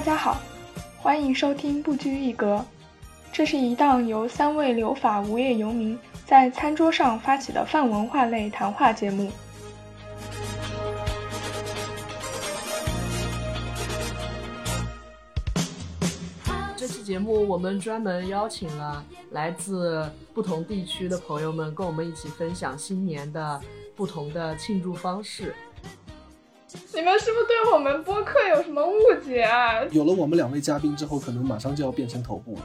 [0.00, 0.40] 大家好，
[0.96, 2.64] 欢迎收听不拘一格。
[3.30, 9.30] 这是一档由三位留法无业游民在餐桌上发起的泛文化类谈话节目。
[16.74, 23.60] 这期节目我们专门邀请了来自不同地区的朋友们，跟我们一起分享新年的
[23.94, 25.54] 不同的庆祝方式。
[27.00, 28.92] 你们是不是对我们播客有什么误
[29.24, 29.82] 解啊？
[29.90, 32.62] 有了我们两位嘉宾之后，可能马上就要变成头部了。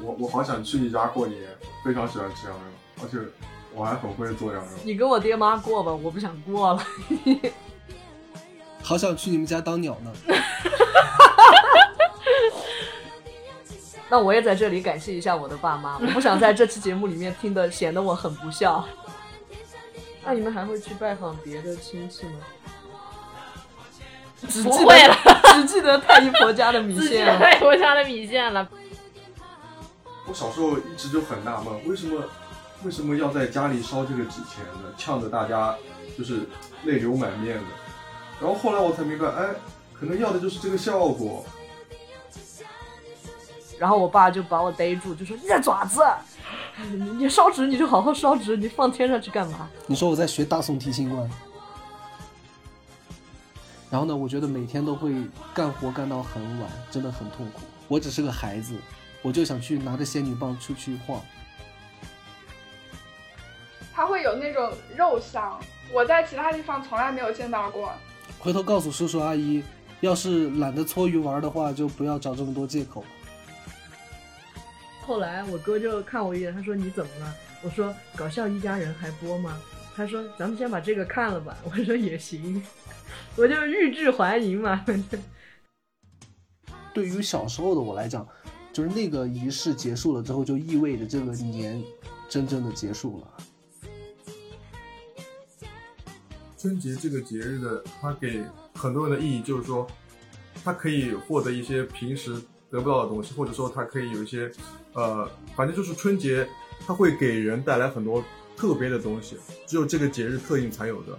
[0.00, 1.42] 我我好想去你家过年，
[1.84, 2.62] 非常喜欢吃羊肉，
[3.02, 3.18] 而且
[3.74, 4.70] 我还很会做羊肉。
[4.82, 6.82] 你跟我爹妈过吧，我不想过了。
[8.82, 10.10] 好想去你们家当鸟呢。
[14.08, 18.82] 那我也在这里感谢一下我的爸妈，我不想在这期节目里面听的显得我很不孝。
[20.28, 22.32] 那你们还会去拜访别的亲戚吗？
[24.46, 25.16] 只不会了，
[25.56, 27.38] 只记得太姨婆家的米线了。
[27.38, 28.68] 太姨婆家的米线了。
[30.26, 32.22] 我小时候一直就很纳闷，为什么
[32.84, 34.92] 为什么要在家里烧这个纸钱呢？
[34.98, 35.74] 呛得大家
[36.18, 36.46] 就是
[36.84, 37.64] 泪流满面的。
[38.38, 39.46] 然后后来我才明白，哎，
[39.98, 41.42] 可能要的就是这个效果。
[43.78, 46.02] 然后我爸就把我逮住，就说：“你这爪子，
[47.18, 51.30] 你烧纸你就好好烧纸，你放天上去干嘛？”你说我在学大宋提刑官。
[53.90, 55.14] 然后呢，我觉得每天都会
[55.54, 57.62] 干活干到很晚，真的很痛苦。
[57.88, 58.76] 我只是个孩子，
[59.22, 61.20] 我就想去拿着仙女棒出去晃。
[63.94, 65.58] 它会有那种肉香，
[65.92, 67.90] 我在其他地方从来没有见到过。
[68.38, 69.64] 回头告诉叔叔阿姨，
[70.00, 73.02] 要是懒得搓鱼丸的话，就不要找这么多借口。
[75.08, 79.58] 后来我哥就看我一眼，他说：“你怎么了？”我说：“搞笑一家人还播吗？”
[79.96, 81.56] 他说：“咱们先把这个看了吧。
[81.64, 82.62] ”我说：“也行。”
[83.34, 84.84] 我就欲拒还迎嘛。
[86.92, 88.28] 对于小时候的我来讲，
[88.70, 91.82] 就是那个仪式结束了之后，就意味着这个年
[92.28, 93.32] 真正的结束了。
[96.58, 98.44] 春节这个节日的，它给
[98.74, 99.86] 很多人的意义就是说，
[100.62, 102.34] 它可以获得一些平时
[102.70, 104.50] 得不到的东西，或者说它可以有一些，
[104.94, 106.48] 呃，反正就是春节，
[106.86, 108.24] 它会给人带来很多
[108.56, 111.18] 特别的东西，只有这个节日特性才有的。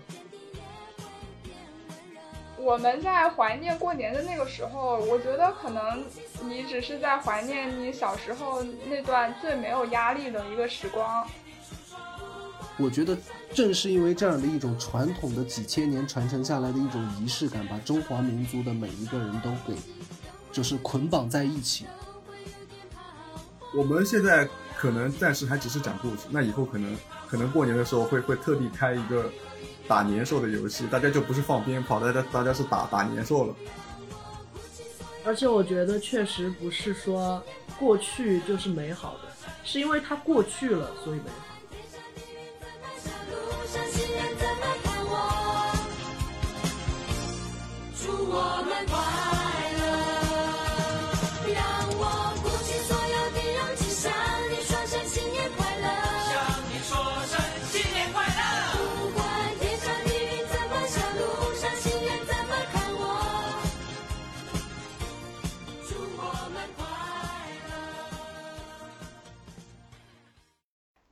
[2.57, 6.03] 我们在怀念过年的那个时候，我觉得可能
[6.43, 11.25] 你只是在怀念你小时候那段最没有压力的一个时光。
[12.77, 13.17] 我觉得
[13.53, 19.77] 正是因为这样的一种传统的几千年传承下来的一种仪式感，把中华民族的每一个人都给
[20.51, 21.85] 就是捆绑在一起。
[23.73, 24.47] 我们现在
[24.77, 26.95] 可能暂时还只是讲故事，那以后可能
[27.27, 29.29] 可能过年的时候会会特地开一个
[29.87, 33.55] 打年兽的游戏，大家就不是放鞭炮，大家大家是打打年兽了。
[35.25, 37.41] 而且我觉得确实不是说
[37.77, 39.29] 过去就是美好的，
[39.63, 41.45] 是因为它过去了，所以美好。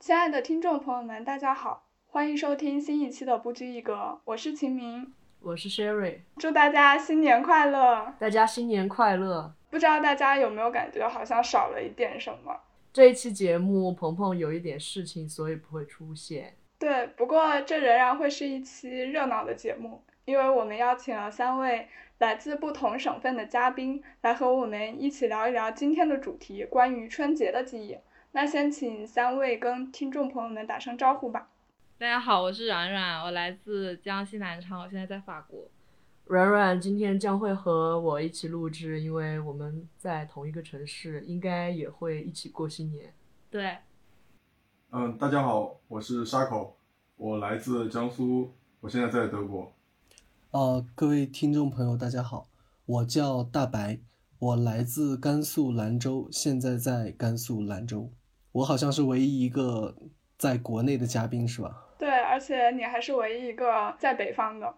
[0.08, 8.14] 亲爱的听众朋友们，大家好，欢迎收听新一期的不拘一格，我是秦明，我是 Sherry，祝大家新年快乐！
[8.18, 9.52] 大家新年快乐！
[9.68, 12.58] 不知道大家有没有感觉好像少了一点什么？
[12.90, 16.56] 这一期节目鹏鹏有一点事情，所以不会出现。
[16.78, 21.86] 对，不过这仍然会是一期热闹的节目，因为我们邀请了三位
[22.16, 27.98] 来自不同省份的嘉宾，来和我们一起聊一聊今天的主题——关于春节的记忆。
[28.32, 31.48] 那先请三位跟听众朋友们打声招呼吧。
[31.96, 35.66] 大家好，我是软软，我来自江西南昌，我现在在法国。
[36.26, 43.14] 软软今天将会和我一起录制，因为我们在同一个城市，应该也会一起过新年。
[43.50, 43.78] 对。
[44.90, 46.76] 嗯，大家好，我是沙口，
[47.16, 49.72] 我来自江苏，我现在在德国。
[50.50, 52.48] 呃，各位听众朋友，大家好，
[52.84, 53.98] 我叫大白，
[54.38, 58.10] 我来自甘肃兰州，现在在甘肃兰州。
[58.58, 59.94] 我好像是唯一一个
[60.36, 61.86] 在国内的嘉宾，是吧？
[61.96, 64.74] 对，而且你还是唯一一个在北方的，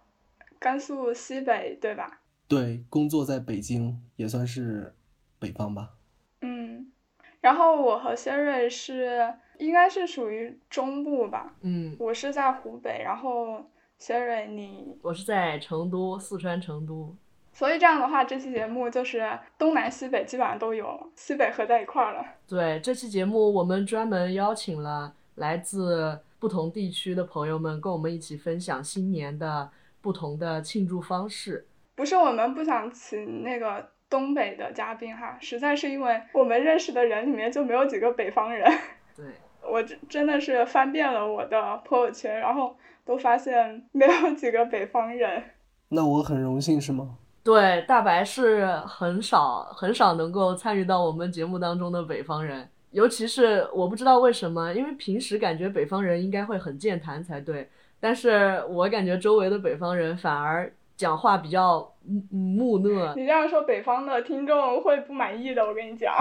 [0.59, 2.21] 甘肃西北，对吧？
[2.47, 4.95] 对，工作在北京也算是
[5.39, 5.95] 北方吧。
[6.43, 6.93] 嗯，
[7.41, 11.55] 然后我和谢瑞是应该是属于中部吧。
[11.63, 13.65] 嗯，我是在湖北，然后
[13.97, 17.17] 谢瑞你我是在成都，四川成都。
[17.61, 22.25] 所以这样的话，这期节目就是东南西北基本上都有，西北合在一块儿了。
[22.49, 29.71] 对，这期节目我们专门邀请了来自不同地区的朋友们，跟我们一起分享新年的
[30.01, 31.67] 不同的庆祝方式。
[31.95, 38.67] 不是我们不想请那个东北的嘉宾哈，实在是因为我们认识的人里面就没有几个北方人。
[39.15, 39.27] 对，
[39.71, 42.75] 我真真的是翻遍了我的朋友圈，然后
[43.05, 45.43] 都发现没有几个北方人。
[45.91, 47.19] 那我很荣幸是吗？
[47.43, 61.91] 对，大白是很少很少能够参与到我们节目当中的北方人，尤其是我不知道为什么，因为平时感觉北方人应该会很健谈才对，但是我感觉周围的北方人反而讲话比较
[62.31, 63.15] 木讷。
[63.15, 66.15] 你这样说，北方的听众会不满意的，我跟你讲。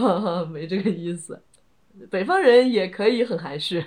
[0.52, 1.42] 没这个意思，
[2.10, 3.82] 北方人也可以很含蓄。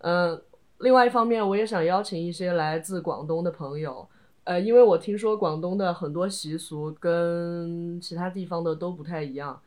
[0.00, 0.38] 嗯，
[0.80, 4.06] 另外一方面，我也想邀请一些来自广东的朋友。
[4.44, 9.60] 呃，因为我听说广东的很多习俗跟其他地方的都不太一样，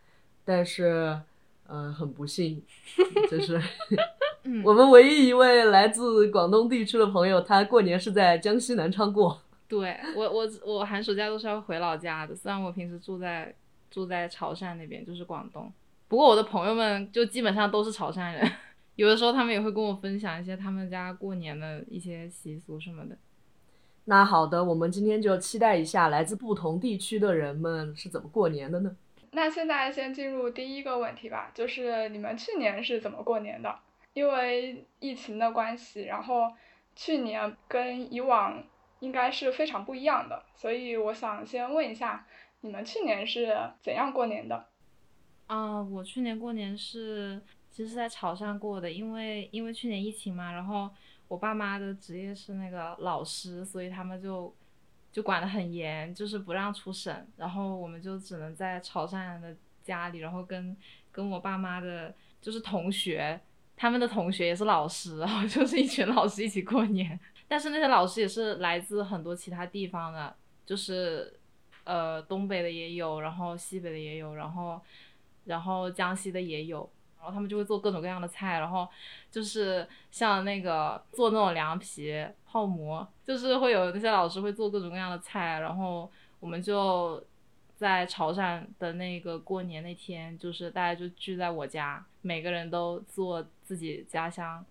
[0.46, 1.20] 但是，
[1.66, 2.62] 呃，很不幸，
[3.30, 3.60] 就是
[4.64, 9.42] 我们唯一一位来自广东地区的朋友，他过年是在江西南昌过。
[9.68, 13.54] 对我，我我寒暑假都是要回老家的，虽然我平时住在
[13.92, 15.74] 住在潮汕那边，就是广东，
[16.08, 18.50] 不过我的朋友们就基本上都是潮汕人，
[18.96, 23.18] 有的时候他们也会跟我分享一些他们家过年的一些习俗什么的。
[24.10, 28.96] 那好的，我们今天就期待一下来自不同地区的人们是怎么过年的呢？
[29.32, 33.80] 那现在先进入第一个问题吧，就是你们去年是怎么过年的？
[34.14, 36.50] 因为疫情的关系，然后
[36.96, 38.64] 去年跟以往
[39.02, 42.26] 应该是非常不一样的，所以我想先问一下，
[42.62, 44.68] 你们去年是怎样过年的？
[45.48, 50.90] 啊，我去年过年是其实是在潮汕过的，因为因为去年疫情嘛，然后。
[51.28, 54.54] 我爸妈的职业是那个老师，所以他们就
[55.12, 60.76] 就管得很严，就是不让出省，然后我们就只能在潮汕的家里，然后跟
[61.12, 63.40] 跟我爸妈的，就是同学，
[63.76, 67.20] 他们的同学也是老师，然后就是一群老师一起过年。
[67.48, 70.36] 但是那些老师也是来自很多其他地方的，
[70.66, 71.40] 就是
[71.84, 74.82] 呃东北的也有，然后西北的也有，然后
[75.46, 76.90] 然后江西的也有。
[77.20, 78.88] 然后他们就会做各种各样的菜，然后
[79.32, 86.10] 就是像那个做那种凉皮、泡馍，就是会有那些老师会做各种各样的菜，然后
[86.40, 87.22] 我们就
[87.76, 94.64] 在潮汕的那个过年那天，就是大家就聚在我家，每个人都做自己家乡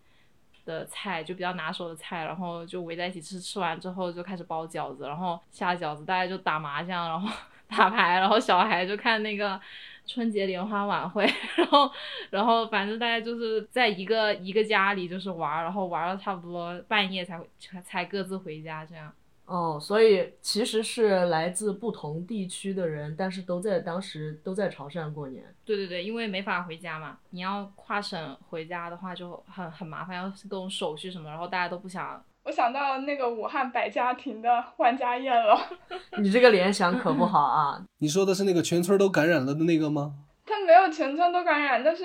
[0.65, 7.29] 的菜，就比较拿手的菜，然后就围在一起吃，吃完之后就开始包饺子，然后下饺子，大家就打麻将，然后
[7.69, 9.61] 打牌，然后小孩就看那个。
[10.07, 11.25] 春节联欢晚会，
[11.57, 11.91] 然后，
[12.31, 17.41] 然后反正大家就是在一个一个家里就是玩，然后玩了差不多半夜才
[17.85, 19.13] 才各自回家这样。
[19.47, 25.45] 哦，所以其实是来自不同地区的人，但是都在当时都在潮汕过年。
[25.65, 32.25] 对对对，因为没法回家嘛，你要跨省回家的话就很很麻烦，要各种手续什么，然后大家都不想。
[32.47, 35.59] 我想到那个武汉百家庭的万家宴了，
[36.23, 37.85] 你这个联想可不好啊！
[37.99, 40.15] 你说的是那个全村都感染了的那个吗？
[40.45, 42.05] 他没有全村都感染，但是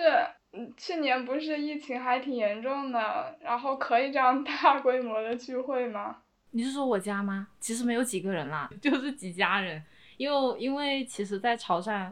[0.54, 6.18] 嗯，去年不是疫情还挺严重的，然后可以这样大规模的聚会吗？
[6.50, 7.50] 你是说我家吗？
[7.60, 9.80] 其实没有几个人啦， 就是几家人，
[10.18, 12.12] 因为因为其实，在潮汕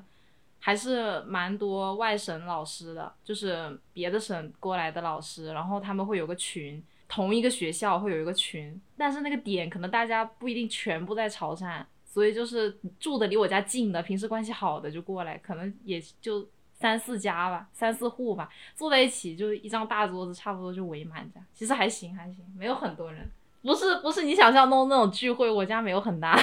[0.59, 6.83] 还是蛮多外省老师的，就是别的省过来的老师，然后他们会有个群。
[7.09, 16.47] 同一个学校会有一个群，但是那个点可能大家不一定全部在潮汕，所以就是住的离我家近的，平时关系好的就过来，可能也就
[16.79, 21.45] 三四家吧，三四户吧，坐在一起就一张大桌子，差不多就围满这样。
[21.51, 23.27] 其实还行还行，没有很多人，
[23.63, 26.39] 不是不是你想象中那种聚会，我家没有很大。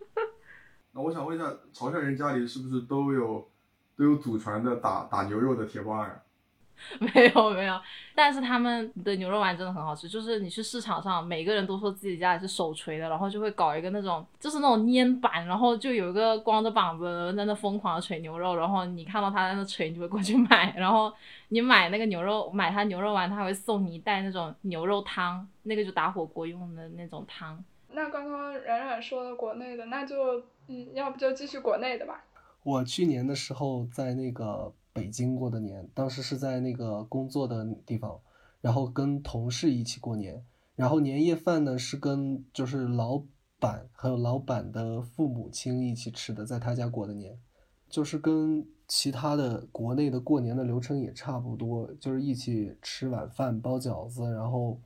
[0.92, 3.48] 那我想问一下，潮汕人家里是不是都有
[3.96, 6.22] 都有祖传的打打牛肉的铁棒呀？
[6.98, 7.80] 没有没有，
[8.14, 10.08] 但是他们的牛肉丸真的很好吃。
[10.08, 20.74] 就是你去市场上，每个人都说自己家里是手锤的，然后就会搞一个那种，就是那种粘板，然后就有一个光着膀子在那疯狂的锤牛肉，然后你看到他在那锤，你就会过去买。
[20.76, 21.12] 然后
[21.48, 27.62] 你买那个牛肉，买他牛肉丸，他会送你一袋那种牛肉汤，那个就打火锅用的那种汤。
[27.90, 32.24] 那刚刚冉冉说的国内的，那就嗯，要不就继续国内的吧。
[32.62, 34.72] 我去年的时候在那个。
[34.98, 38.20] 北京过的年，当时是在那个工作的地方，
[38.60, 43.22] 然后跟同事一起过年，然后年夜饭呢是跟就是老
[43.60, 47.38] 板还有老板的父母亲一起吃的，在他家过的年，
[47.88, 54.80] 就是跟其他的国内的过年的流程也差不多，就是一起吃晚饭、包饺子，然后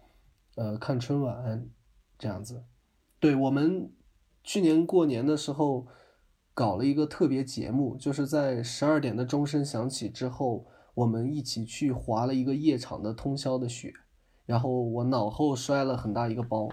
[0.56, 1.66] 呃看春晚
[2.18, 2.62] 这样子。
[3.20, 3.90] 对我们
[4.42, 5.86] 去年过年的时候
[6.62, 10.64] 搞了一个特别节目，就是在十二点的钟声响起之后，
[10.94, 13.92] 我们一起去滑了一个夜场的通宵的雪，
[14.46, 16.68] 然后我脑后摔了很大一个包。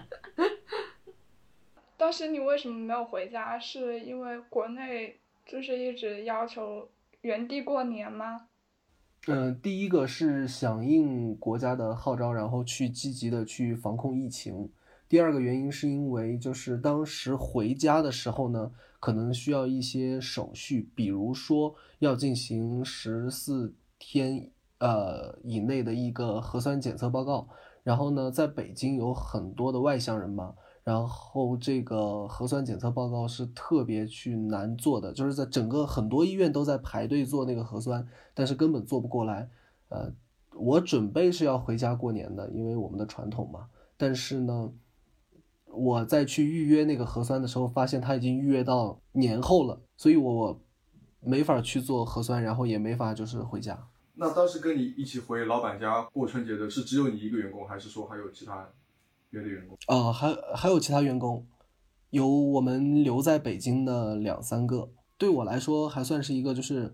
[1.98, 3.58] 当时你为什么没有回家？
[3.58, 6.88] 是因为国内就是一直要求
[7.22, 8.46] 原地过年吗？
[9.26, 14.70] 嗯，第一个是响应国家的号召，然后去积极的去防控疫情。
[15.10, 24.48] 第二个原因是因为就是当时回家的时候呢，可能需要一些手续，比如说要进行十四天
[24.78, 27.48] 呃以内的一个核酸检测报告。
[27.82, 30.54] 然后呢，在北京有很多的外乡人嘛。
[30.84, 39.50] 然后这个核酸检测报告是特别去难做的，就是在整个很多医院都在排队做那个核酸，但是根本做不过来。
[39.88, 40.12] 呃，
[40.54, 43.66] 我准备是要回家过年的，因为我们的传统嘛。
[43.96, 44.72] 但是呢，
[45.72, 50.60] 我在去预约那个核酸的时候，发现他已经预约到年后了，所以我
[51.20, 53.88] 没法去做核酸，然后也没法就是回家。
[54.14, 58.68] 那当时跟你一起回老板家过春节的是只有你一个员工，还是说还有其他？
[59.32, 61.46] 别的员工哦，还还有其他员工，
[62.10, 64.90] 有我们留在北京的两三个。
[65.16, 66.92] 对我来说，还算是一个就是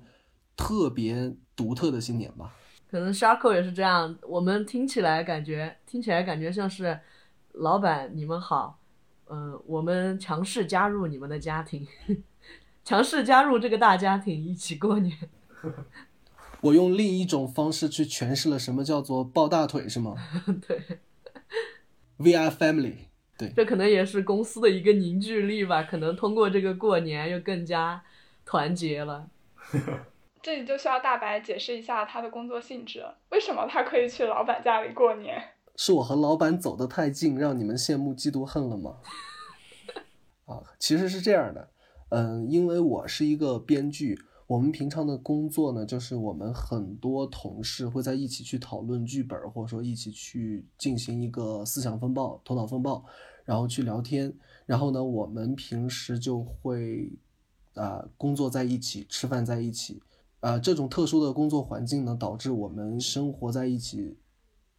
[0.55, 2.55] 特别独特的新年吧。
[2.91, 7.01] 可能 Sharko 也是这样，我们听起来感觉听起来感觉像是
[7.57, 8.79] 老板你们好，
[9.31, 11.87] 嗯，我们强势加入你们的家庭，
[12.85, 15.17] 强势加入这个大家庭一起过年。
[16.61, 20.15] 我用另一种方式去诠释了什么叫做抱大腿，是吗？
[20.67, 20.99] 对。
[22.19, 22.95] VR Family，
[23.37, 25.83] 对，这可能也是公司的一个凝聚力吧。
[25.83, 28.03] 可能通过这个过年，又更加
[28.45, 29.29] 团结了。
[30.43, 35.43] 这里就需要大白解释一下他的工作性质，为什么他可以去老板家里过年？
[35.77, 38.97] 是我和老板走得太近，让你们羡慕嫉妒恨了吗？
[40.47, 41.69] 啊，其实是这样的，
[42.11, 44.19] 嗯，因为我是一个编剧。
[44.47, 53.05] 我们平常的工作呢，就是我们很多同事会在一起去讨论剧本，或者说一起去进行一个思想风暴、头脑风暴，
[53.45, 54.33] 然后去聊天。
[54.65, 57.11] 然后呢，我们平时就会
[57.75, 60.01] 啊工作在一起，吃饭在一起。
[60.39, 64.17] 啊，这种特殊的工作环境呢，导致我们生活在一起，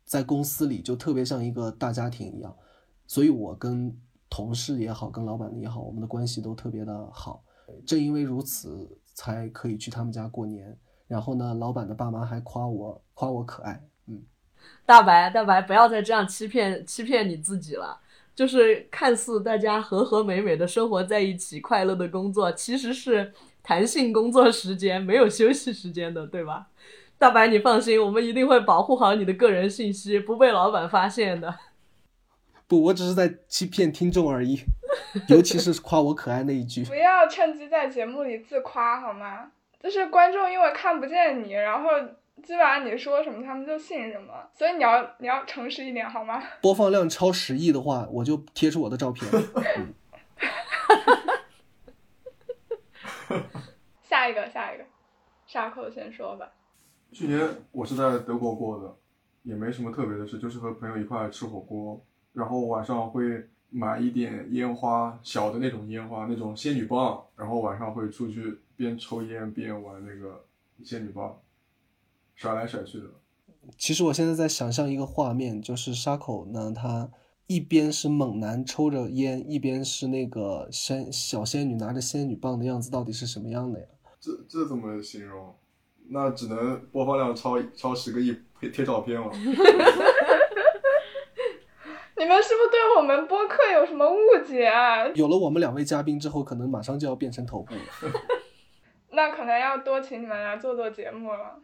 [0.07, 2.51] 在公司里就特别像一个大家庭一样。
[3.05, 3.95] 所以，我跟
[4.27, 7.43] 同事也好，跟老板也好，我们的关系都特别的好。
[7.85, 8.97] 正因为如此。
[9.17, 13.83] 才可以去他们家过年，然后呢，老板的爸妈还夸我，夸我可爱。
[14.05, 14.21] 嗯，
[14.85, 17.99] 大白，大白，不要再这样欺骗欺骗你自己了。
[18.35, 23.33] 就是看似大家和和美美的生活在一起，快乐的工作，其实是
[23.63, 26.67] 弹性工作时间，没有休息时间的，对吧？
[27.19, 31.53] 大白，你放心，我们一定会保护好你的个人信息，不被老板发现的。
[32.67, 34.59] 不，我只是在欺骗听众而已。
[35.29, 39.51] 尤其是夸我可爱那一句，不要趁机在节目里自夸好吗？
[39.79, 41.89] 就是观众因为看不见你，然后
[42.43, 46.43] 基本上你说什么他们就信什么，所以你要你要诚实一点好吗？
[46.62, 49.29] 播放量超十亿的话，我就贴出我的照片。
[54.03, 54.86] 下一个，下一个，
[55.45, 56.50] 沙口先说吧。
[57.11, 58.95] 去年我是在德国过的，
[59.43, 62.01] 也没什么特别的事，就是和朋友一块吃火锅，
[62.33, 63.47] 然后晚上会。
[63.69, 70.45] 买一点烟花，小的那种烟花，那种仙女棒，然后晚上会出去边抽烟边玩那个
[70.85, 71.37] 仙女棒，
[72.33, 73.07] 甩来甩去的。
[73.77, 77.11] 其实我现在在想象一个画面，就是沙口呢，他
[77.47, 83.85] 一边是猛男抽着烟，一边是那个仙小仙女拿着仙女棒的样子，到底是什么样的呀？
[84.21, 85.53] 这这怎么形容？
[86.09, 89.29] 那只能播放量超超十个亿，贴贴照片了。
[92.19, 95.07] 你们是不是对我们播客有什么误解啊？
[95.09, 97.81] 有了我们两位嘉宾之后，可能马上就要变成头部了。
[99.11, 101.59] 那可能要多请你们来做做节目了。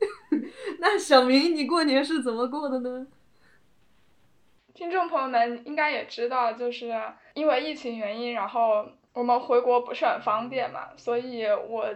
[0.80, 3.06] 那小明，你过年是怎么过的呢？
[4.74, 6.92] 听众朋友们应该也知道，就是
[7.34, 11.88] 因为疫情原因，然后我们回国不是很方便嘛，所以我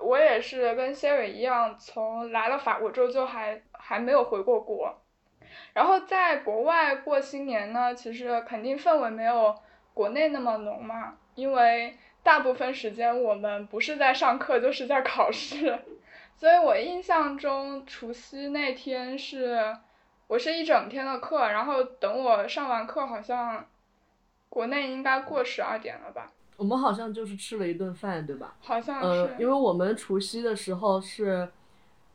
[0.00, 5.00] 我也是跟谢蕊一样，从来了法国之后就还还没有回过国。
[5.72, 9.54] 然后在国外过新年呢，其实肯定氛围没有
[9.94, 15.78] 国内那么浓嘛，因为大部分时间我们不是在上课就是在考试，
[16.36, 19.76] 所以我印象中除夕那天是
[20.26, 23.66] 我是一整天的课，然后等我上完课，好像
[24.48, 26.30] 国内应该过十二点了吧？
[26.58, 28.54] 我们好像就是吃了一顿饭，对吧？
[28.60, 29.06] 好像是。
[29.06, 31.48] 呃，因为我们除夕的时候是。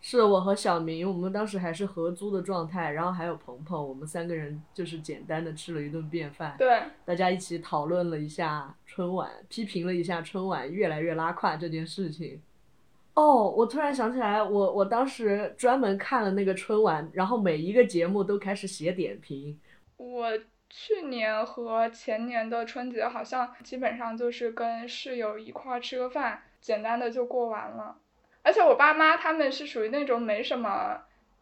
[0.05, 12.41] 是我和小明，我们当时还是合租的状态，然后还有鹏鹏，我们三个人就是简单的吃了一顿便饭，对，大家一起讨论了一下春晚，批评了一下春晚越来越拉胯这件事情。
[13.13, 19.57] 哦，我突然想起来，我我当时专门看了那个春晚，然后每一个节目都开始写点评。
[19.95, 20.27] 我
[20.75, 27.95] 去年和前年的春节好像基本上就是跟室友一块儿吃个饭，简单的就过完了。
[28.41, 30.99] 而且我爸妈他们是属于那种没什么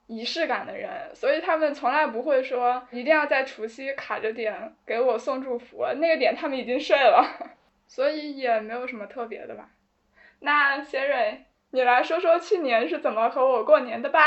[0.07, 7.25] 仪式感的人，所以他们从来不会说一定要在除夕卡着点给我送祝福，那个点他们已经睡了，
[7.87, 9.69] 所以也没有什么特别的吧。
[10.41, 14.19] 那贤蕊，你来说说去年是怎么和我过年的吧？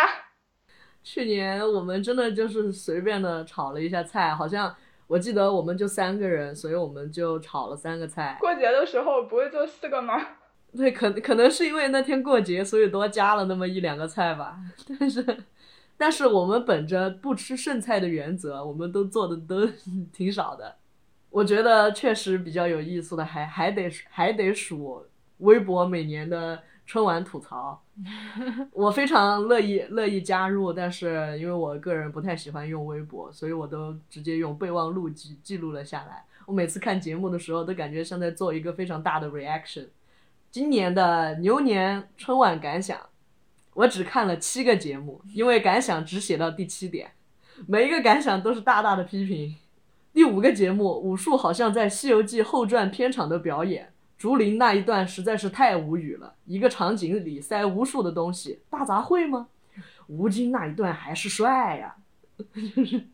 [1.02, 4.75] 去年我们真的就是随便的炒了一下菜，好像
[5.06, 8.37] 我记得我们就三个人，所以我们就炒了三个菜。
[8.40, 10.14] 过节的时候不会做四个吗？
[10.76, 14.56] 对，可可能是因为那天过节，所以多加了那么一两个菜吧。
[14.99, 15.44] 但是，
[15.96, 19.68] 但是我们本着不吃剩菜的原则，我们都做的都
[20.12, 20.76] 挺少的。
[21.30, 25.06] 我觉得确实比较有意思的，还还得还得数
[25.38, 27.82] 微博每年的春晚吐槽。
[28.72, 36.24] 我非常乐意乐意加入，但是因为我个人不太喜欢用微博，所以我都直接用备忘录记记录了下来。
[36.46, 39.86] 我每次看节目的时候，都感觉像在做一个非常大的 reaction。
[40.50, 43.00] 今年的牛年春晚感想，
[43.72, 47.12] 我只看了七个节目，因为感想只写到第七点，
[47.66, 49.56] 每一个感想都是大大的批评。
[50.12, 59.49] 第五个节目，武术好像在《西游记后传》片场的表演，竹林那一段实在是太无语了，一个场景里塞无数的东西，大杂烩吗？
[60.06, 61.97] 吴京那一段还是帅呀，
[62.76, 63.06] 就是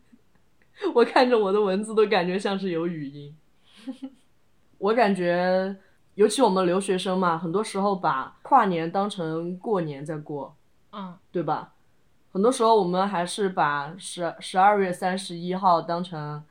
[0.93, 3.35] 我看着我的文字都感觉像是有语音，
[4.77, 5.75] 我感觉。
[6.15, 10.53] 尤其我们留学生嘛，很多时候把跨年当成过年在过，
[10.91, 11.71] 嗯，对吧？
[12.33, 16.43] 很多时候我们还是把十十二月三十一号当成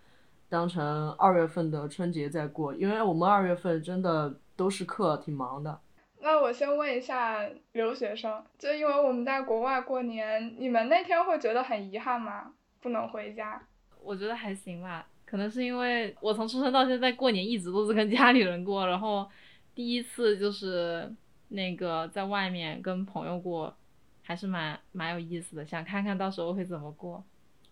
[0.49, 5.81] 当成二月份的春节在过，因为我们二月份真的都是课，挺忙的。
[6.21, 12.53] 那我先问一下留学生，就因为我们在国外过年，你们那天会觉得很遗憾吗？
[12.83, 13.63] 不能回家？
[14.03, 19.27] 我觉得还行吧，可能是因为我从出生到现在过年一直都是跟家里人过，然后。
[19.73, 21.11] 第一次就是
[21.49, 23.75] 那个在外面跟朋友过，
[24.23, 27.23] 还是蛮蛮有意思的，想看看到时候会怎么过。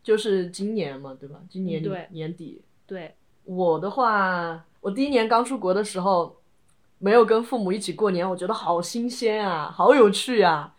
[0.02, 1.38] 就是今年嘛，对吧？
[1.50, 2.62] 今年年底。
[2.86, 6.37] 对，我的话，我第一年刚出国的时候，
[6.98, 10.72] 没有跟父母一起过年，我觉得好新鲜啊，好有趣呀！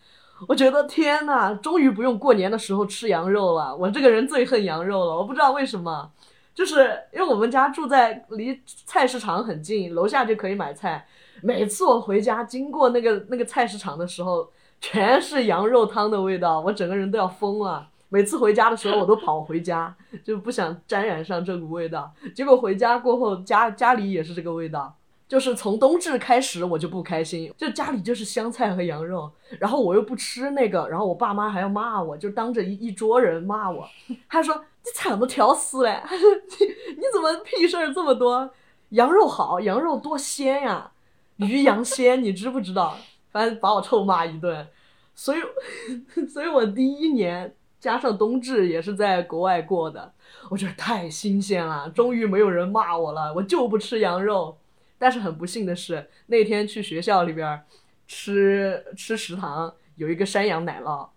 [0.48, 3.76] 我觉得天呐，终于不用过年的时候吃羊肉了。
[3.76, 6.12] 我这个人最恨羊肉了，我不知道为什么。
[6.54, 11.06] 就是因为我们家住在离菜市场很近，楼下就可以买菜。
[11.42, 14.50] 每次我回家经过那个那个菜市场的时候，
[14.82, 17.88] 全是羊肉汤的味道，我整个人都要疯了。
[18.10, 22.12] 每次回家的时候，我都跑回家，就不想沾染上这股味道。
[22.36, 24.96] 结果回家过后，家家里也是这个味道。
[25.30, 33.88] 就是从冬至开始，我就不开心，就家里就是香菜和羊肉，然后我又不吃那个，然后我爸妈还要骂我，就当着一一桌人骂我，
[34.28, 36.66] 他说你惨都挑死嘞，他 说你
[36.96, 38.50] 你怎么屁事儿这么多？
[38.90, 40.90] 羊肉好，羊肉多鲜呀，
[41.36, 42.98] 鱼羊鲜，你知不知道？
[43.32, 44.68] 反正把我臭骂一顿，
[45.14, 45.40] 所以，
[46.28, 50.12] 所以我第一年加上冬至也是在国外过的，
[50.50, 54.58] 我觉得太新鲜了，终于没有人骂我了，我就不吃羊肉。
[55.00, 57.60] 但是很不幸的是，那天去学校里边
[58.06, 61.08] 吃吃食堂，有一个山羊奶酪，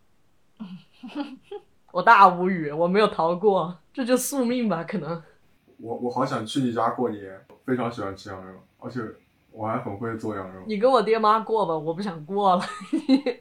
[1.90, 4.84] 我大无语，我没有逃过，这就宿命吧？
[4.84, 5.22] 可能。
[5.78, 9.00] 我我好想去你家过年，非常喜欢吃羊肉，而且
[9.50, 10.62] 我还很会做羊肉。
[10.66, 12.62] 你跟我爹妈过吧，我不想过了。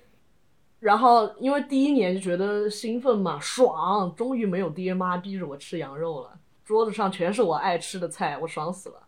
[0.82, 9.04] 然后因为第一年就觉得兴奋嘛，爽，终于没有爹妈逼着我吃羊肉了，桌子上全是我爱吃的菜，我爽死了。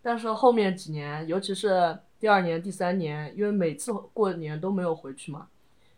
[0.00, 5.48] 但是后面几年，尤其是第二年、第三年，因为每次过年都没有回去嘛，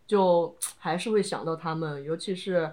[0.07, 2.03] 就 还是会想到他们。
[2.03, 2.73] 尤其是，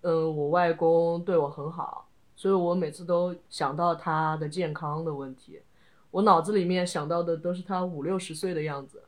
[0.00, 5.60] 嗯，我外公对我很好，所以我每次都想到他的健康的问题。
[6.10, 9.02] 我脑子里面想到的都是他五六十岁的样子，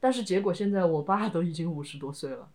[0.00, 2.48] 但是结果现在我爸都已经五十多岁了，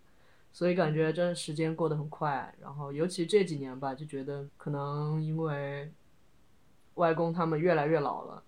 [0.51, 2.53] 所以感觉真时间过得很快。
[2.59, 5.91] 然后尤其这几年吧，就觉得可能因为
[6.95, 8.43] 外公他们越来越老了。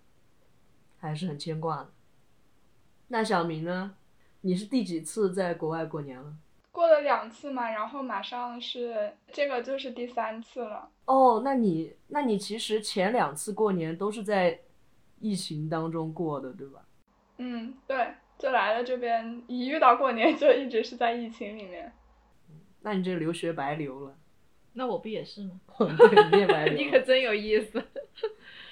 [1.00, 1.90] 还是很牵挂的。
[3.08, 3.96] 那小明呢？
[4.42, 6.34] 你是第几次在国外过年了？
[6.72, 10.90] 过了两次嘛，然后马上是这个就是第三次了。
[11.06, 14.60] 哦，那你那你其实前两次过年都是在
[15.20, 16.86] 疫情当中过的，对吧？
[17.38, 21.92] 嗯，对，就来了这边，一遇到过年就一直是在疫情里面。
[22.82, 24.16] 那你这留学白留了。
[24.74, 25.60] 那我不也是吗？
[25.78, 25.88] 对，
[26.32, 26.78] 你也白留。
[26.80, 27.84] 你可真有意思。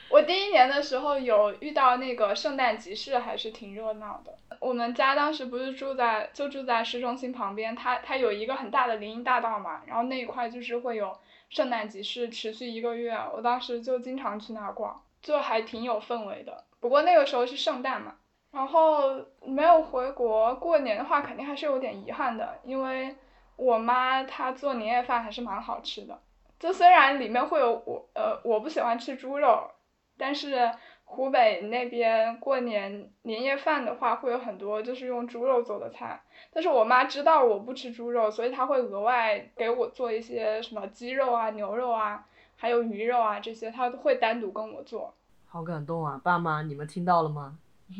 [0.10, 4.34] 我第一年的时候有遇到那个圣诞集市，还是挺热闹的。
[4.60, 11.16] 我们家当时不是住在就住在市中心旁边，它它有一个很大的林荫大道嘛，然后那一块就是会有
[11.50, 13.16] 圣诞集市，持续一个月。
[13.34, 16.64] 我当时就经常去那儿逛，就还挺有氛围的。
[16.80, 18.16] 不过那个时候是圣诞嘛，
[18.52, 23.14] 然后没有回国过年的话，肯定还是有点遗憾的，因为
[23.58, 26.18] 我妈她做年夜饭还是蛮好吃的。
[26.60, 29.70] 就虽然里面会有我呃我不喜欢吃猪肉。
[30.18, 30.72] 但是
[31.06, 36.22] 湖北那边过年年夜饭的话，会有很多就是用猪肉做的菜。
[36.52, 42.26] 但是我妈知道我不吃猪肉，所以她会额外给我做一些什么鸡肉啊、牛肉啊，
[42.58, 45.14] 还有鱼肉啊这些，她都会单独跟我做。
[45.48, 47.58] 好感动啊，爸妈，你们听到了吗？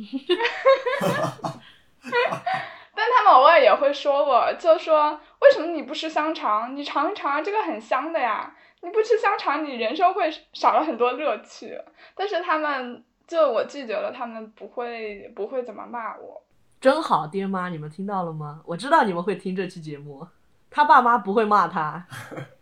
[3.00, 6.76] 但他们偶尔也会说我，就说为什么你不吃香肠？
[6.76, 8.54] 你尝一尝，这个很香的呀。
[8.82, 11.80] 你不吃香肠，你人生会少了很多乐趣。
[12.16, 16.42] 但是他们就我拒绝了，他们不会不会怎么骂我。
[16.80, 18.62] 真好，爹妈，你们听到了吗？
[18.66, 20.28] 我知道你们会听这期节目，
[20.70, 22.06] 他爸妈不会骂他。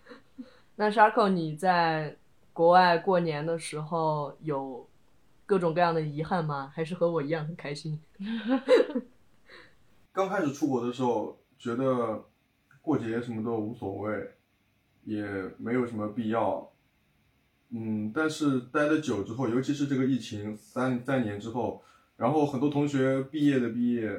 [0.77, 2.15] 那 Sharko，你在
[2.53, 4.87] 国外过年的时候有
[5.45, 6.71] 各种各样的遗憾吗？
[6.73, 7.99] 还是和我一样很开心？
[10.13, 12.23] 刚开始出国的时候，觉得
[12.81, 14.31] 过节什么都无所谓。
[15.05, 15.23] 也
[15.57, 16.67] 没有什么必要，
[17.69, 21.83] 嗯，但是待的久之后，尤其是这个疫情三三年之后，
[22.17, 24.09] 然后很多同学毕业的毕业，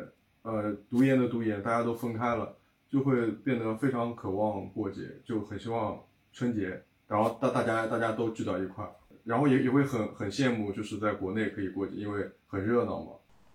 [0.43, 2.57] 呃，读研的读研，大家都分开了，
[2.89, 6.01] 就会变得非常渴望过节，就很希望
[6.33, 8.95] 春节，然后大大家大家都聚到一块儿，
[9.25, 13.13] 然后也也会很很羡慕，就是在国内可以过节，因为很热闹嘛。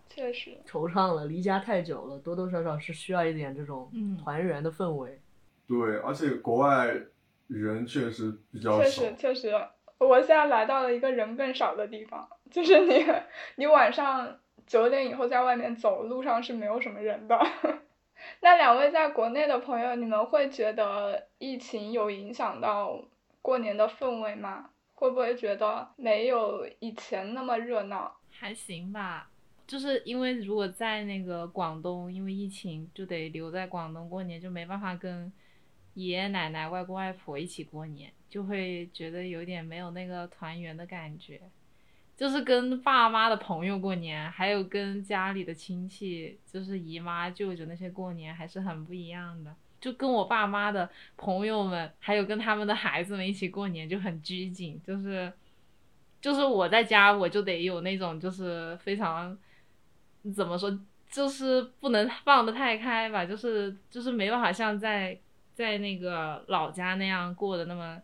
[0.09, 3.89] 确实，惆怅了，离家太久了，多多少少是需要一点这种
[4.21, 5.21] 团圆的氛围。
[5.65, 7.01] 对，而且国外。
[7.59, 9.53] 人确实比较少，确实确实，
[9.97, 13.05] 我现在来到了一个人更少的地方，就是你
[13.55, 17.37] 你晚上九点以后在外面走，路上是没有什么人的。
[18.41, 23.03] 那两位在国内的朋友，你们会觉得疫情有影响到
[23.41, 24.69] 过年的氛围吗？
[24.93, 28.15] 会不会觉得没有以前那么热闹？
[28.29, 29.29] 还行吧，
[29.67, 35.31] 就是因为如果在那个广东，因为疫情就得留在广东过年，就没办法跟。
[35.95, 41.41] 爷爷奶奶、外公外婆一起过年，就会觉得有点没有那个团圆的感觉。
[42.15, 49.55] 就是跟爸妈的朋友过年，还有跟家里的亲戚，就是姨妈、舅舅那些过年，还是很不一样的。
[49.79, 54.79] 就跟我爸妈的朋友们，还有跟他们的孩子们一起过年，就很拘谨。
[54.85, 55.33] 就是，
[56.21, 59.35] 就是我在家，我就得有那种，就是非常
[60.35, 65.19] 怎么说，就是不能放得太开吧，就是就是没办法像在。
[65.61, 68.01] 在那个老家那样过的那么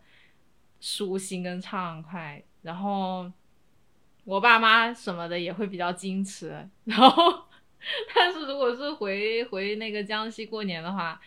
[0.80, 3.30] 舒心跟畅快，然后
[4.24, 6.48] 我爸妈什么的也会比较矜持，
[6.84, 7.44] 然后
[8.14, 11.20] 但是如果是回回那个江西过年的话，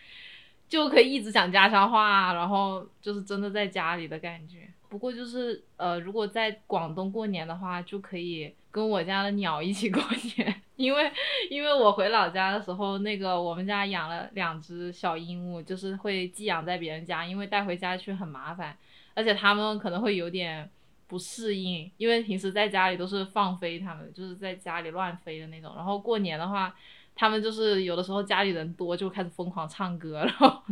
[0.68, 4.68] 就可以一直讲家乡话，然后就是真的在家里的感觉。
[4.88, 8.54] 不过就是呃，如果在广东过年的话，就可以。
[8.72, 10.02] 跟我家的鸟一起过
[10.38, 11.12] 年，因为
[11.50, 18.76] 因为我回老家的时候，那个我们家养了两只小鹦鹉，就是会寄养在别人家，因为带回家去很麻烦，
[19.14, 20.68] 而且它们可能会有点
[21.06, 25.74] 不适应，因为平时在家里都是放飞它们，就是在家里乱飞的那种。
[25.76, 26.74] 然后过年的话，
[27.14, 30.62] 它们就是有的时候家里人多，就开始疯狂唱歌，然 后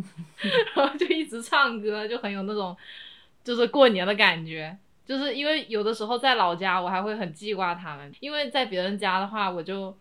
[0.74, 2.74] 然后就一直唱歌，就很有那种
[3.44, 4.76] 就是过年的感觉。
[5.10, 9.92] 就是因为有的时候在老家，我还会很记挂他们，因为在别人家的话，我就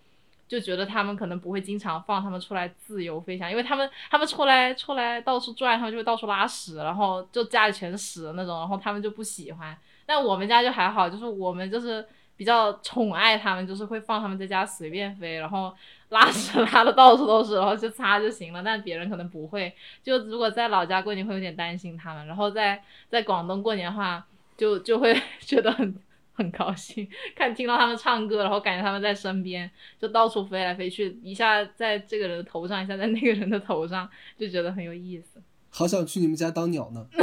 [0.47, 9.75] 就觉得他们可能不会经常放他们出来自由飞翔，因为他们他们出来出来到处转，他们就会到处拉屎，然后就家里全屎的那种，然后他们就不喜欢。
[10.05, 12.05] 但我们家就还好，就是我们就是
[12.37, 15.73] 比较宠爱他们，就是会放他们在家随便飞，然后
[16.09, 18.61] 拉屎拉的到处都是，然后就擦就行了。
[18.61, 24.23] 但别人可能不会，就如果在老家过年会有点担心他们，然后在在广东过年的话。
[24.59, 25.95] 就就会 觉得很
[26.33, 35.41] 很高兴，看听到他们唱歌，然后感觉他们在身边，就到处飞来飞去，一下在这个人的头上，一下在那个人的头上，就觉得很有意思。
[35.69, 37.05] 好想去你们家当鸟呢。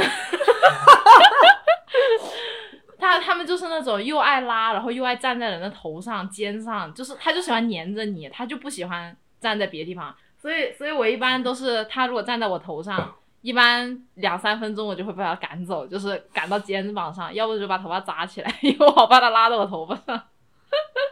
[2.99, 10.15] 他他们就是那种又爱拉，然后又爱站在人的头上、肩上，就是他就喜欢黏着你，他就不喜欢站在别的地方。
[10.39, 13.15] 所以，所以我一般都是他如果站在我头上。
[13.41, 20.21] 一般两三分钟我就会把它赶走，就是赶到肩膀上，要不就把头发扎起来， 因为我好怕它拉到我头发上，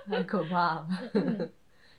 [0.09, 0.87] 太可怕了。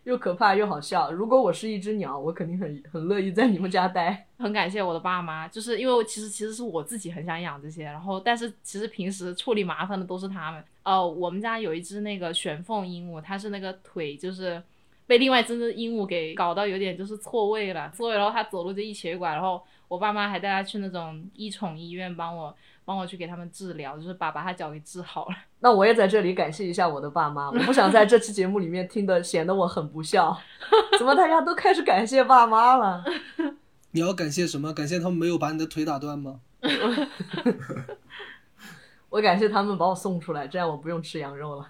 [0.04, 1.10] 又可怕又好笑。
[1.10, 4.24] 如果我是一只鸟，我肯定很很乐意在你们家待。
[4.38, 10.64] 很感谢我的爸妈，就是因为我其实其实是我自己很想养这些，然后但是其实平时处理麻烦的都是他们。
[10.84, 14.62] 呃，我们家有一只那个玄凤鹦鹉，它是那个腿就是
[15.06, 25.34] 被另外一只鹦鹉给搞到有点就是错位了，错位，然后它走路就一瘸一拐，然后我爸妈还带它去那种医宠医院帮我帮我去给他们治疗，就是把把它脚给治好了。
[25.60, 30.36] 那我也在这里感谢一下我的爸妈，我不想在这期节目里面听的显得我很不孝。
[30.98, 33.04] 怎么大家都开始感谢爸妈了？
[33.92, 34.72] 你要感谢什么？
[34.74, 36.40] 感谢他们没有把你的腿打断吗？
[39.08, 41.68] 我感谢他们把我送出来，这样我不用吃羊肉了。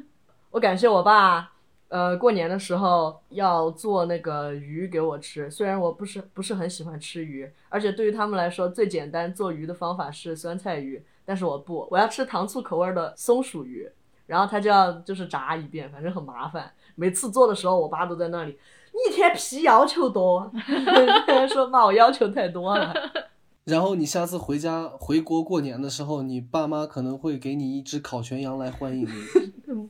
[0.50, 1.52] 我感谢我爸，
[1.90, 5.50] 呃，过年的时候要做那个鱼给我吃。
[5.50, 13.90] 虽然我不是不是很喜欢吃鱼，而且对于他们来说最简单做鱼的方法是酸菜鱼，但是我不，我要吃糖醋口味的松鼠鱼。
[14.26, 16.72] 然后他就要就是炸一遍，反正很麻烦。
[16.94, 18.56] 每次做的时候，我爸都在那里，
[18.92, 20.48] 你一天皮要求多，
[21.52, 22.94] 说妈我要求太多了。
[23.66, 29.89] 然后你下次回家回国过年的时候，你爸妈可能会给你一只烤全羊来欢迎你。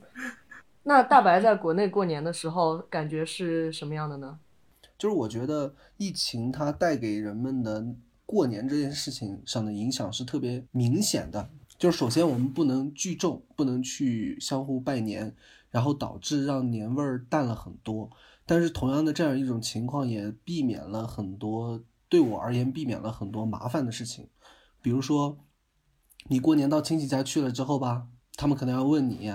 [0.83, 4.39] 那大白在国内过年的时候感觉是什么样的呢？
[4.97, 7.85] 就是我觉得疫情它带给人们的
[8.25, 11.49] 过年这件事情上的影响是特别明显的。
[11.77, 15.35] 就是首先我们不能聚众，不能去相互拜年，
[15.69, 18.09] 然后导致让年味儿淡了很多。
[18.45, 21.83] 但是同样的这样一种情况也避免了很多。
[22.09, 24.27] 对我而言，避免了很多麻烦的事情，
[24.81, 25.37] 比如说，
[26.27, 29.31] 你过年到亲戚家去了之后吧，他们可能要问你，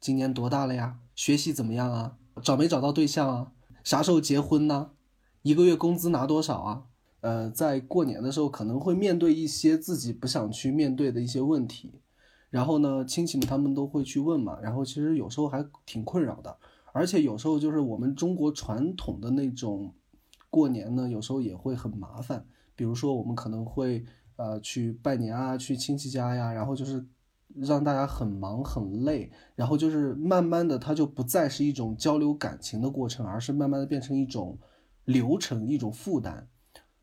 [0.00, 0.98] 今年多大了呀？
[1.14, 2.16] 学习怎么样啊？
[2.42, 3.52] 找没找到对象啊？
[3.84, 4.92] 啥时候结婚呢？
[5.42, 6.84] 一个月工资拿多少啊？
[7.20, 12.00] 呃，在过年的时候可能会面对一些自己不想去面对的一些问题，
[12.48, 16.56] 然后呢，亲戚们他们都会去问嘛，然后其实有时候还挺困扰的，
[16.92, 19.94] 而且有时候就是我们中国传统的那种。
[20.52, 22.44] 过年呢，有时候也会很麻烦。
[22.74, 27.06] 比如说，我们可能会呃去拜年啊，去亲戚家呀，然后就是
[27.56, 34.58] 让大家很忙很累，然后就是慢慢的，它就不再是一种交流感情的过程，而是慢慢的变成一种
[35.04, 36.48] 流程，一种负担。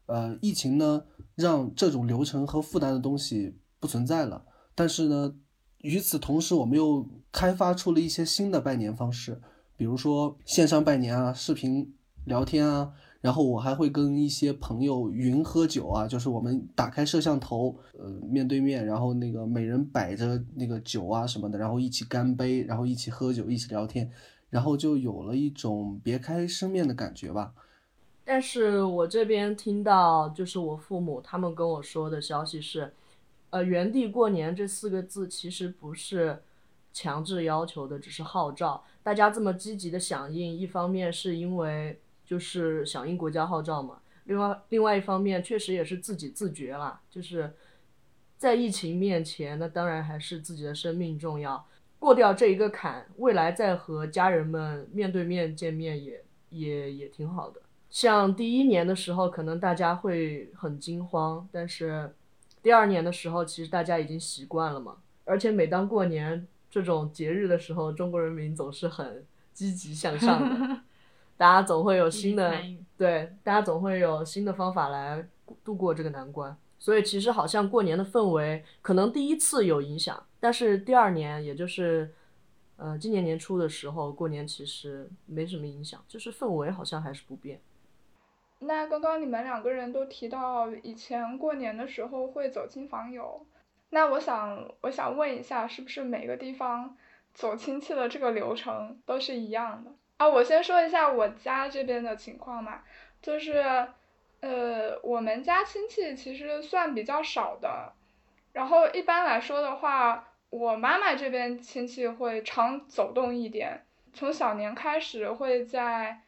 [0.06, 1.04] 呃，疫情呢，
[1.36, 4.46] 让这种流程和负担的东西不存在了。
[4.74, 5.36] 但是呢，
[5.80, 9.42] 与此同时，我们又开发出了一些新的拜年方式，
[9.76, 11.94] 比如说线上拜年啊，视频
[12.26, 12.94] 聊天啊。
[13.20, 24.10] 然后我还会跟一些朋友云喝酒啊，就是我们打开摄像头，呃，面对面，然后那个每人摆着那个酒啊什么的，然后一起干杯，然后一起喝酒，一起聊天，
[24.52, 27.52] 然后就有了一种别开生面的感觉吧。
[28.24, 32.94] 但是我这边听到，就是我父母他们跟我说的消息是，
[33.50, 36.40] 呃，原地过年这四个字其实不是
[36.94, 40.56] 强制要求的，只是号召大家这么积极的响应。
[40.56, 42.00] 一方面是因为。
[42.28, 44.00] 就是响应国家号召嘛。
[44.26, 47.00] 另外，另外一方面，确实也是自己自觉了。
[47.10, 47.54] 就是
[48.38, 51.66] 在疫情面前，那当然还是自己的生命重要。
[51.98, 57.62] 过掉这一个坎，未来再和家人们面对面见面，也也也挺好的。
[57.90, 62.14] 像第一年的时候，可能大家会很惊慌，但是
[62.62, 64.98] 第二年的时候，其实大家已经习惯了嘛。
[65.24, 70.82] 而且每当过年这种节日的时候，中国人民总是很积极向上的。
[71.38, 72.54] 大家总会有新的
[72.98, 75.24] 对，大家总会有新的方法来
[75.64, 76.58] 度过这个难关。
[76.80, 82.14] 所以其实好像过年的氛围可能第一次有影响，但是第二年，也就是
[82.76, 87.60] 呃今年年初的时候过年其实没什么影响，就是氛围好像还是不变。
[88.60, 93.46] 那刚刚你们两个人都提到以前过年的时候会走亲访友，
[93.90, 96.96] 那我想我想问一下，是不是每个地方
[97.34, 99.92] 走亲戚的这个流程都是一样的？
[100.18, 102.82] 啊，我先说一下我家这边的情况嘛，
[103.22, 103.88] 就是，
[104.40, 107.94] 呃，我们家亲戚其实算比较少的，
[108.52, 116.22] 然后一般来说的话，我妈妈这边亲戚会常走动一点，从小年开始会在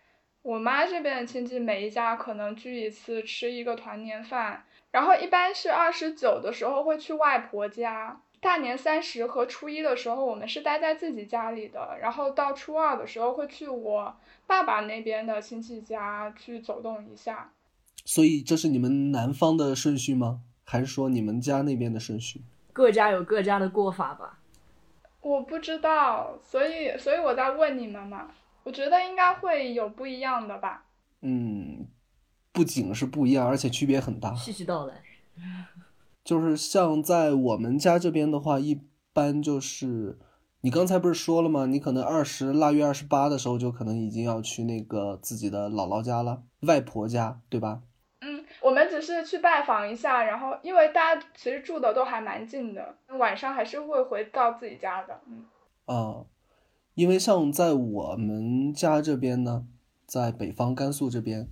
[0.43, 8.21] 我妈这边的亲戚每一家可能聚一次吃一个团年饭，然后一般是二十九的时候会去外婆家。
[8.41, 14.15] 大年三十和初一的时候，我们是待在自己家里的，然后到初二的时候会去我
[14.47, 17.51] 爸爸那边的亲戚家去走动一下。
[18.05, 20.41] 所以这是你们南方的顺序吗？
[20.63, 22.41] 还是说你们家那边的顺序？
[22.71, 24.39] 各家有各家的过法吧。
[25.21, 28.31] 我不知道，所以所以我在问你们嘛。
[28.63, 30.85] 我觉得应该会有不一样的吧。
[31.21, 31.87] 嗯，
[32.51, 34.33] 不仅是不一样，而且区别很大。
[34.35, 35.01] 细细道来。
[36.29, 38.79] 就是像在我们家这边的话，一
[39.13, 40.19] 般就是
[40.61, 41.65] 你刚才不是说了吗？
[41.65, 47.81] 你可能二十腊月二十八的时候就可能已经要去那个自己的姥姥家了，外婆家，对吧？
[48.21, 55.19] 嗯，我们只是去拜访一下，然后因为大家其实住的都还蛮近的，晚上还是会回到自己家的。
[55.25, 55.45] 嗯，
[55.85, 56.25] 啊，
[56.93, 59.65] 因为像在我们家这边呢，
[60.05, 61.49] 在北方甘肃这边，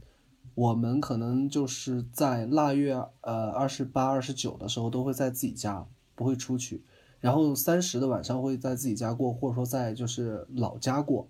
[0.57, 6.81] 我们可能就是在腊月呃二十八、二十九的时候都会在自己家，不会出去。
[7.19, 11.27] 然后三十的晚上会在自己家过，或者说在就是老家过，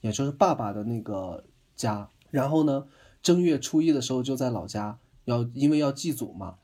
[0.00, 1.42] 也就是爸爸的那个
[1.74, 2.08] 家。
[2.30, 2.86] 然后呢，
[3.20, 6.58] 正月初一的时候就在老家，要因为要祭祖嘛。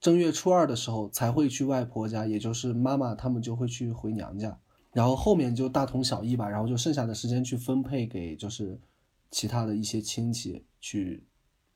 [0.00, 4.58] 正月初二的时候才会去外婆家，也就是妈妈他们就会去回娘家。
[4.94, 8.80] 然后后面就大同小异吧，然后就剩下的时间去分配给就是
[9.30, 11.22] 其他的一些亲戚去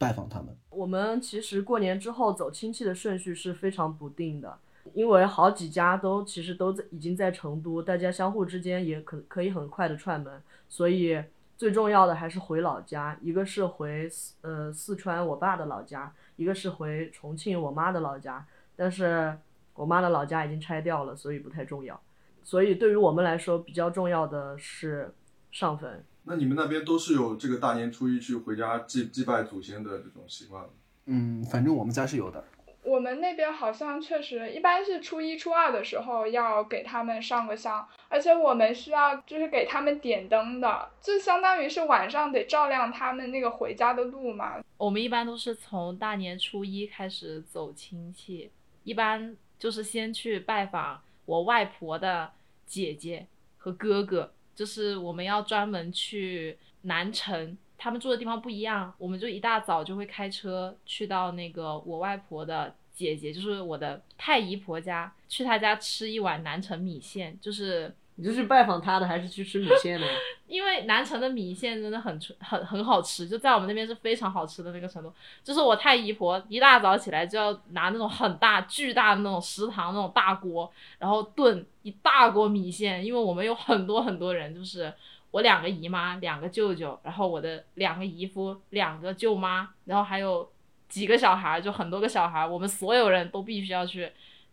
[0.02, 0.56] 拜访他们。
[0.70, 4.58] 我们其实过年之后走亲戚的顺序是非常不定的。
[4.94, 11.22] 因为好几家都其实都在已经在成都，大家相互之间也可可以很快的串门，所以
[11.56, 14.10] 最重要的还是回老家，一个是回
[14.40, 19.38] 呃四川我爸的老家，一个是回重庆我妈的老家，但是
[19.74, 21.98] 我妈的老家已经拆掉了，所以不太重要。
[22.42, 25.14] 所以对于我们来说比较重要的是
[25.52, 26.04] 上坟。
[26.24, 30.70] 那你们那边都是有这个大年初一去回家祭祭拜祖先的这种习惯吗？
[31.06, 32.44] 嗯，反正我们家是有的。
[32.84, 44.62] 我们那边好像确实一般是初一、初二的时候要给他们上个香，而且我们需要就是给他们点灯的，就相当于是晚上得照亮他们那个回家的路嘛。
[44.76, 48.50] 我们一般都是从大年初一开始走亲戚，
[48.82, 52.32] 一般就是先去拜访我外婆的
[52.66, 57.56] 姐姐和哥哥，就是我们要专门去南城。
[57.78, 67.94] 他们住的地方不一样，我们就一大早就会开车去到那个我外婆的姐姐，就是我的太姨婆家，去她家吃一碗南城米线，就是。
[68.22, 70.06] 你是去拜访他的，还是去吃米线的？
[70.46, 75.12] 因为南城的米线真的很很很好吃，就在我们那边是非常好吃的那个程度。
[75.42, 83.04] 就是我太姨婆一大早起来就要拿那种很大巨大的那种食堂那种大锅，然后炖一大锅米线。
[83.04, 84.94] 因为我们有很多很多人，就是
[85.32, 90.48] 我两个姨妈、两个舅舅，然后我的两个姨夫、两个舅妈，然后还有
[90.88, 94.12] 几个小孩，就很多个小孩，我们所有人都必须要去。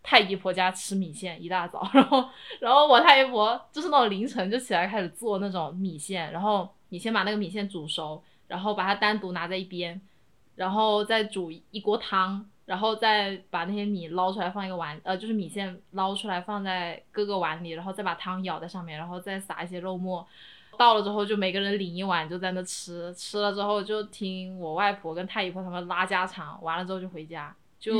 [0.09, 2.27] 太姨婆家吃米线，一大早， 然后，
[2.59, 10.01] 然后我太姨婆就是那种凌晨就起来开始做那种米线，然后你先把那个米线煮熟，然后把它单独拿在一边，
[10.55, 20.27] 然后再煮一锅汤，然后再把那些米捞出来放一个碗，呃，就是米线捞出来放在各个碗里，然后再把汤舀在上面，然后再撒一些肉末，
[20.75, 27.93] 到了之后就每个人领一碗就在那吃，吃了之后就听我外婆跟太姨婆他们拉家常，完了之后就回家就。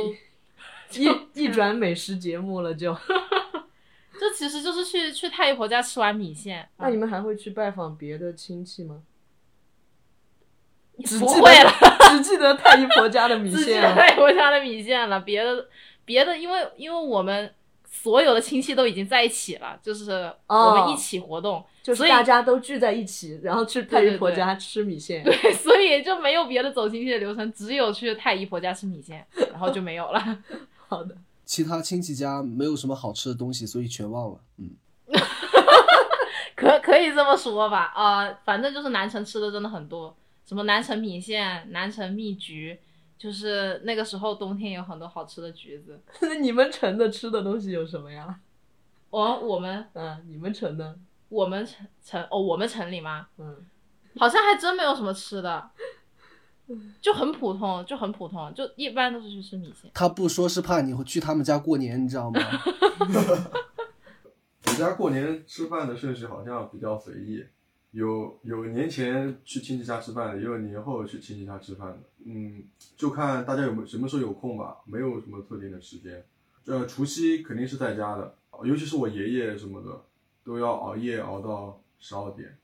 [0.94, 2.94] 一一转美食节目了，就，
[4.20, 6.68] 这其实就是去去太姨婆家吃碗米线。
[6.78, 9.04] 那你们还会去拜访别的亲戚吗？
[11.20, 11.72] 不会了，
[12.10, 13.60] 只记得太姨婆家的米线。
[13.60, 15.68] 只记得太姨婆家的米线了，别的
[16.04, 17.54] 别的，因为因为我们
[17.90, 21.64] 所有的亲戚都已经在一起了，就是我们一起活动。
[21.82, 25.24] 就是大家都聚在一起，然后去太姨婆家吃米线。
[25.24, 30.44] 对，所以就没有别的走亲戚的流程，只有去太姨婆家吃米线，然后就没有了。
[30.90, 31.16] 好的。
[31.46, 34.40] 其他亲戚家没有什么好吃的东西，所以全忘了。
[34.58, 34.72] 嗯。
[36.56, 37.86] 可可以这么说吧？
[37.96, 42.78] 啊，反正就是南城吃的真的很多，什么南城米线、南城蜜橘，
[43.18, 46.02] 就是那个时候冬天有很多好吃的橘子。
[46.22, 48.42] 那你们城的吃的东西有什么呀？
[49.10, 50.98] 我我们嗯，你们城的。
[51.30, 53.28] 我们城城哦，我们城里吗？
[53.38, 53.66] 嗯，
[54.18, 55.70] 好像还真没有什么吃的，
[57.02, 59.90] 就很普通，就很普通，就一般都是去吃米线。
[59.94, 62.40] 他不说是怕你会去他们家过年，你知道吗？
[64.66, 67.44] 我家过年吃饭的顺序好像比较随意，
[67.92, 72.00] 有有年前去亲戚家吃饭的，也有年后去亲戚家吃饭的。
[72.26, 72.64] 嗯，
[72.96, 76.24] 就看大家有没什么时候有空吧，没有什么特定的时间。
[76.66, 80.06] 呃，除夕肯定是在家的，尤其是我爷爷什么的。
[80.42, 82.58] 都要熬夜熬到十二点，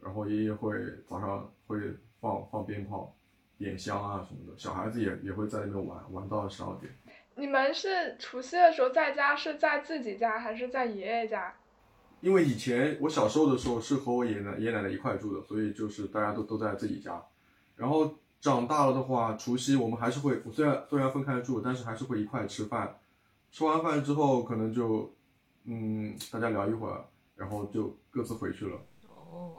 [0.00, 0.72] 然后爷爷会
[1.06, 1.78] 早上会
[2.20, 3.14] 放放鞭炮、
[3.62, 6.92] 点香啊什么的，小孩子也也会在那边玩玩到十二点。
[7.36, 11.54] 你们是除夕的时候在家，是在自己家还是在爷爷家？
[12.20, 17.24] 因为以前我小时候的时候是和我爷爷奶爷爷奶奶一块住的，所以就是大家都都在自己家。
[17.76, 22.98] 然后长大了的话，除夕我们还是会虽然虽然分开住，但是还是会一块吃饭。
[23.50, 25.12] 吃完饭之后，可能就
[25.64, 27.04] 嗯大家聊一会儿。
[27.34, 28.78] 然后就各自回去了。
[29.08, 29.56] 哦，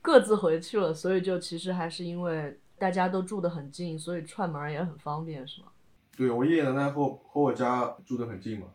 [0.00, 5.68] 各自回去了，所以就其实还是因为大家都住得很近，所以串门也很方便，是吗？
[6.16, 8.66] 对我爷爷奶奶和和我家住得很近嘛，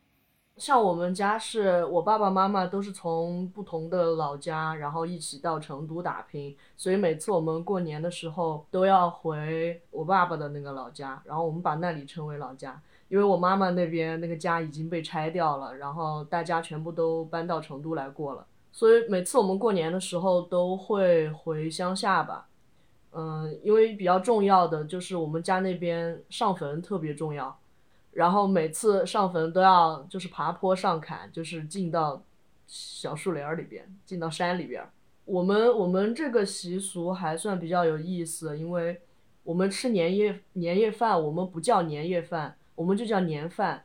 [0.57, 22.48] 像我们家是我爸爸妈妈都是从不同的老家，然后一起到成都打拼，所以每次我们过年的时候都要回我爸爸的那个老家，然后我们把那里称为老家，因为我妈妈那边那个家已经被拆掉了，然后大家全部都搬到成都来过了，所以每次我们过年的时候都会回乡下吧。
[23.11, 27.57] 嗯，因为比较重要的就是我们家那边上坟特别重要。
[28.11, 32.21] 然后每次上坟都要就是爬坡上坎，就是进到
[32.67, 34.83] 小树林里边，进到山里边。
[35.25, 38.99] 我们我们这个习俗还算比较有意思，因为
[39.43, 43.83] 我们吃年夜年夜饭，我们不叫年夜饭，我们就叫年饭，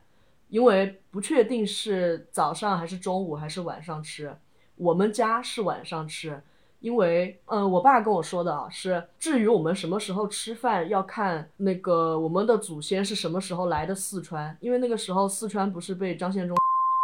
[0.49, 4.35] 因为不确定是早上还是中午还是晚上吃，
[4.75, 6.41] 我们家是晚上吃。
[6.79, 16.55] 因为，嗯，我爸跟我说的啊，是至于我们什么时候吃饭，要看那个我们的祖先是什么时候来的四川，因为那个时候四川不是被张献忠，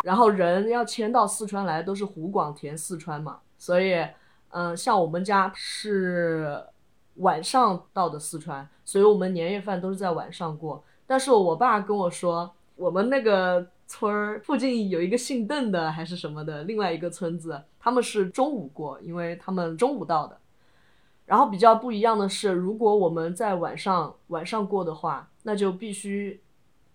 [0.06, 4.06] 然后人要迁到四川来，都是湖广填四川嘛，所以，
[4.50, 6.64] 嗯，像我们家是
[7.16, 10.84] 晚上到的四川，所以我们年夜饭都是在晚上过。
[11.08, 13.68] 但是我爸跟我说，我们那个。
[13.92, 20.40] 村儿附近有一个姓邓的还是什么的，另外一个村子，他们是中午过，因为他们中午到的。
[21.26, 26.42] 然后比较不一样的是，如果我们在晚上晚上过的话，那就必须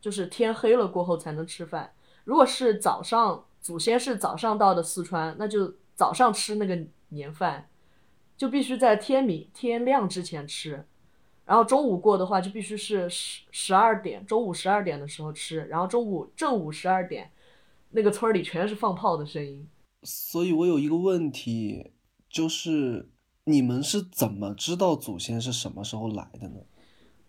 [0.01, 1.92] 就是天黑了过后才能吃饭。
[2.24, 6.78] 如果是早上，祖先是早上到的四川，那就早上吃那个
[7.11, 7.68] 年饭，
[8.38, 10.86] 就必须在天明天亮之前吃。
[11.47, 15.64] 然后中午过的话，就必须是十十二点，中午十二点的时候吃。
[15.70, 17.30] 然后中午正午十二点，
[17.92, 19.66] 那个村里全是放炮的声音。
[20.03, 21.92] 所以我有一个问题，
[22.28, 23.09] 就是
[23.44, 26.61] 你们是怎么知道祖先是什么时候来的呢？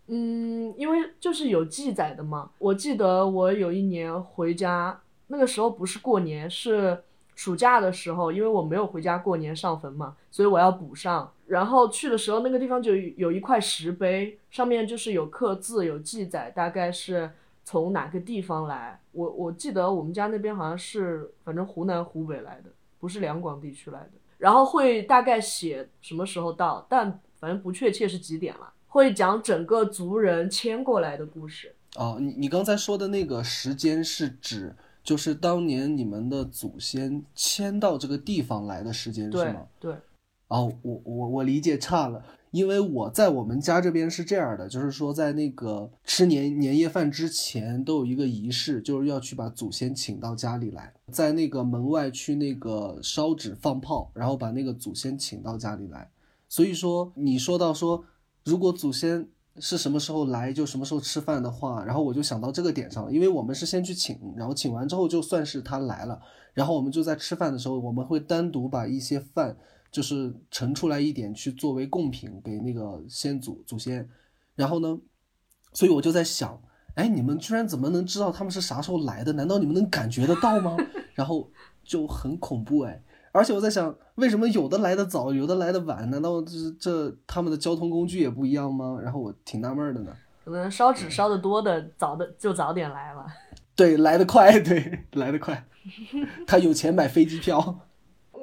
[0.08, 2.52] 嗯，因为就是有记载的嘛。
[2.58, 7.04] 我记得我有一年回家，那个时候不是过年，是。
[7.36, 11.32] 暑假的时候，因为我没有回家过年上坟嘛，所以我要补上。
[11.48, 17.32] 然后去的时候，那个地方就有一块石碑，上面就是有刻字、有记载，大概是
[17.64, 19.00] 从哪个地方来。
[19.14, 22.70] 我我记得我们家那边好像是，反正湖南、湖北来的，
[23.00, 24.12] 不是两广地区来的。
[24.38, 28.74] 然后会大概写什么时候到，但反正不确切是几点了。
[28.88, 31.74] 会讲整个族人迁过来的故事。
[31.96, 34.76] 哦，你你刚才说的那个时间是指？
[35.04, 39.66] 就是当年你们的祖先迁到这个地方来的时间是吗？
[39.80, 39.96] 对。
[40.48, 56.10] 哦，我我我理解差了，因为我在我们家这边是这样的，就是说在那个吃年年夜饭之前都有一个仪式，就是要去把祖先请到家里来，在那个门外去那个烧纸放炮，然后把那个祖先请到家里来。
[56.48, 58.04] 所以说你说到说，
[58.44, 59.28] 如果祖先。
[59.60, 66.22] 是什么时候来就什么时候吃饭的话，然后我就想到这个点上了，因为我们是先去请，然后请完之后就算是他来了，
[66.54, 69.58] 然后我们就在吃饭的时候，我们会单独把一些饭
[69.92, 74.08] 就是盛出来一点去作为贡品给那个先祖祖先，
[74.56, 74.98] 然后呢，
[75.74, 76.62] 所以我就在想，
[76.96, 79.34] 哎，你们居然怎么能知道他们是啥时候来的？
[79.34, 80.76] 难道你们能感觉得到吗？
[81.16, 81.50] 然后
[81.84, 83.02] 就很恐怖哎。
[83.32, 86.10] 而且我在想，为什么有的来的早，有的来的晚？
[86.10, 89.00] 难道这这他们的交通工具也不一样吗？
[89.02, 90.12] 然后我挺纳闷的呢。
[90.44, 93.26] 可能烧纸烧的多的早的就早点来了。
[93.76, 95.68] 对，来的快，对，来的快。
[96.48, 97.87] 他有钱买飞机票。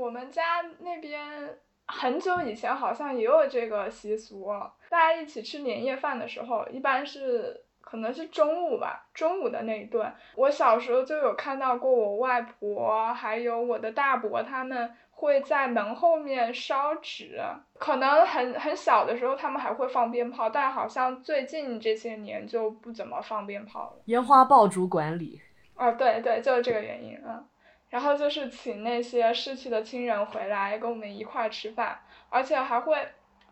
[0.05, 4.47] 我们家那边很久以前好像也有这个习俗，
[4.91, 7.63] 大家一起吃年夜饭的时候，一般是。
[7.87, 17.39] 可能是中午吧，中午的那一顿，我小时候就有看到过我外婆还有我的大伯他们会在门后面烧纸，
[17.79, 24.03] 可能很很小的时候他们还会放鞭炮，但好像最近这些年就不怎么放鞭炮了。
[24.07, 25.41] 烟花爆竹管理。
[25.75, 27.47] 啊，对对，就是这个原因嗯。
[27.95, 31.97] 然后就是请那些逝去的亲人回来跟我们一块吃饭，
[32.29, 32.93] 而且还会，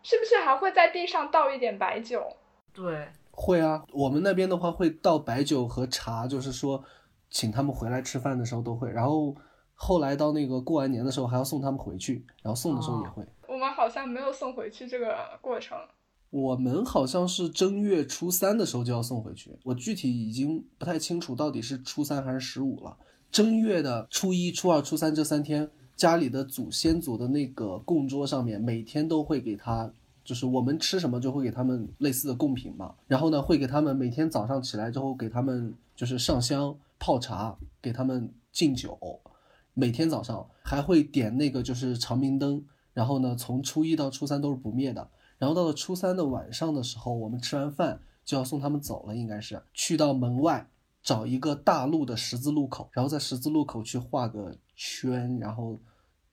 [0.01, 2.21] 是不是还会在地上倒一点白酒？
[2.73, 3.07] 对。
[3.31, 6.83] 会啊，我们那边的话会倒白酒和茶，就是说，
[7.29, 8.91] 请他们回来吃饭的时候都会。
[8.91, 9.33] 然后
[9.75, 13.25] 后来到那个过完年的时候还要送他们回去，然后送的时候也会。
[13.47, 15.77] 我们好像没有送回去这个过程。
[16.31, 22.97] 我们好像是正月初三的时候就要送回去，我具体已经不太清楚到底是初三还是十五了。
[23.33, 29.91] 正月的初一、初二、初三这三天，家里的祖先祖的那个供桌上面，每天都会给他。
[30.23, 38.97] 就是我们吃什么就会给他们类似的贡品嘛，然后呢会给他们每天早上起来之后给他们就是上香泡茶，给他们敬酒，
[39.73, 42.63] 每天早上还会点那个就是长明灯，
[42.93, 45.09] 然后呢从初一到初三都是不灭的，
[45.39, 49.61] 然后到了初三的晚上的时候，我们吃完饭就要送他们走了，应该是。
[49.73, 50.69] 去到门外
[51.03, 55.77] 找一个大路的十字路口，然后在十字路口去画个圈，然后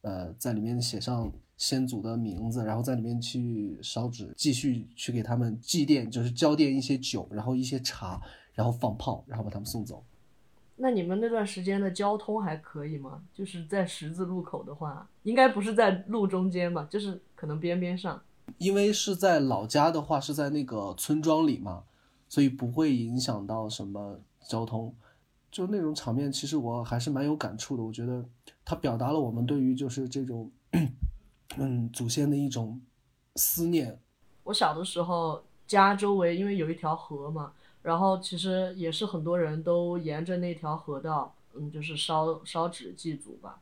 [0.02, 8.22] 呃在里面写上先祖的名字，然后在里面去烧纸，继续去给他们祭奠，就是交奠一些酒，然后一些茶，
[8.54, 10.02] 然后放炮，然后把他们送走。
[10.76, 13.20] 那你们那段时间的交通还可以吗？
[13.34, 16.86] 就是在十字路口的话，应该不是在路中间吧？
[16.88, 18.22] 就是可能边边上。
[18.56, 21.84] 因为是在老家的话，是在那个村庄里嘛，
[22.30, 24.20] 所以不会影响到什么
[24.50, 24.92] 交通。
[25.52, 27.82] 就那种场面，其实我还是蛮有感触的。
[27.82, 28.24] 我觉得
[28.64, 30.50] 它表达了我们对于就是这种，
[31.56, 32.80] 嗯，祖先的一种
[33.36, 33.98] 思念。
[34.44, 37.52] 我小的时候，家周围因为有一条河嘛。
[37.82, 43.58] 然后其实也是很多人都沿着那条河道，嗯，就是烧烧纸祭祖吧。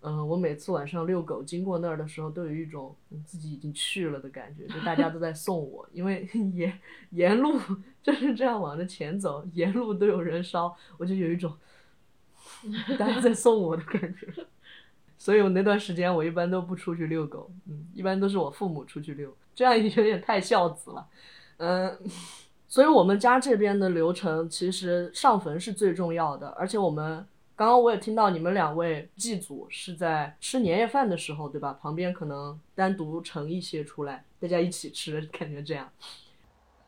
[0.00, 2.94] 嗯，我每次晚上遛狗经过那儿的时候，都有一种
[3.24, 6.78] 自己已经去了的感觉，就大家都在送我，因为 沿
[7.10, 7.58] 沿路
[8.02, 11.52] 就是这样往着前走，沿路都有人烧，我就有一种
[12.98, 14.26] 大家在送我的感觉。
[15.16, 21.06] 所以我那段时间我一般都不出去遛狗，嗯，一般都是我父母出去遛，这样有点太孝子了，
[21.56, 21.98] 嗯。
[22.70, 27.26] 所以，我们家这边的流程其实上坟是最重要的，而且我们
[27.58, 31.76] 刚刚我也听到你们两位祭祖是在吃年夜饭的时候，对吧？
[31.82, 35.90] 旁边可能单独盛一些出来，大家一起吃， 感觉这样。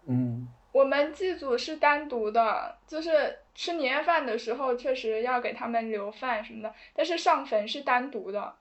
[0.07, 8.55] 嗯，我们祭祖是单独的，就是吃年夜饭的时候确实要给他们留饭什么的，但是上坟是单独的。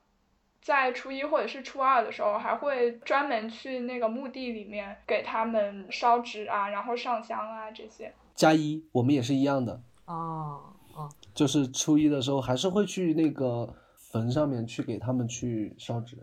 [0.60, 8.12] 在初一或者是初二的时候，还会专门去那个墓地里面给他们烧纸啊，然后上香啊这些。
[8.34, 9.80] 加一，我们也是一样的。
[10.06, 16.16] 哦哦，就是初一的时候，还是会去那个坟上面去给他们去烧纸，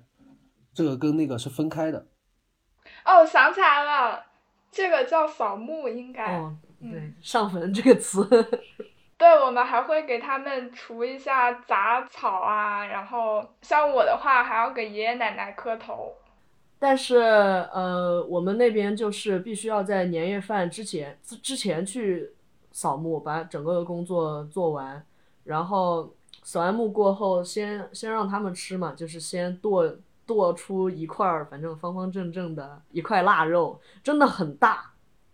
[0.73, 2.05] 这个跟那个是分开的。
[3.05, 4.25] 哦，想起来了，
[4.71, 6.38] 这个叫扫墓，应该。
[6.38, 8.23] 哦，对，上坟这个词。
[9.17, 16.13] 对，我们还会给他们除一下杂草啊，然后像我的话，还要给爷爷奶奶磕头。
[16.80, 22.30] 但是，呃，我们那边就是必须要在年夜饭之前之之前去
[22.78, 25.03] 扫墓，把整个的工作做完。
[25.45, 26.13] 然后
[26.43, 29.91] 扫完墓过后，先先让他们吃嘛，就是先剁
[30.28, 34.91] 剁出一块儿，反正方方正正的一块腊肉，真的很大，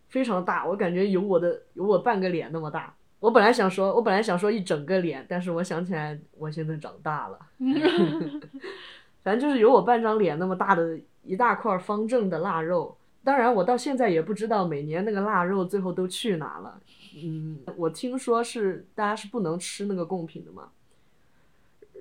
[0.07, 2.93] 非常大，我感觉有我的有我半个脸那么大。
[3.19, 7.37] 我本来想说，我本来想说一整个脸，但是我想起来我现在长大了，
[9.21, 12.95] 反正就是有我半张脸那么大的一大块方正的腊肉。
[13.21, 16.79] 当然，我到现在也不知道每年那个腊肉最后都去哪了。
[17.16, 20.72] 嗯，我听说是大家是不能吃那个贡品的嘛，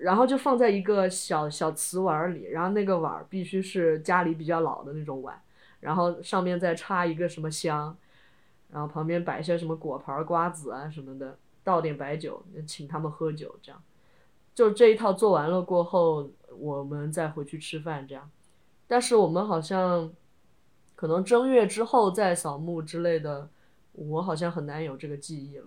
[0.00, 5.40] 然后就放在一个小小瓷碗里，然后那个碗必须是家里比较老的那种碗，
[5.80, 7.96] 然后上面再插一个什么香。
[8.72, 13.78] 然后旁边摆一些什么果盘、瓜子啊什么的，倒点白酒，请他们喝酒，这样。
[14.54, 18.30] 就这一套做完了过后，我们再回去吃饭，这样。
[18.86, 20.10] 但是我们好像，
[20.96, 23.50] 可能正月之后再扫墓之类的，
[23.92, 25.66] 我好像很难有这个记忆了。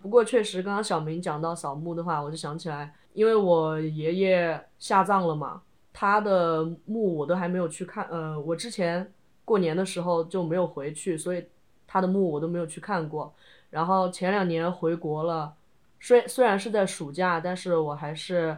[0.00, 5.62] 不过确实，刚刚小明讲到扫墓的话，我就想起来，因为我爷爷下葬了嘛，
[5.92, 8.06] 他的墓我都还没有去看。
[8.10, 9.12] 呃，我之前
[9.44, 11.44] 过年的时候就没有回去，所以。
[11.86, 13.32] 他的墓我都没有去看过，
[13.70, 15.54] 然后前两年回国了，
[16.00, 18.56] 虽虽然是在暑假，但是我还是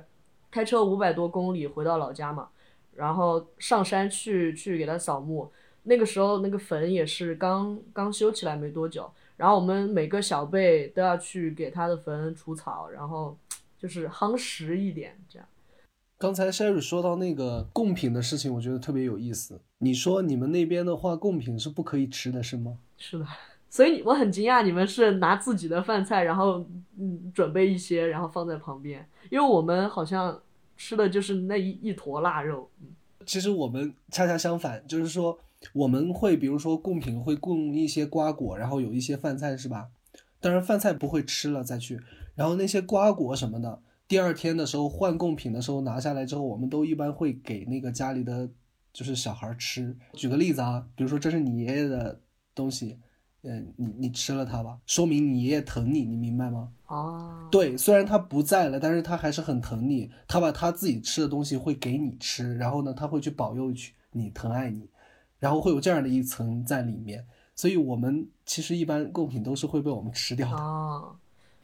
[0.50, 2.48] 开车五百多公里回到老家嘛，
[2.94, 5.52] 然后上山去去给他扫墓。
[5.86, 13.38] 那个时候那个坟也是刚刚修起来没多久，然后我们每个小辈都要去给他的坟除草，然后
[13.78, 15.48] 就是夯实一点这样。
[16.18, 19.60] 刚才 Sherry 说到那个贡品的事情，我觉得特别有意思。
[19.78, 22.78] 你说你们那边的话，贡品是不可以吃的，是吗？
[22.96, 23.26] 是的，
[23.68, 26.64] 所以我很惊讶，你们是拿自己的饭菜，然后
[26.98, 30.40] 嗯准备一些，然后放在旁边，因为我们好像
[30.76, 32.70] 吃的就是那一一坨腊肉。
[32.80, 32.86] 嗯，
[33.26, 35.38] 其实我们恰恰相反，就是说
[35.72, 39.88] 我们会比如说贡品会供一些瓜果，然后有一些饭菜，是吧？
[40.40, 42.00] 当然饭菜不会吃了再去，
[42.34, 48.48] 然后那些瓜果什么的，第二天的时候换贡品的时候拿下来之后，我们都一般会给那个家里的
[48.92, 49.96] 就是小孩吃。
[50.12, 52.20] 举个例子啊，比如说这是你爷爷的。
[52.56, 52.98] 东西，
[53.42, 56.72] 嗯，你你吃了它吧，说明你爷爷疼你，你明白吗？
[56.86, 64.88] 哦，对，虽然他不在了，但是他还是很疼你，他把他自己吃的东西会给你吃，然后呢，他会去保佑去你，疼爱你，
[65.46, 67.24] 然后会有这样的一层在里面，
[67.54, 70.56] 所以我们其实一般贡品都是会被我们吃掉的。
[70.56, 71.14] 哦，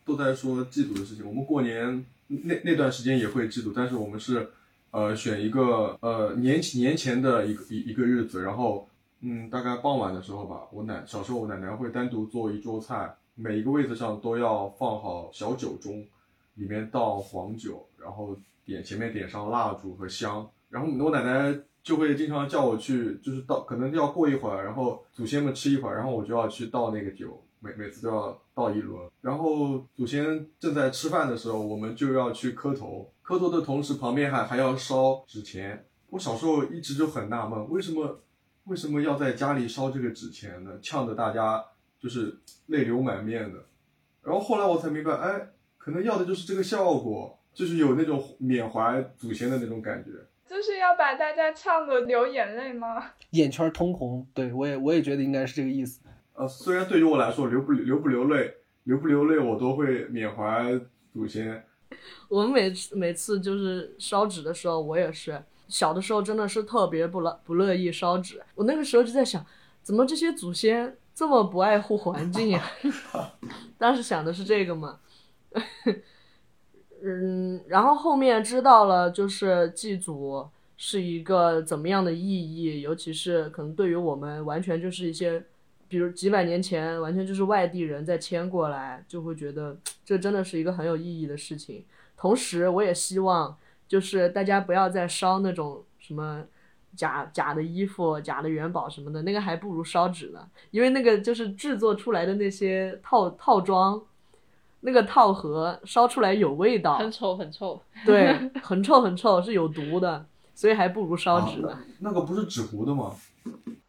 [0.05, 4.49] 都在说祭祖的事情，我们过年那那段时间也会祭祖，但是我们是，
[4.93, 8.89] 呃，选一个呃年年前的一个一一个日子，然后。
[9.25, 16.05] 嗯，大概傍晚的时候吧，我奶小时候我奶奶会单独做一桌菜，每一个位置上都要放好小酒盅，
[16.55, 35.85] 里面倒黄酒，然后点前面点上蜡烛和香，然后我奶奶就会经常叫我去，就是倒可能要过一会儿，然后祖先们吃一会儿，然后我就要去倒那个酒，每每次都要倒一轮，然后祖先正在吃饭的时候，我们就要去磕头，磕头的同时旁边还还要烧纸钱。
[36.11, 38.21] 我小时候一直就很纳闷，为什么
[38.65, 40.79] 为什么要在家里烧这个纸钱呢？
[40.81, 41.65] 呛得大家
[41.99, 43.59] 就是泪流满面的。
[44.23, 50.11] 然后后来我才明白，哎，可能要的就是这个效果，就是有那种缅怀祖先的那种感觉。
[50.53, 53.03] 就是要把大家呛的流眼泪吗？
[53.31, 56.03] 眼圈通红，对我也我也觉得应该是这个意思。
[56.35, 60.79] 呃，虽然对于我来说，流不流不流泪，流不流泪，我都会缅怀
[61.11, 61.65] 祖先。
[62.29, 65.43] 我们每次每次就是烧纸的时候，我也是。
[65.69, 69.43] 小的时候真的是特别不乐不乐意烧纸，我那个时候就在想，
[69.83, 72.63] 怎么这些祖先这么不爱护环境呀？
[73.79, 74.99] 当时想的是这个嘛，
[77.03, 85.45] 嗯，然后后面知道了，就是祭祖是一个怎么样的意义，尤其是可能对于我们完全就是一些，
[85.89, 91.85] 比如几百年前完全就是外地人在迁过来，就会觉得这真的是一个很有意义的事情。
[92.17, 93.57] 同时，我也希望。
[93.89, 96.43] 就是大家不要再烧那种什么
[96.97, 100.49] 假假的衣服、假的元宝什么的，那个还不如烧纸呢。
[100.71, 104.03] 因为那个就是制作出来的那些套套装，
[104.83, 107.81] 那个套盒烧出来有味道，很臭很臭。
[108.05, 110.25] 对，很臭很臭，是有毒的，
[110.55, 111.79] 所以还不如烧纸呢。
[112.01, 113.13] 那个不是纸糊的吗？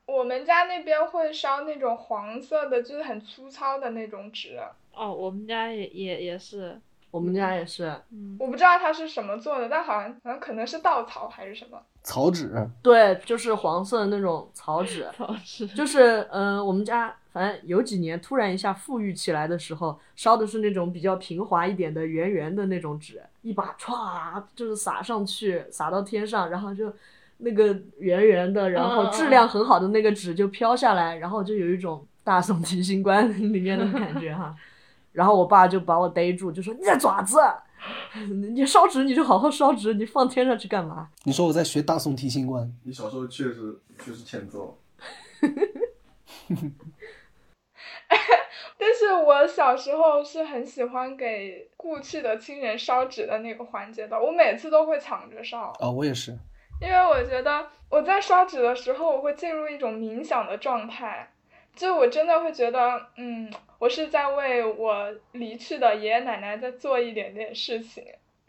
[0.06, 4.60] 我们家那边会烧那种黄色的，就是很粗糙的那种纸。
[4.94, 6.80] 哦，我们家也也也是。
[7.10, 7.96] 我们家也是，
[8.40, 12.52] 我不知道它是什么做的，但好像好像可能是稻草还是什么草纸。
[12.82, 15.08] 对，就是黄色的那种草纸。
[15.16, 26.94] 草纸就是嗯，我们家反正有几年突然一下富裕起来的时候，烧的是那种比较平滑一点的圆圆的那种纸，一把歘就是撒上去，撒到天上，然后就
[27.40, 34.56] 那个圆圆的，然后质量很好的那个纸就飘下来，然后就有一种大宋提刑官里面的感觉哈。
[35.12, 37.38] 然后我爸就把我逮住，就说：“你在爪子，
[38.56, 44.78] 你烧纸你就好好烧纸，你放天上去干嘛？”你说我在学大宋提刑官，你小时候确实确实欠揍。
[48.78, 55.74] 但是我小时候是很喜欢给故去的亲人烧纸的那个环节的，我每次都会抢着烧。
[55.80, 56.32] 啊，我也是，
[56.82, 61.30] 因为我觉得我在烧纸的时候，我会进入一种冥想的状态。
[61.76, 68.06] 就我真的会觉得，嗯，我是在为我离去的爷爷奶奶在做一点点事情，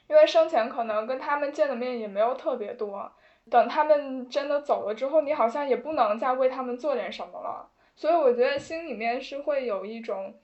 [0.08, 3.10] 因为生前可能跟他们见的面也没有特别多，
[3.50, 7.66] 等他们真的走了之后，你好像也不能再为他们做点什么了，
[7.96, 10.34] 所以我觉得心里面是会有一种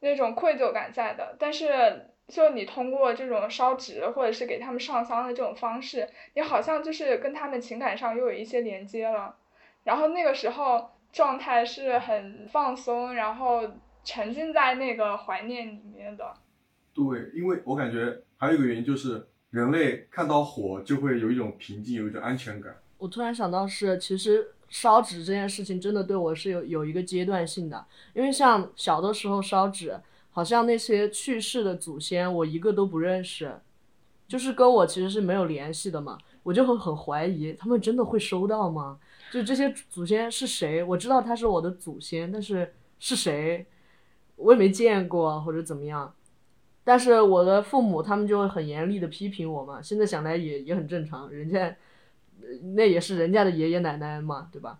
[0.00, 1.36] 那种愧疚感在的。
[1.38, 9.36] 但是，就你通过这种烧纸或者是给他们上香的这种方式，你好像就是跟他们情感上又有一些连接了，
[9.84, 10.90] 然后那个时候。
[11.10, 13.62] 状态是很放松，然后
[14.04, 16.34] 沉浸在那个怀念里面的。
[16.92, 22.76] 对，因为我感觉还有一个原因就是，人类看到火就会有一种平静，有一种安全感。
[22.98, 29.98] 我突然想到是，其实烧纸这件事情真的对我是有有一个阶段性的，因为像小的时候烧纸，
[30.30, 33.60] 好像那些去世的祖先我一个都不认识，
[34.26, 38.98] 就是跟我其实是没有联系的嘛，我就会很怀疑他们真的会收到吗？
[39.32, 40.82] 就这些祖先是谁？
[40.82, 43.66] 我知道他是我的祖先，但是是谁，
[44.36, 46.14] 我也没见过或者怎么样。
[46.84, 49.82] 但是我的父母他们就会很严厉的批评我嘛。
[49.82, 51.76] 现在想来也也很正常，人家
[52.74, 54.78] 那也是人家的爷爷奶奶嘛，对吧？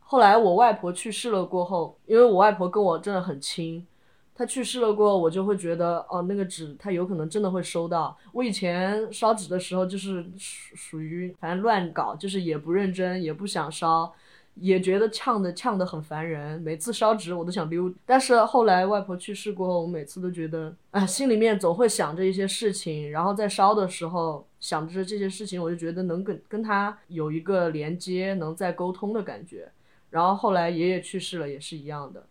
[0.00, 3.86] 后来我外婆去世了过后，因为我外婆跟我真的很亲。
[4.34, 8.16] 她去世了过后，我就会觉得哦，那个纸她有可能真的会收到。
[8.32, 14.12] 我以前烧纸的时候就是属属于反正乱搞，就是也不认真，也不想烧，
[14.54, 16.60] 也觉得呛的呛的很烦人。
[16.60, 17.92] 每次烧纸我都想溜。
[18.04, 29.70] 但是后来外婆去世过后，我每次都觉得啊，心里面总会想着一些事情，然后在烧的时候想着这些事情，我就觉得能跟跟他有一个连接，能再沟通的感觉。
[30.10, 32.26] 然后后来爷爷去世了也是一样的。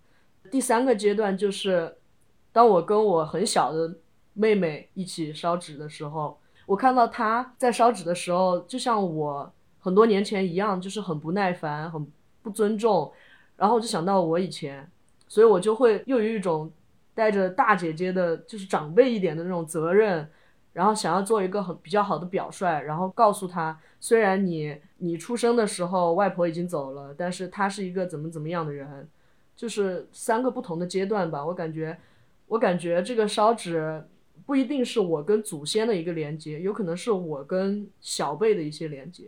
[0.52, 1.98] 第三个阶段就是，
[2.52, 3.96] 当我跟我很小的
[4.34, 9.52] 妹妹一起烧纸的时候，我看到她在烧纸的时候，就像我
[9.82, 12.08] 很多年前一样，就是很不耐烦、很
[12.42, 13.12] 不尊重。
[13.58, 14.90] 然后我就想到我以前，
[15.28, 16.72] 所以我就会又有一种
[17.14, 20.30] 带着大姐姐的，就是长辈一点的那种责任，
[20.74, 29.08] 然后想要做一个很比较好的表率，然后告诉她，虽然你你出生的时候外婆已经走了，但是她是一个怎么怎么样的人。
[29.54, 31.96] 就是三个不同的阶段吧，我感觉
[32.48, 34.04] 我感觉这个烧纸
[34.44, 39.26] 不一定是我跟祖先的一个连接，有可能是我跟小辈的一些连接，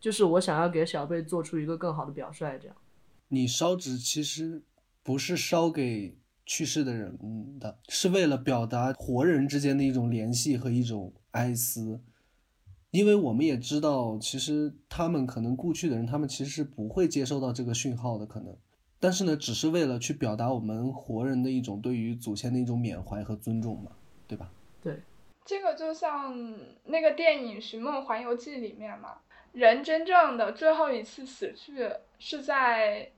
[0.00, 2.76] 就是我想要给小贝做出一个更好的表率，这样。
[3.28, 4.62] 你烧纸其实
[5.02, 7.18] 不是烧给去世的人
[7.58, 12.00] 的，是为了表达活人之间的一种联系和一种哀思。
[12.90, 18.56] 因为我们也知道，其实他们可能故去的人，他们其实是不会接收到这个讯号的，可能。
[18.98, 23.92] 但是呢，只是为了去表达我们活人的一种对于祖先的一种缅怀和尊重嘛，
[24.26, 24.50] 对吧？
[24.82, 25.02] 对，
[25.44, 26.34] 这个就像
[26.84, 29.18] 那个电影《寻梦环游记》里面嘛，
[29.52, 33.10] 人真正的最后一次死去是在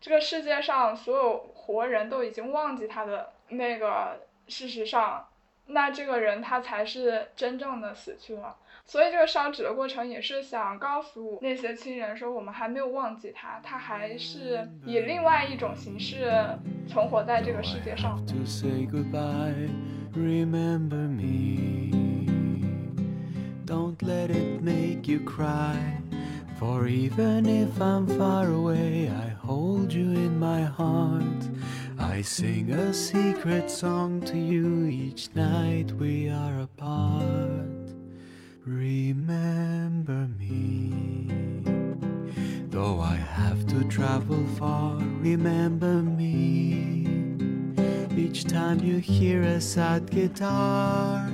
[0.00, 5.26] 这个世界上所有活人都已经忘记他的那个事实上，
[5.66, 8.56] 那这个人他才是真正的死去了。
[8.86, 16.30] 所以这个烧纸的过程也是想告诉那些亲人说，我们还没有忘记他，他还是以另外一种形式
[16.86, 18.22] 存活在这个世界上。
[18.26, 19.70] to say goodbye.
[20.14, 21.93] Remember me.
[23.64, 25.98] Don't let it make you cry.
[26.58, 31.48] For even if I'm far away, I hold you in my heart.
[31.98, 37.64] I sing a secret song to you each night we are apart.
[38.66, 41.34] Remember me.
[42.68, 47.06] Though I have to travel far, remember me.
[48.16, 51.32] Each time you hear a sad guitar,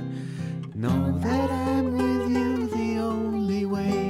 [0.81, 4.00] know that I'm with you the only way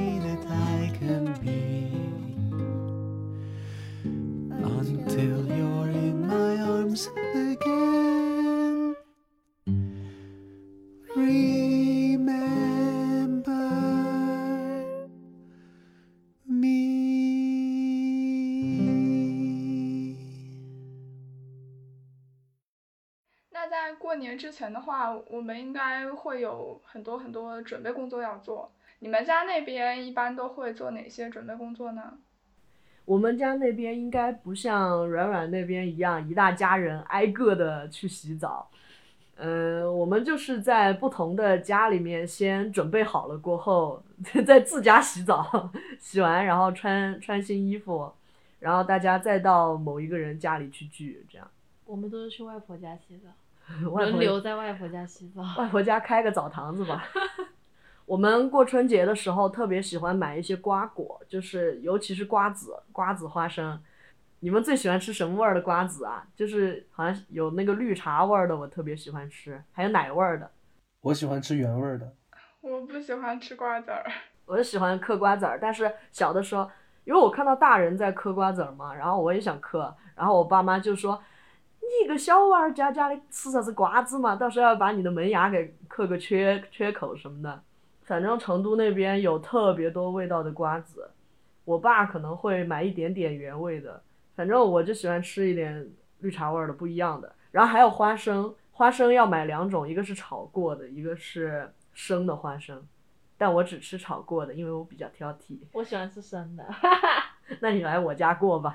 [24.42, 28.72] 之前的话，我们应该会有很多很多准备工作要做。
[28.98, 32.18] 你们家那边一般都会做哪些准备工作呢？
[33.04, 38.68] 我们家那边应该不像软软那边一样，一大家人挨个的去洗澡。
[39.36, 44.02] 嗯，我们就是在不同的家里面先准备好了过后，
[44.44, 45.70] 在自家洗澡，
[46.00, 48.10] 洗完然后穿穿新衣服，
[48.58, 51.48] 然后大家再到某一个人家里去聚，这样。
[51.84, 53.28] 我们都是去外婆家洗澡，
[53.80, 55.42] 轮流在外婆家洗澡。
[55.58, 57.04] 外婆家开个澡堂子吧。
[58.04, 63.80] 我们过春节的时候特别喜欢买一些瓜果，就是尤其是瓜子、瓜子、花生。
[64.40, 66.26] 你们最喜欢吃什么味儿的瓜子啊？
[66.34, 70.50] 就是好像有那个绿茶味儿的，我特别喜欢吃，还有奶味儿的。
[71.00, 72.12] 我喜欢吃原味儿的。
[72.60, 74.04] 我不喜欢吃瓜子儿。
[74.44, 76.68] 我就喜欢嗑瓜子儿，但是小的时候，
[77.04, 81.22] 因为我看到大人在嗑瓜子儿嘛，然后我也想嗑，然后我爸妈就说
[81.82, 87.62] ：“你一个小娃儿家家的吃啥子瓜子嘛，到时候要把你的门牙给刻个缺缺口什么的。”
[88.04, 91.08] 反正成都那边有特别多味道的瓜子，
[91.64, 94.02] 我爸可能会买一点点原味的，
[94.34, 97.32] 反正我就喜欢吃一点绿茶味儿的不一样的。
[97.52, 102.82] 然后还有花生，花生要买两种，一个是炒过的，一个是生的花生。
[103.38, 105.58] 但我只吃炒过的，因为我比较挑剔。
[105.72, 106.64] 我喜欢吃生的。
[107.60, 108.74] 那你来我家过吧。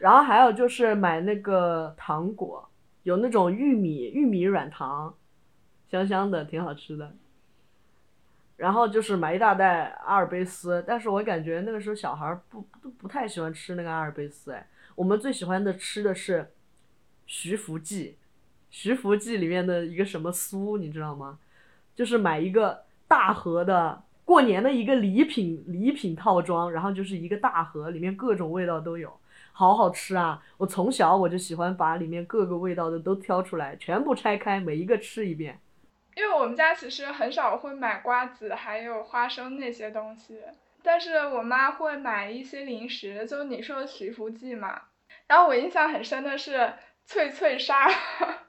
[0.00, 2.68] 然后还有就是买那个糖果，
[3.04, 5.14] 有那种玉米玉米软糖，
[5.90, 7.14] 香香的，挺好吃的。
[8.56, 16.50] 然后就是买一大袋阿尔卑斯，但是我感觉那个时候小孩儿不不不太喜欢吃那个阿尔卑斯，哎，我们最喜欢的吃的是
[17.24, 18.16] 徐福记，
[18.68, 21.38] 徐福记里面的一个什么酥，你知道吗？
[21.94, 29.10] 就是买一个大盒的过年的一个礼品礼品套装，然后就是一个大盒，里面各种味道都有，
[29.52, 30.42] 好好吃啊！
[30.56, 35.58] 我从小我就喜欢把里面各个味道的都挑出来，全部拆开，每一个吃一遍。
[36.16, 40.40] 因为我们家其实很少会买瓜子，还有花生那些东西，
[40.82, 44.82] 但是我妈会买一些零食，就你说的徐福记嘛。
[45.26, 46.72] 然后我印象很深的是
[47.04, 47.88] 脆脆鲨，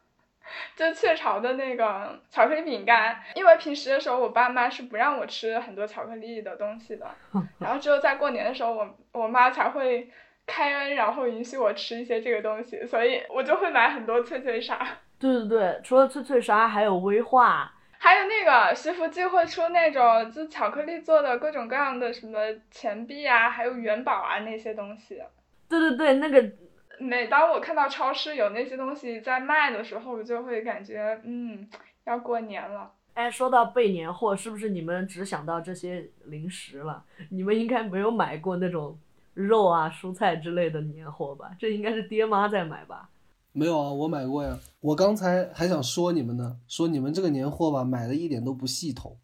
[0.75, 3.21] 就雀巢的那个巧克力饼干。
[3.35, 7.07] 因为平时的时候，我爸妈是不让我吃很多巧克力的东西的，
[7.59, 10.09] 然后只有在过年的时候，我我妈才会
[10.45, 14.79] 开恩，然后允许我吃一些这个东西，所以我就会买很多脆脆鲨。
[15.19, 22.39] 对对对，除了脆脆鲨，还有威化，还有那个徐福记会出那种就巧克力做的各种各样的什么
[22.71, 25.21] 钱币啊，还有元宝啊那些东西。
[25.69, 26.51] 对对对，那个
[26.99, 31.69] 每当我看到超市有那些东西在卖的时候，我就会感觉嗯，
[32.05, 32.91] 要过年了。
[33.13, 37.03] 哎，说到备年货，是不是你们只想到这些零食了？
[37.29, 38.97] 你们应该没有买过那种
[39.33, 41.55] 肉啊、蔬菜之类的年货吧？
[41.59, 43.09] 这应该是爹妈在买吧？
[43.53, 44.57] 没有啊，我买过呀。
[44.79, 49.17] 我刚才还想说你们呢，说你们这个年货吧，买的一点都不系统。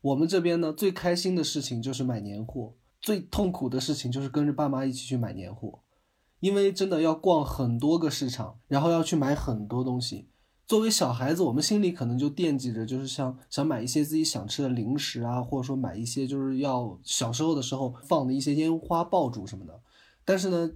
[0.00, 5.80] 我们这边呢，最开心的事情就是买年货，最痛苦的事情就是跟着爸妈一起去买年货，
[6.40, 10.28] 因为真的要逛很多个市场，然后要去买很多东西。
[10.66, 19.80] 作为小孩子，我们心里可能就惦记着，就是像想买一些自己想吃的零食啊，或者说买一些就是要小时候的时候放的一些烟花爆竹什么的。
[20.24, 20.72] 但是呢，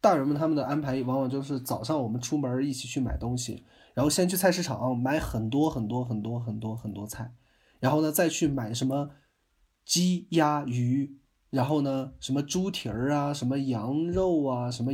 [0.00, 7.34] 大人们他们的安排往往就是早上我们出门一起去买东西，然后先去菜市场买很多很多很多很多很多菜，
[7.80, 9.10] 然后呢再去买什么
[9.84, 11.18] 鸡鸭鱼，
[11.50, 14.92] 然后呢什么猪蹄儿啊，什么羊肉啊，什么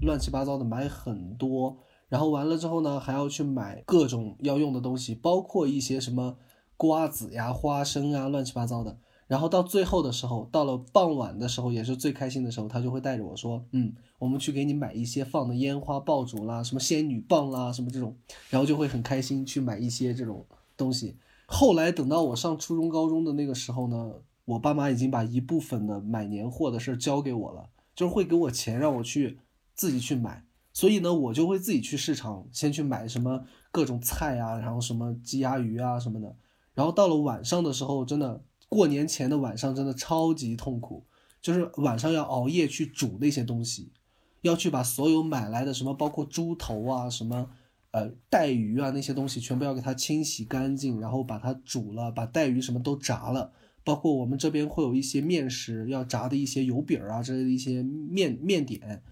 [0.00, 1.76] 乱七八糟的买很多。
[2.12, 6.36] 然后完了之后呢，还要去买各种要用的东西，包括一些什么
[6.76, 8.98] 瓜子呀、花生啊，乱七八糟的。
[9.26, 18.14] 然后到最后的时候，到了傍晚的时候，也是最开心的时候，他就会带着我说：“嗯，我们去给你买一些放的烟花爆竹啦，什么仙女棒啦，什么这种。”
[18.50, 20.44] 然后就会很开心去买一些这种
[20.76, 21.16] 东西。
[21.46, 24.12] 后来等到我上初中、高中的那个时候呢，
[24.44, 29.38] 我爸妈已经把一部分的买年货的事交给我了，就是会给我钱让我去
[29.74, 30.44] 自己去买。
[30.72, 36.34] 所以呢，我就会自己去市场先去买什么各种菜啊，然后什么鸡鸭鱼啊什么的。
[36.74, 41.04] 然后到了晚上的时候，真的过年前的晚上真的超级痛苦，
[41.42, 43.92] 就是晚上要熬夜去煮那些东西，
[44.40, 47.50] 要去把所有买来的什么包括猪头啊、什么
[47.90, 53.52] 呃带鱼啊那些东西全部要给它清洗干净，然后把它煮了，把带鱼什么都炸了。
[53.84, 59.02] 包括我们这边会有一些面食要炸的一些油饼啊之类的一些面面点。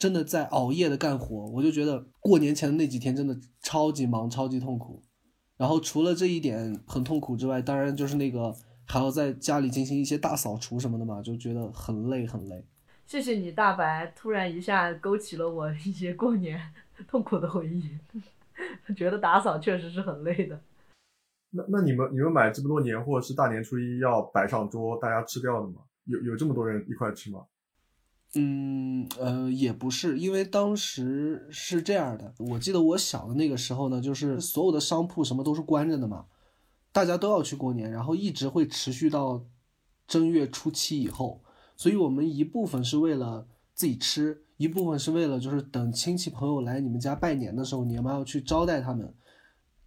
[0.00, 5.02] 真的在熬夜的干活，我就觉得过年前的那几天真的超级忙、超级痛苦。
[5.58, 8.50] 然后除了这一点很痛苦之外，当然就是那个
[8.86, 12.64] 还要在家里进行一些大扫除什么的嘛，就觉得很累很累。
[13.06, 16.58] 谢谢你，大白，突然一下勾起了我一些过年
[17.06, 17.90] 痛苦的回忆。
[18.96, 20.58] 觉得打扫确实是很累的。
[21.50, 25.82] 那那你们你们买这么多年货是大年初一要摆上桌大家吃掉的吗？
[26.06, 27.44] 有有这么多人一块吃吗？
[28.34, 36.26] 嗯呃也不是，因为当时是这样的，我记得我小的那个时候呢，就是所有的商铺什么都是关着的嘛，
[36.92, 39.44] 大家都要去过年，然后一直会持续到
[40.06, 41.42] 正月初七以后，
[41.76, 49.12] 所以我们一部分是为了自己吃，一部分是为了就是等亲戚朋友来你们家拜年的时候，你们要去招待他们。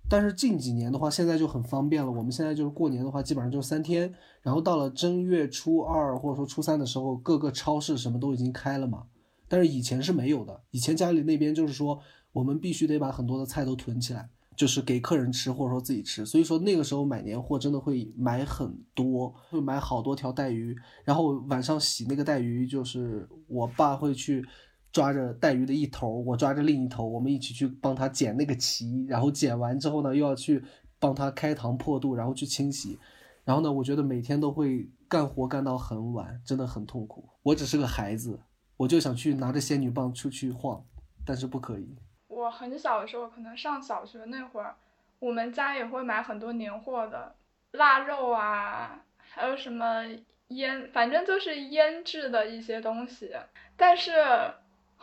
[0.09, 2.11] 但是近几年的话，现在就很方便了。
[2.11, 4.13] 我们现在就是过年的话，基本上就三天。
[4.41, 9.05] 然后到了正月初二或者说初三的时候，各个超市什么都已经开了嘛。
[9.47, 11.99] 但是以前是没有的，以前家里那边就是说，
[12.31, 16.25] 我们必须得把很多的菜都囤起来，就是给客人吃或者说自己吃。
[16.25, 20.75] 所以说那个时候买年货真的会买很多，会买好多条带鱼。
[21.03, 24.45] 然后晚上洗那个带鱼，就是我爸会去。
[24.93, 30.63] 抓着带鱼的一头，我抓着另一头，我们一起去帮他剪那个鳍，然后剪完之后呢，又要去
[30.99, 32.99] 帮他开膛破肚，然后去清洗。
[33.43, 37.27] 然后呢，我觉得每天都会干活干到很晚，真的很痛苦。
[37.41, 38.39] 我只是个孩子，
[38.77, 40.85] 我就想去拿着仙女棒出去晃，
[41.25, 41.97] 但是不可以。
[42.27, 44.75] 我很小的时候，可能上小学那会儿，
[45.17, 47.35] 我们家也会买很多年货的，
[47.71, 50.03] 腊肉啊，还有什么
[50.49, 53.31] 腌，反正就是腌制的一些东西，
[53.75, 54.11] 但是。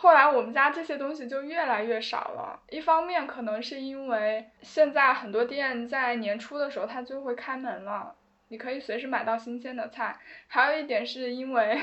[0.03, 8.15] 后来我们家这些东西就越来越少了，一方面可能是因为现在很多店在年初的时候它就会开门了，
[8.49, 10.17] 你可以随时买到新鲜的菜。
[10.49, 11.79] 还有一点是因为，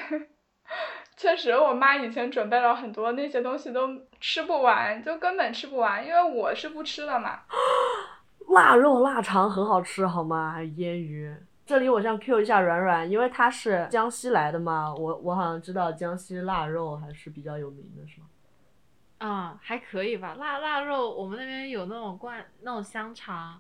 [1.15, 3.87] 确实我妈以前准备了很多那些东西都
[4.19, 7.41] 吃不完，就根本吃不完，因为我是不吃的嘛。
[8.49, 10.63] 腊肉、腊肠很好吃，好吗？
[10.63, 11.31] 腌鱼。
[11.67, 18.27] 这里我想 Q 一下软软，因为他是江西来的嘛，我我好像知道江西腊肉还是比较有名的，是吗？
[19.17, 20.35] 啊，还可以吧。
[20.35, 23.59] 腊腊肉我们那边有那种灌那种香肠，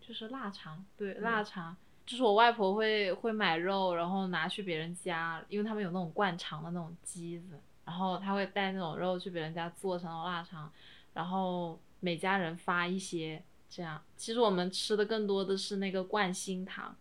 [0.00, 1.76] 就是腊肠，对，腊肠，
[2.06, 10.72] 就是我外婆会会买肉，然后拿去别人家，因为他们有那种灌肠的那种机子，然后他会带那种肉去别人家做成腊肠，
[11.12, 14.00] 然后每家人发一些，这样。
[14.16, 16.96] 其实我们吃的更多的是那个灌心糖。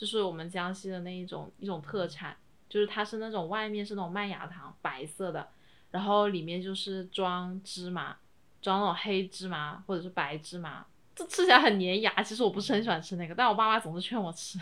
[0.00, 2.34] 就是我们江西的那一种一种特产，
[2.70, 5.46] 就是它是那种外面是那种麦芽糖，白色的，
[5.90, 8.16] 然后里面就是装芝麻，
[8.62, 12.22] 装那种黑芝麻或者是白芝麻，这吃起来很粘牙。
[12.22, 14.58] 其实我不是很喜欢吃那个，但我爸妈总是劝我吃。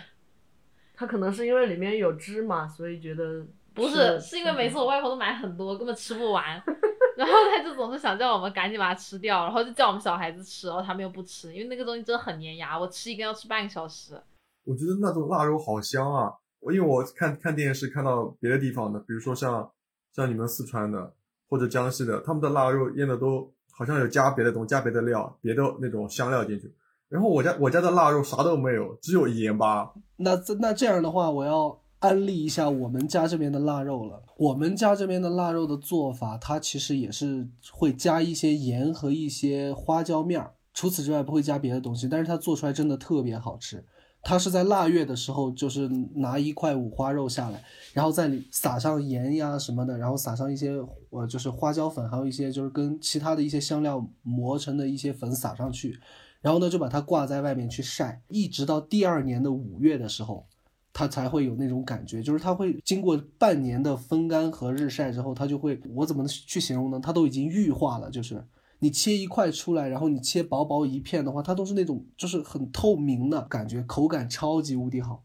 [0.92, 6.60] 他可能是因为里面有芝麻，所以觉得不是，是因为每次我外婆都买很多，根本吃不完，
[7.16, 14.20] 然后他就总是想叫我们赶紧把它吃掉，然后就叫我们小孩子吃，然后他们又不吃，因为那个东西真的很粘牙，我吃一根要吃半个小时。
[14.68, 16.30] 我觉得那种腊肉好香啊！
[16.60, 19.66] 我因为我看看电视看到别的地方的，比如说像
[20.14, 21.10] 像你们四川的
[21.48, 26.70] 或者江西的，他们的腊肉腌的都好像有加别的东西，加别的料，别的那种香料进去。
[27.08, 29.90] 然后我家我家的腊肉啥都没有，只有盐巴。
[30.18, 34.22] 那这那这样的话，我要安利一下我们家这边的腊肉了。
[34.36, 42.06] 我们家这边的腊肉的做法，它其实也是会加一些盐和一些花椒面儿，除此之外不会加别的东西。
[42.06, 43.86] 但是它做出来真的特别好吃。
[44.22, 47.64] 它是在腊月的时候，就是拿一块五花肉下来，
[47.94, 50.72] 然后在里撒上盐呀什么的，然后撒上一些
[51.10, 55.98] 呃就是花椒粉，还有一些就是跟其他的一些香料磨成的一些粉撒上去，
[56.40, 60.44] 然后呢就把它挂在外面去晒，一直到第二年的五月的时候，
[60.92, 67.00] 它才会有那种感觉，就是它会经过半年的风干和日晒之后，它就会我怎么去形容呢？
[67.00, 68.44] 它都已经玉化了，就是。
[68.80, 75.22] 你切一块出来，然后你切薄薄一片的话，它都是那种就是很透明的感觉，口感超级无敌好。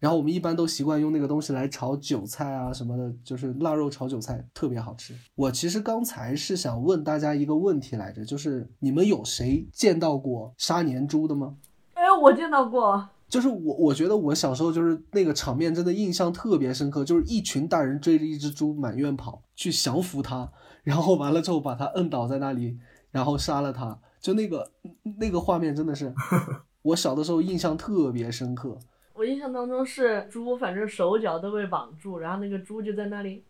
[0.00, 5.12] 然后我们一般都习惯用那个东西来炒韭菜啊什么的，就是腊肉炒韭菜特别好吃。
[5.34, 11.56] 我其实刚才是想问大家一个问题来着，就是你们有谁见到过杀年猪的吗？
[11.94, 13.08] 哎，我见到过。
[13.28, 20.48] 就是我，我觉得我小时候就是那个场面真的印象特别深刻，就是一群大人追着一只猪满院跑去降服它，
[20.84, 22.78] 然后完了之后把它摁倒在那里。
[23.10, 24.70] 然后杀了他，就那个
[25.18, 26.12] 那个画面真的是，
[26.82, 28.78] 我小的时候印象特别深刻。
[29.14, 33.44] 我印象当中是猪，反正手脚都被绑住，然后那个猪就在那里，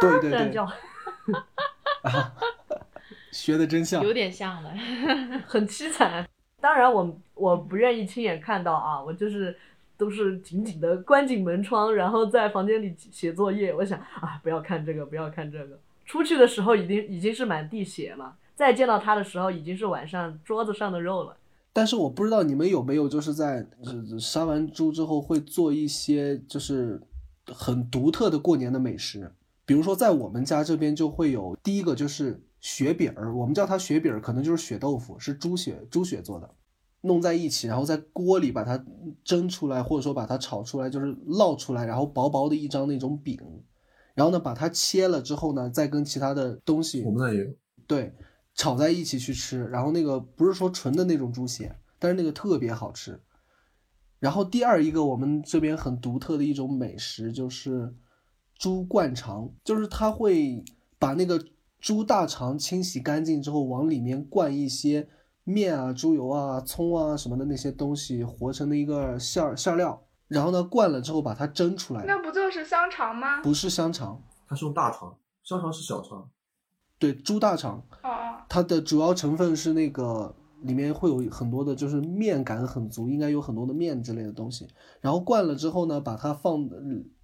[0.00, 0.72] 对对对，这样叫，
[3.30, 4.70] 学的真像，有点像的，
[5.46, 6.26] 很凄惨。
[6.58, 9.54] 当然我我不愿意亲眼看到啊，我就是
[9.98, 13.74] 都是紧紧的关紧门窗，然后在房间里写作业。
[13.74, 15.78] 我想啊，不要看这个，不要看这个。
[16.10, 21.36] 出去的时候已经已经是满地血了，再见到他的时候已经是晚上桌子上的肉了。
[21.72, 23.64] 但是我不知道你们有没有就是在
[24.18, 27.00] 杀完猪之后会做一些就是
[27.46, 29.32] 很独特的过年的美食，
[29.64, 36.50] 比如说在我们家这边就会有第一个就是血饼儿，我们叫它血饼儿，可能就是血豆腐，是猪血猪血做的，
[37.02, 38.84] 弄在一起，然后在锅里把它
[39.22, 43.38] 蒸出来，或者说把它炒出来，就是烙出来，然后薄薄的一张那种饼。
[44.14, 47.50] 然后呢，把它切了之后呢，再跟其他的东西，我们那也有，
[47.86, 48.12] 对，
[48.54, 49.64] 炒在一起去吃。
[49.66, 53.20] 然后那个不是说纯的那种猪血，但是那个特别好吃。
[54.18, 57.94] 然后第二一个我们这边很独特的一种美食就是
[58.56, 60.62] 猪灌肠，就是它会
[60.98, 61.42] 把那个
[61.80, 65.08] 猪大肠清洗干净之后，往里面灌一些
[65.44, 70.02] 面啊、猪油啊、葱啊什么的那些东西，和成的一个馅儿馅料。
[70.30, 72.04] 然后呢，灌了之后把它蒸出来。
[72.06, 73.42] 那不就是香肠吗？
[73.42, 75.12] 不是香肠，它是用大肠，
[75.42, 76.30] 香肠是小肠。
[77.00, 77.82] 对，猪大肠。
[78.04, 78.38] 哦。
[78.48, 84.68] 它的主要成分是那个里面会有很多的，就是面感很足，应该有很多的面之类的东西。
[85.00, 86.64] 然后灌了之后呢，把它放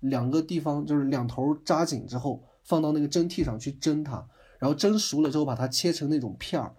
[0.00, 4.26] 两个地方，就是两头扎紧之后，放到那个蒸屉上去蒸它。
[4.58, 6.74] 然后蒸熟了之后，把它切成那种片儿。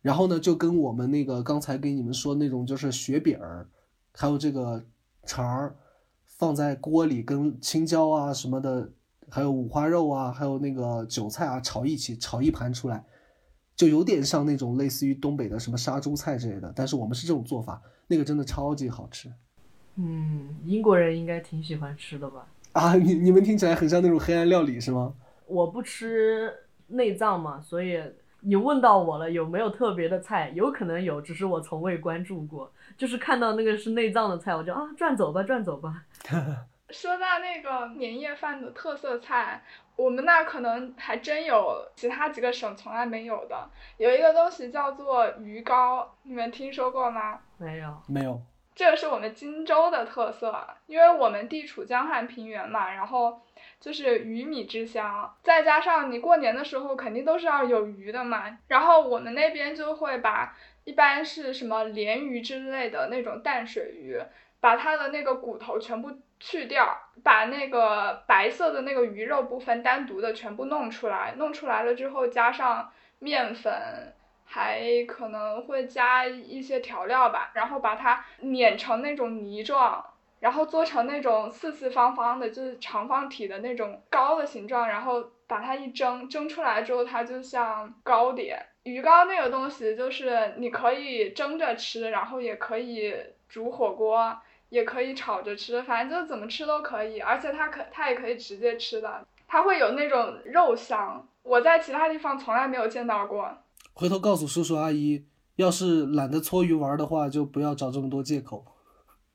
[0.00, 3.68] 然后呢，就跟我们那个刚才给你们说那种，就是雪饼儿，
[4.14, 4.82] 还有这个。
[5.24, 5.76] 肠儿
[6.26, 8.92] 放在锅里，跟青椒啊什么的，
[9.28, 13.04] 还有五花肉啊，还有那个韭菜啊炒一起，炒一盘出来，
[13.76, 16.72] 就有点像那种类似于东北的什么杀猪菜之类的。
[16.74, 19.32] 但是我们是这种做法，那个真的超级好吃。
[19.96, 22.46] 嗯，英国人应该挺喜欢吃的吧？
[22.72, 25.14] 啊，你你们听起来很像那种黑暗料理是吗？
[25.46, 26.52] 我不吃
[26.86, 27.98] 内脏嘛，所以
[28.40, 30.50] 你问到我了，有没有特别的菜？
[30.54, 32.70] 有可能有，只是我从未关注过。
[32.96, 36.02] 就是看到那个是内脏的菜，我就啊转走吧，转走吧。
[36.90, 39.62] 说到那个年夜饭的特色菜，
[39.94, 43.68] 我们那可能还真有其他几个省从来没有的。
[43.98, 47.40] 有一个东西叫做鱼糕，你们听说过吗？
[47.58, 48.40] 没有，没有。
[48.74, 53.38] 这个是我们荆州的特色，因为我们地处江汉平原嘛，然后
[53.80, 60.54] 就是鱼米之乡，再加上你过年的时候肯定都是要有鱼的嘛，然后我们那边就会把。
[60.84, 64.18] 一般是什么鲢鱼之类的那种淡水鱼，
[64.58, 66.10] 把它的那个骨头全部
[66.40, 73.70] 去掉，把那个白色的那个鱼肉部分单独的全部弄出来，弄出来了之后加上面粉，
[74.46, 80.02] 还可能会加一些调料吧，然后把它碾成那种泥状，
[80.40, 88.64] 然后做成那种四四方方的，就是长方体的那种糕的形状，然后把它一蒸，蒸出来之后它就像糕点。
[88.84, 93.14] 鱼糕那个东西，就是你可以蒸着吃，然后也可以
[93.48, 94.34] 煮火锅，
[94.70, 97.20] 也可以炒着吃，反正就怎么吃都可以。
[97.20, 103.50] 而且它可它也可以直接吃的，它会有那种肉香，我在其他地方从来没有见到过。
[103.92, 105.26] 回头告诉叔叔阿姨，
[105.56, 108.64] 要是懒得搓鱼丸的话，就不要找这么多借口，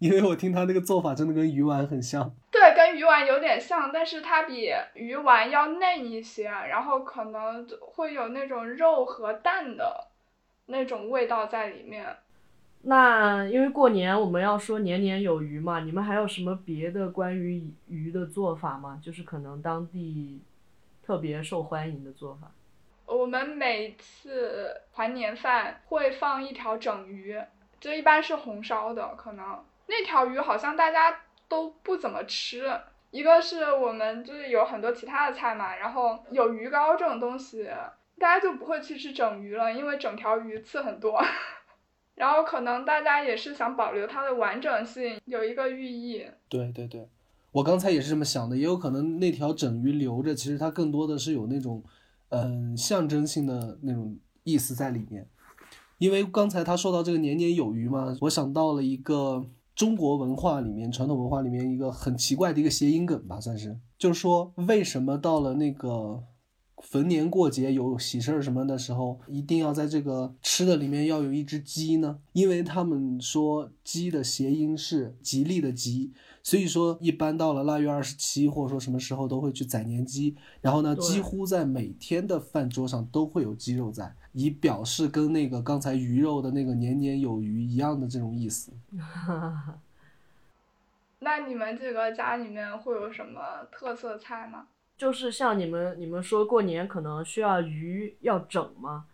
[0.04, 2.30] 因为我听他那个做法真的跟鱼丸很像。
[2.52, 10.08] 对，跟跟鱼丸有点像，但是它比鱼丸要嫩一些，然后可能会有那种肉和蛋的
[10.66, 12.06] 那种味道在里面。
[12.82, 19.00] 那因为过年我们要说年年有余嘛，你们还有什么别的关于鱼的做法吗？
[19.02, 20.42] 就是可能当地
[21.02, 22.52] 特别受欢迎的做法。
[23.06, 27.42] 我们每次团年饭会放一条整鱼，
[27.80, 32.64] 就一般是红烧的，可能那条鱼好像大家都不怎么吃。
[33.12, 37.70] 一个是我们就是有很多其他的菜嘛，然后有鱼糕这种东西，
[38.18, 41.22] 大家就不会去吃整鱼了，因为整条鱼刺很多。
[42.16, 46.26] 然后可能大家也是想保留它的完整性，有一个寓意。
[46.48, 47.08] 对对对，
[47.52, 51.84] 我刚才也是这么想的，也有可能那条整鱼留着，其实它更多的是有那种，
[52.30, 55.28] 嗯，象征性的那种意思在里面。
[55.98, 59.46] 因为刚才他说到这个年年有余嘛，我想到了一个
[59.76, 66.24] 中国文化里面传统文化里面一个很奇怪的一个谐音梗吧，算是，就是说为什么到了那个。
[66.82, 72.20] 逢年过节有喜事儿什么的时候，一定要在这个吃的里面要有一只鸡呢？
[72.34, 76.12] 因为他们说鸡的谐音是吉利的吉，
[76.44, 88.74] 所以说一般到了腊月二十七或者说什么时候都会去宰年鸡，然后呢，几乎在每天的饭桌上都会有鸡肉在，以表示跟那个刚才鱼肉的那个年年有余一样的这种意思。
[91.20, 94.68] 那你们这个家里面会有什么特色菜吗？
[94.98, 99.06] 就是像你们你们说过年可能需要鱼要整吗？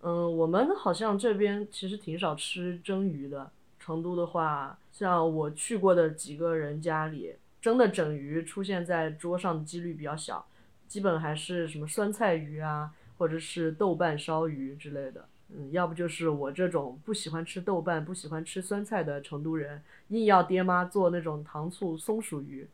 [0.00, 3.50] 嗯，我们好像这边其实挺少吃蒸鱼的。
[3.78, 10.46] 成都的话，像我去过的几个人家里，蒸的整鱼出现在桌上的几率比较小，
[10.86, 15.28] 基本还是什么酸菜鱼啊，或者是豆瓣烧鱼之类的。
[15.48, 22.68] 嗯，要不就是我这种不喜欢吃豆瓣、不喜欢吃酸菜的成都人，硬要爹妈做那种糖醋松鼠鱼，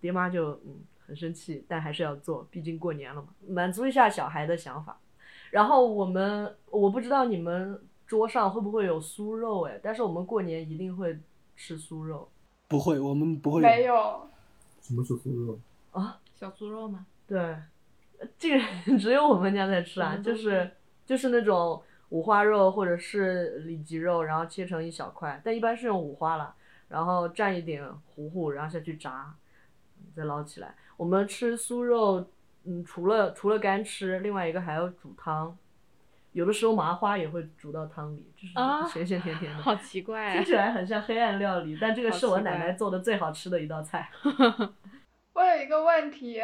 [0.00, 0.80] 爹妈就嗯。
[1.04, 4.96] 很生气，但还是要做，毕竟过年了嘛，满足一下小孩的想法。
[5.50, 11.18] 然后我们，我不知道你们桌上会不会有酥肉哎，但是我们过年一定会
[11.56, 12.30] 吃酥肉。
[12.68, 13.60] 不会，我们不会。
[13.60, 13.94] 没有。
[14.80, 15.58] 什么是酥肉？
[15.90, 17.04] 啊，小酥肉吗？
[17.26, 17.56] 对，
[18.38, 18.64] 这个
[18.98, 20.70] 只有我们家在吃啊，就是
[21.04, 26.54] 就是那种五花肉或者是里脊肉，然后切成一小块，但一般是用五花了，
[26.88, 29.34] 然后蘸一点糊糊，然后下去炸，
[30.14, 30.74] 再捞起来。
[30.96, 32.28] 我们吃酥肉，
[32.64, 35.56] 嗯，除了除了干吃，另外一个还要煮汤，
[36.32, 38.54] 有的时候麻花也会煮到汤里，就是
[38.92, 44.10] 咸咸甜甜的， 好奇怪，听起来很像黑暗料理，但这个是我奶奶做的最好吃的一道菜。
[45.34, 46.40] 我有一个问题，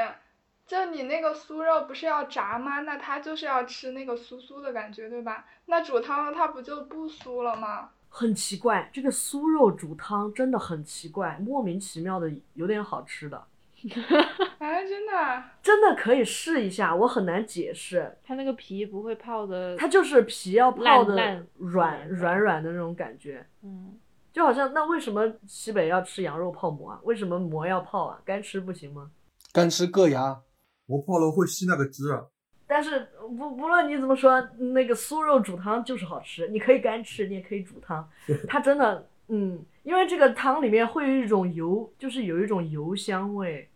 [0.69, 2.81] 就你那个酥肉不是要炸吗？
[2.81, 5.47] 那它就是要吃那个酥酥的感觉，对吧？
[5.65, 7.89] 那煮汤它不就不酥了吗？
[8.11, 13.37] 很奇怪，这个酥肉煮汤真的很奇怪，莫名其妙的有点好吃的。
[14.59, 18.19] 啊，真的，真的可以试一下，我很难解释。
[18.23, 23.47] 它那个皮不会泡的，它就是皮要泡的软软软的那种感觉。
[23.63, 23.97] 嗯，
[24.33, 27.01] 就好像那为什么西北要吃羊肉泡馍啊？
[27.05, 28.21] 为什么馍要泡啊？
[28.25, 29.11] 干吃不行吗？
[29.53, 30.41] 干吃硌牙，
[30.89, 32.27] 馍泡了会吸那个汁啊。
[32.67, 33.09] 但是
[33.39, 36.49] 不不论你怎么说，那个酥肉煮汤就是好吃。
[36.49, 38.07] 你可以干吃，你也可以煮汤，
[38.49, 39.09] 它真的。
[39.31, 43.69] 嗯，因为这个汤里面会有一种油，就是有一种油香味，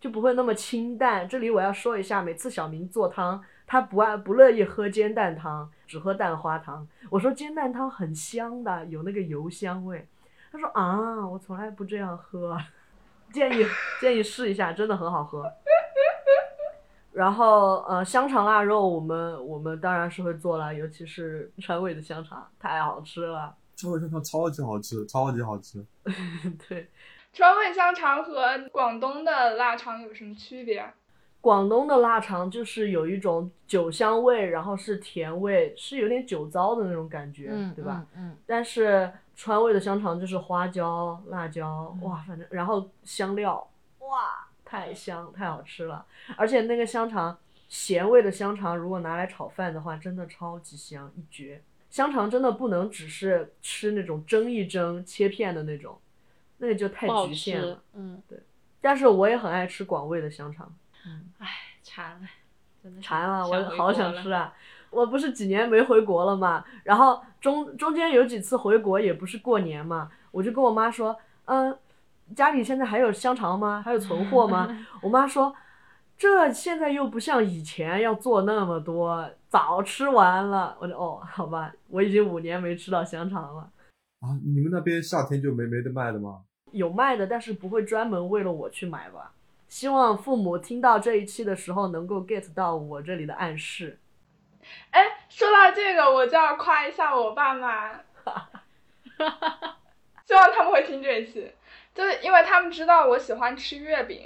[0.00, 1.28] 就不会那么清淡。
[1.28, 6.86] 这里我要说一下，每次小明做汤，他不爱不乐意喝煎蛋汤，只喝蛋花汤。
[7.10, 10.06] 我说煎蛋汤很香的，有那个油香味。
[10.52, 12.56] 他说啊，我从来不这样喝，
[13.32, 13.66] 建议
[14.00, 15.42] 建议试一下，真的很好喝。
[17.12, 23.54] 然后呃，香肠腊肉我们我们当然是会做了，尤其是川味的香肠，太好吃了。
[23.76, 25.84] 川味香肠超级好吃，超级好吃。
[26.68, 26.88] 对，
[27.32, 30.84] 川味香肠和广东的腊肠有什么区别？
[31.40, 38.04] 广东的腊肠就是有一种酒香味，然后是甜味，是有点酒糟的那种感觉，对吧？
[38.16, 38.36] 嗯。
[38.44, 43.64] 但是川味的香肠就是花椒、辣椒，哇，反正然后香料，
[44.00, 46.04] 哇，太香，太好吃了。
[46.36, 47.38] 而且那个香肠，
[47.68, 51.62] 咸味的香肠，如果拿来炒饭的话，真的超级香，一绝。
[51.88, 55.98] 香肠真的不能只是吃那种蒸一蒸切片的那种，
[56.58, 57.82] 那个就太局限了。
[57.94, 58.38] 嗯，对。
[58.80, 60.70] 但是我也很爱吃广味的香肠。
[61.06, 61.48] 嗯，唉，
[61.82, 62.28] 馋了，
[62.82, 64.52] 真的馋了，我好想吃啊！
[64.90, 71.76] 我不是几年没回国了嘛，然后中中间有几次回国也不是过年嘛，我就跟我妈说，嗯，
[72.34, 73.82] 家里现在还有香肠吗？
[73.84, 74.86] 还有存货吗？
[75.02, 75.54] 我妈说。
[76.20, 80.76] 这现在又不像以前要做那么多，早吃完了。
[80.80, 83.70] 我就哦，好吧，我已经五年没吃到香肠了。
[84.18, 86.40] 啊，你们那边夏天就没没得卖的吗？
[86.72, 89.30] 有卖的，但是不会专门为了我去买吧。
[89.68, 94.00] 希望父母听到这一期的时候能够 get 到我这里的暗示。
[94.90, 97.92] 哎，说到这个，我就要夸一下我爸妈，
[100.26, 101.48] 希望他们会听这一期，
[101.98, 104.20] 就是因为他们知道我喜欢吃月饼，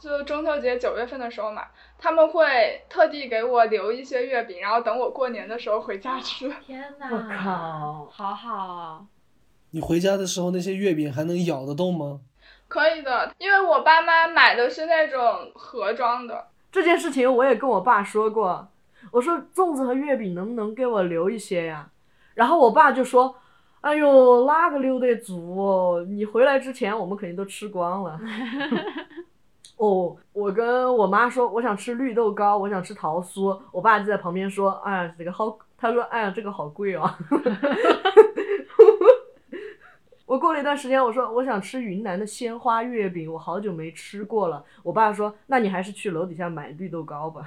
[0.00, 1.62] 就中秋节九月份的时候嘛，
[1.96, 6.52] 他们会特地给我留一些月饼，然后等我过年的时候回家吃。
[6.66, 7.08] 天哪！
[7.12, 9.06] 我靠好好，
[9.70, 12.18] 你回家的时候那些月饼还能咬得动吗？
[12.66, 16.48] 可以的，因为我爸妈买的是那种盒装的。
[16.72, 18.66] 这件事情我也跟我爸说过，
[19.12, 21.88] 我说粽子和月饼能不能给我留一些呀？
[22.34, 23.36] 然后我爸就说
[23.84, 26.02] ：“哎呦，那个溜得足哦？
[26.08, 28.18] 你回来之前我们肯定都吃光了。
[29.76, 37.04] ”哦，我跟我妈说我想吃绿豆糕，我想吃桃酥，我爸就在旁边说：“哎呀，这个好，他说哎呀这个好贵哦。
[40.24, 44.64] ”我过了一段时间，我说我想吃云南的鲜花月饼，我好久没吃过了。
[44.82, 47.42] 我爸说：“那你还是去楼底下买绿豆糕吧。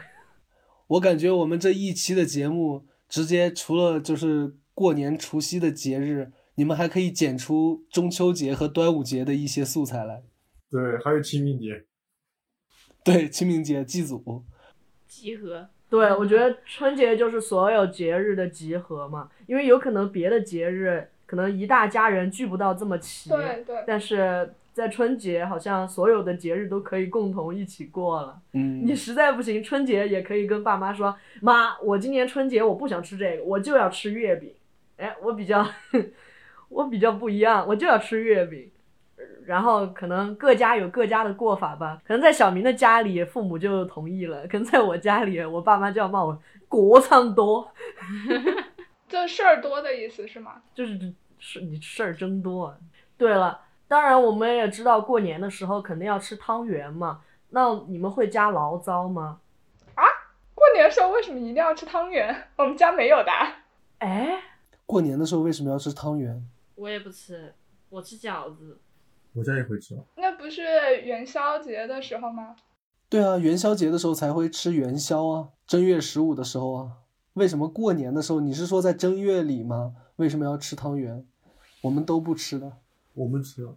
[0.85, 10.21] 我感觉我们这一期的节目，直接除了就是过年除夕的节日，你们还可以剪出中秋节和端午节的一些素材来。
[10.69, 11.83] 对，还有清明节，
[13.03, 14.43] 对，清明节祭祖，
[15.07, 28.39] 集合。”对，我觉得春节就是所有节日的集合嘛，因为有可能别的节日可能一大家人聚不到这么齐，对对，但是在春节好像所有的节日都可以共同一起过了。
[28.53, 34.51] 嗯，你实在不行，春节也可以跟爸妈说：“妈，我今年春节我不想吃这个，我就要吃月饼。”
[34.98, 35.65] 哎，我比较，
[36.69, 38.72] 我比较不一样，我就要吃月饼。
[39.45, 46.38] 然后可能各家有各家的过法吧，可能在小明的家里，父母就同意了；，可能在我家里，我爸妈就要骂我
[46.68, 47.72] 国仓多
[49.07, 50.61] 这事儿多的意思是吗？
[50.76, 52.65] 就是是你事儿真多。
[52.65, 52.78] 啊
[53.18, 59.40] 对了，当然我们也知道过年的时候肯定要吃汤圆嘛，那你们会加醪糟吗？
[59.95, 60.03] 啊
[60.53, 62.49] 过年的时候为什么一定要吃汤圆？
[62.57, 63.32] 我们家没有的。
[63.99, 64.40] 哎，
[64.88, 66.43] 过年的时候为什么要吃汤圆？
[66.73, 67.53] 我也不吃，
[67.89, 68.80] 我吃饺子。
[69.34, 69.95] 我家也会吃。
[70.15, 70.61] 那不是
[71.03, 72.55] 元宵节的时候吗？
[73.09, 76.91] 对啊，元宵节的时候才会吃元宵啊，正月十五的时候啊。
[77.34, 78.39] 为什么过年的时候？
[78.39, 79.93] 你是说在正月里吗？
[80.15, 81.23] 为什么要吃汤圆？
[81.81, 82.72] 我们都不吃的
[83.14, 83.68] 我们吃，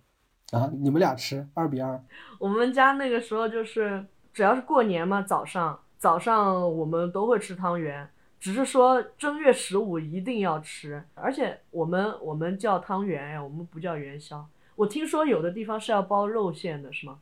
[0.53, 0.71] 啊！
[0.73, 2.03] 你们俩吃，二比二。
[2.39, 8.09] 我们家那个时候就是只要是过年嘛，早上早上我们都会吃汤圆，
[8.41, 14.49] 只是说正月十五一定要吃，而且我们我们叫汤圆呀，我们不叫元宵。
[14.77, 17.21] 我听说有的地方是要包肉馅的，是吗？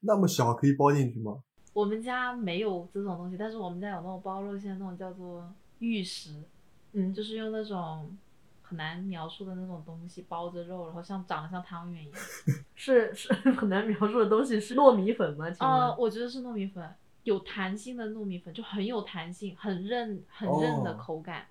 [0.00, 1.40] 那么小可以包进去吗？
[1.72, 5.48] 我们家没有这种东西，但是我们家有那种包肉馅，那种叫做
[5.78, 6.42] 玉石，
[6.94, 8.16] 嗯就是用那种
[8.62, 12.20] 很难描述的那种东西包着肉，然后像长得像汤圆一样。
[12.74, 15.48] 是是很难描述的东西，是糯米粉吗？
[15.48, 15.76] 请问？
[15.76, 16.84] 呃，我觉得是糯米粉，
[17.26, 21.44] 有弹性的糯米粉，就很有弹性，很韧很韧的哦口感。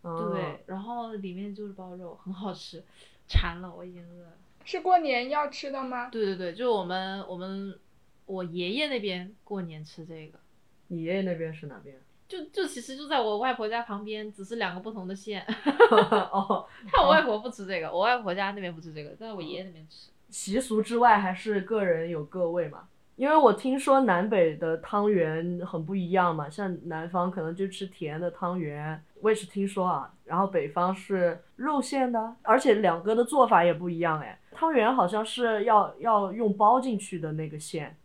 [0.00, 2.82] 哦对，然后里面就是包肉，很好吃，
[3.28, 4.32] 馋了，我已经饿了。
[4.64, 6.08] 是过年要吃的吗？
[6.08, 7.78] 对对对，就我们我们
[8.24, 10.38] 我爷爷那边过年吃这个，
[10.86, 11.94] 你爷爷那边是哪边？
[12.26, 15.44] 就就其实就在我外婆家旁边，只是两个不同的县。
[16.32, 20.10] 哦， 但我外婆不吃这个，我外婆家那边不吃这个，但是我爷爷那边吃。
[20.30, 22.88] 习俗之外，还是个人有各味嘛。
[23.18, 30.14] 因为我听说南北的汤圆很不一样嘛，像南方可能就吃甜的汤圆，我也是听说啊。
[30.24, 34.38] 然后北方是肉馅的，而且两个的做法也不一样哎。
[34.52, 37.96] 汤圆好像是要要用包进去的那个馅，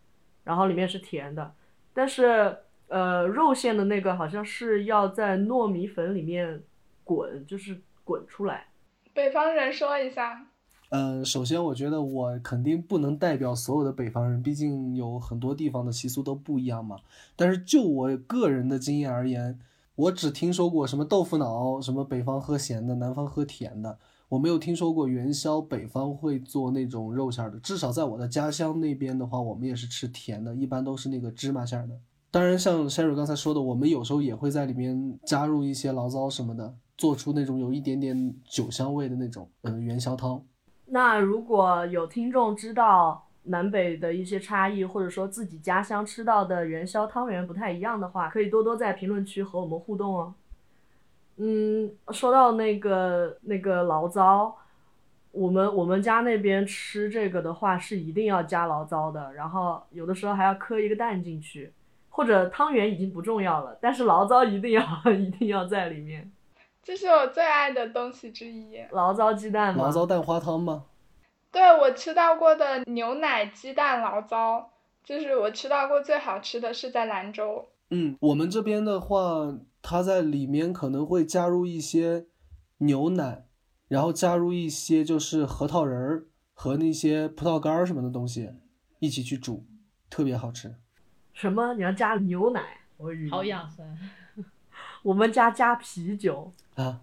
[0.44, 1.53] 然后里面是甜的，
[1.94, 2.57] 但是
[2.88, 6.64] 呃肉馅的那个好像是要在糯米粉里面
[7.03, 8.65] 滚，就是滚出来。
[9.14, 10.48] 北方人说一下。
[10.95, 16.98] 嗯，首先我觉得我肯定不能代表所有的北方人，毕竟有很多地方的习俗都不一样嘛。
[17.36, 19.57] 但是就我个人的经验而言，
[19.95, 23.98] 我只听说过什么豆腐脑，什么北方喝咸的，南方喝甜的，
[24.30, 27.57] 我没有听说过元宵北方会做那种肉馅的。
[27.60, 31.95] 至少在我的家乡那边的话，我们也是吃甜的，一般都是那个芝麻馅的。
[32.30, 40.40] 当然，像 Sherry 刚才说的，我们有时候也会在里面加入一些醪糟什么的，做出那种有一点点酒香味的那种，嗯、元宵汤。
[40.94, 50.36] 那如果有听众知道南北的一些差异，或者说自己家乡吃到的元宵汤圆不太一样的话，可以多多在评论区和我们互动哦。
[51.38, 54.56] 嗯，说到那个那个醪糟，
[55.32, 61.74] 我们我们家那边吃这个的话是一定要加醪糟的，然后有的时候还要磕一个蛋进去，
[62.10, 66.32] 或者汤圆已经不重要了，但是醪糟一定要 一定要在里面。
[66.84, 68.77] 这是我最爱的东西之一。
[68.91, 69.88] 醪糟鸡蛋吗？
[69.88, 70.85] 醪糟蛋花汤吗？
[71.51, 74.72] 对我吃到过的牛奶鸡蛋醪糟，
[75.03, 77.69] 就是我吃到过最好吃的是在兰州。
[77.89, 82.26] 嗯，我们这边的话，它在里面可能会加入一些
[82.80, 83.45] 牛奶，
[83.88, 88.49] 然后加入一些就是核桃仁儿和那些葡萄干儿什么的东西
[88.99, 89.65] 一起去煮，
[90.10, 90.76] 特别好吃。
[91.34, 91.76] 什么？
[91.76, 92.61] 你要加牛奶？
[92.97, 93.85] 我晕好养生，
[95.03, 97.01] 我们家加啤酒，啊，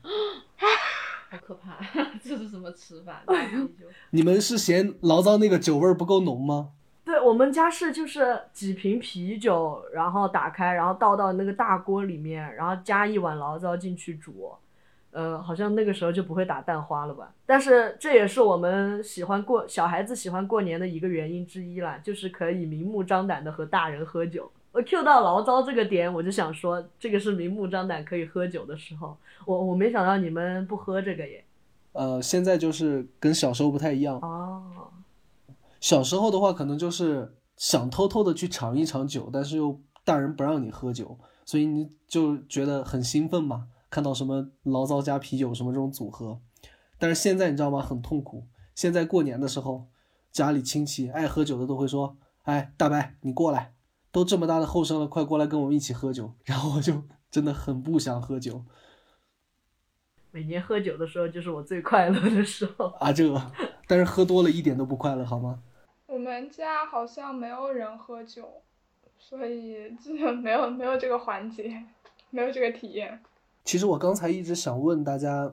[1.31, 1.79] 好可怕！
[2.23, 3.23] 这是什么吃法？
[3.27, 6.71] 加啤酒你们是嫌醪糟那个酒味儿不够浓吗？
[7.05, 14.53] 对我们家是就是几瓶啤酒，然后打开，然后倒到那个大锅里面，然后加一碗醪糟进去煮。
[15.13, 17.33] 呃，好像那个时候就不会打蛋花了吧？
[17.45, 24.51] 但是这也是我们喜欢过小孩子喜欢过年的一个原因之一啦，就是可以明目张胆的和大人喝酒。
[24.73, 29.17] 我 Q 到醪糟这个点，我就想说，这个是明目张胆可以喝酒的时候。
[29.45, 31.45] 我我没想到你们不喝这个耶。
[31.93, 34.19] 呃，现在就是跟小时候不太一样。
[34.21, 34.93] 哦，
[35.81, 46.39] 小时候的话，可能就是想偷偷的去尝一尝酒，但是又大人不让你喝酒，所以你就觉得很兴奋嘛，看到什么醪糟加啤酒什么这种组合。
[46.97, 47.81] 但是现在你知道吗？
[47.81, 48.47] 很痛苦。
[48.77, 49.89] 现在过年的时候，
[50.31, 53.73] 家里亲戚爱喝酒的都会说：“哎，大白，你过来，
[54.13, 58.65] 都这么大的后生了，快过来跟我们一起喝酒。”然后我就 真的很不想喝酒
[60.33, 62.87] 每年喝酒的时候就是我最快乐的时候。
[63.01, 63.53] 啊，这个，
[63.89, 65.63] 但是喝多了一点都不快乐，好吗？
[66.07, 68.63] 我们家好像没有人喝酒，
[69.19, 71.85] 所以就没有没有这个环节，
[72.31, 73.21] 没有这个体验。
[73.65, 75.53] 其实我刚才一直想问大家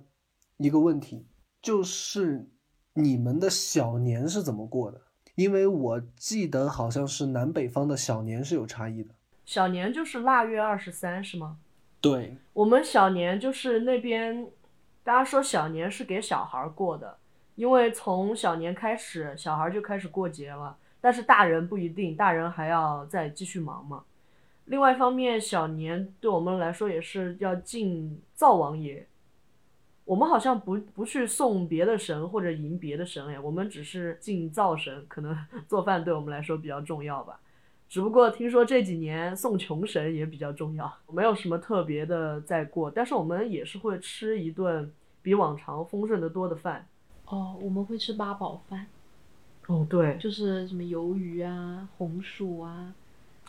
[0.57, 1.25] 一个问题，
[1.61, 2.47] 就是
[2.93, 5.01] 你们的小年是怎么过的？
[5.37, 9.13] 因为我记得好像是南北方的小年是有差异的。
[9.45, 11.59] 小年就是腊月二十三是吗？
[12.01, 14.47] 对，我们小年就是那边，
[15.03, 17.19] 大家说小年是给小孩儿过的，
[17.53, 20.75] 因为从小年开始，小孩儿就开始过节了。
[20.99, 24.03] 但是大人不一定，大人还要再继续忙嘛。
[24.65, 29.07] 另外一方面，小年对我们来说也是要敬灶王爷。
[30.07, 37.37] 我们好像不不去送别的神或者迎别的神哎，我们只是敬灶神，可能 做饭对我们来说比较重要吧。
[37.89, 44.89] 只不过听说这几年送穷神也比较重要，没有什么特别的在过，但是我们也是会吃一顿
[45.21, 46.87] 比往常丰盛的多的饭。
[47.25, 48.87] 哦，我们会吃八宝饭，
[49.67, 52.93] 哦，对，就是什么鱿鱼啊、红薯啊，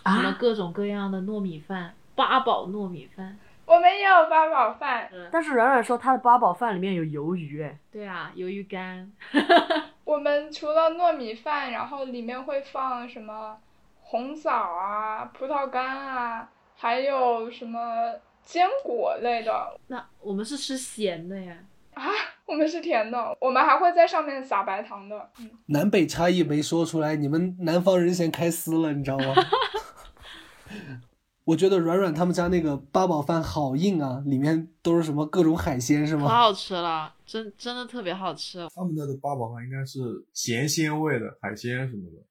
[0.03, 3.39] 啊什么各种各样的糯米饭，八宝糯米饭。
[3.69, 9.13] 我们也有八宝饭，但是软软说他的八宝饭里面有鱿鱼，哎，对啊，鱿鱼干。
[10.05, 13.59] 我们除了糯米饭，然后里面会放什么
[14.01, 19.79] 红枣啊、葡萄干啊，还有什么坚果类的。
[19.89, 21.55] 那我们是吃咸的呀。
[21.93, 22.05] 啊
[22.47, 25.31] 我们是甜的，我们还会在上面撒白糖的。
[25.41, 29.35] 嗯，南北差异没说出来，你们南方人先开撕了，你知道吗？
[31.49, 36.25] 我觉得软软他们家那个八宝饭好硬啊，里面都是什么各种海鲜是吗？
[36.25, 38.69] 可好吃了，真真的特别好吃。
[38.75, 39.99] 他们家的八宝饭应该是
[40.35, 42.23] 咸鲜味的海鲜什么的，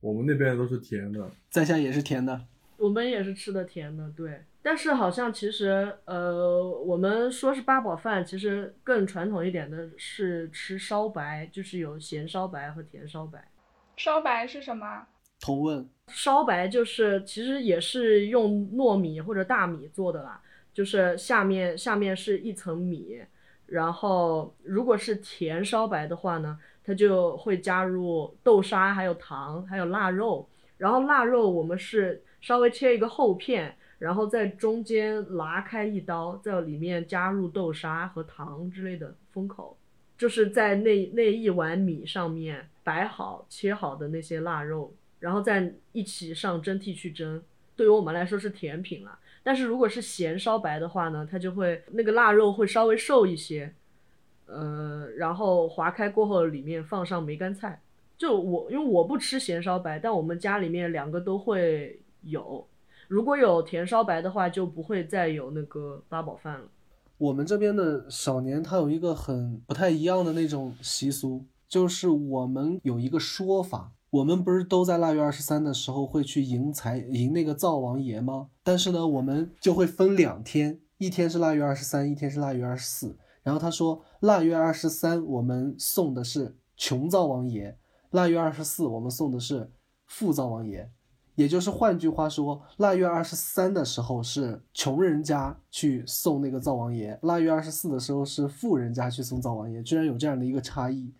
[0.00, 1.30] 我们那边都是甜的。
[1.48, 2.38] 在下也是甜的。
[2.76, 4.44] 我们也是吃的甜的，对。
[4.60, 13.42] 但是好像其实，呃，我们说是八宝饭，其实更传统一点的是吃烧白，就是有咸烧白和甜烧白。
[13.96, 15.06] 烧白是什么？
[15.40, 20.40] 同问，烧白就是其实也是用糯米或者大米做的啦，
[20.74, 23.20] 就是下面下面是一层米，
[23.66, 39.76] 然后如果是甜烧白的话呢，它就会加入豆沙、还有糖、还有腊肉，然后腊肉我们是稍微切一个厚片，然后在中间拉开一刀，在里面加入豆沙和糖之类的封口，
[40.16, 44.92] 就是在那那一碗米上面摆好切好的那些腊肉。
[45.20, 47.42] 然后再一起上蒸屉去蒸，
[47.76, 49.18] 对于我们来说是甜品了。
[49.42, 53.72] 但是如果是咸烧白的话呢，它就会那个腊肉会稍微瘦一些，
[54.46, 57.80] 呃，然后划开过后里面放上梅干菜。
[58.16, 62.66] 就我因为我不吃咸烧白，但我们家里面两个都会有。
[63.06, 66.66] 如果有甜烧白的话，就不会再有那个八宝饭了。
[67.16, 78.48] 我们这边的小年它有一个很不太一样的那种习俗，就是我们有一个说法，我们不是都在腊月二十三的时候会去迎财迎那个灶王爷吗？
[78.62, 83.18] 但是呢，我们就会分两天，一天是腊月二十三，一天是腊月二十四。
[83.42, 87.76] 然后他说，腊月二十三我们送的是穷灶王爷，
[88.10, 89.70] 腊月二十四我们送的是
[90.06, 90.90] 富灶王爷。
[91.34, 101.12] 也就是换句话说，腊月二十三的时候是穷人家去送那个灶王爷，腊月二十四的时候是富人家去送灶王爷，居然有这样的一个差异。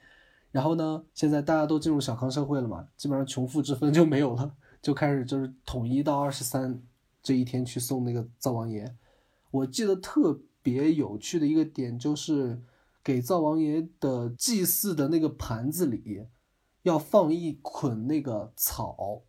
[0.51, 6.83] 然后呢，现在大家都进入小康社会了嘛，基本上穷富之分就没有了，就开始就是统一到二十三
[7.23, 8.97] 这一天去送那个灶王爷。
[9.51, 12.63] 我记得特别有趣的一个点就是，
[13.05, 16.27] 给灶王爷的祭祀的那个盘子里
[16.83, 19.23] 要放一捆那个草。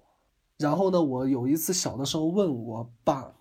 [0.58, 3.34] 然后呢，我有一次小的时候问我爸，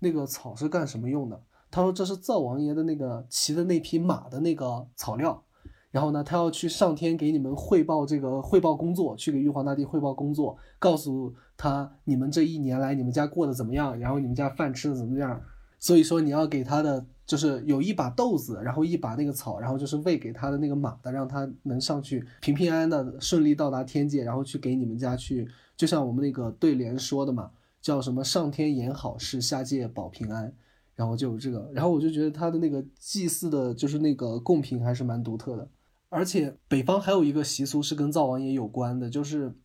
[0.00, 1.42] 那个草是干什么用的？
[1.70, 5.44] 他说这是灶王爷的那个骑的那匹马的那个草料。
[5.92, 15.40] 然后呢，他要去上天给你们汇报这个汇报工作，去给玉皇大帝汇报工作，告诉他你们这一年来你们家过得怎么样，然后你们家饭吃的怎么样。
[15.78, 25.46] 所以说你要给他的就是有一把豆子，然后一把那个草，然后就是喂给他的那个马的，让他能上去平平安安的顺利到达天界，然后去给你们家去，
[25.76, 27.50] 就像我们那个对联说的嘛，
[27.80, 30.54] 叫什么上天言好事，下界保平安。
[30.94, 35.66] 然后就有这个，然后我就觉得他的那个祭祀的，就是那个贡品还是蛮独特的。
[36.12, 39.56] 而且北方还有一个习俗是跟灶王爷有关的，就是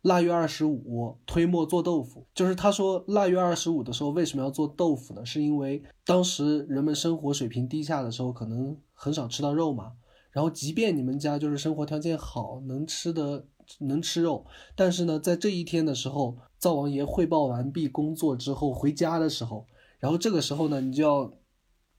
[0.00, 2.26] 腊月二十五推磨做豆腐。
[2.34, 5.24] 就是他说腊月二十五的时候为什么要做豆腐呢？
[5.26, 9.92] 是因为当时人们生活水平低下的时候，可能很少吃到肉嘛。
[10.32, 13.44] 然后即便你们家就是生活条件好，能吃的
[13.80, 19.66] 能吃肉，但是呢，在这一天的时候，灶王爷汇报完毕工作之后回家的时候，
[19.98, 21.30] 然后这个时候呢，你就要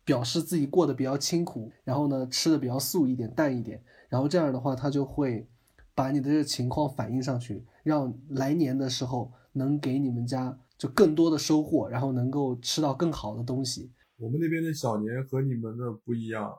[0.04, 5.48] 表示自己过得比较清苦，然后呢吃的比较素一点、淡一点，然后这样的话，他就会
[5.94, 13.92] 把你的这个情况反映上去，让来年的时候能给你们家就更多的收获，然后能够吃到更好的东西。
[14.18, 16.58] 我们那边的小年和你们的不一样，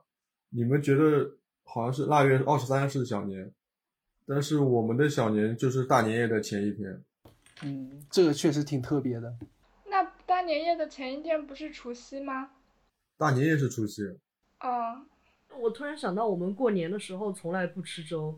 [0.51, 1.31] 你们觉得
[1.65, 3.53] 好像是腊月二十三是小年，
[4.27, 7.03] 但是我们的小年就是大年夜的前一天。
[7.63, 9.37] 嗯，这个确实挺特别的。
[9.89, 12.51] 那大年夜的前一天不是除夕吗？
[13.23, 14.03] 大年夜是除夕，
[14.59, 15.07] 嗯，
[15.61, 18.37] 我突然想到，我们过年的时候从来不吃粥。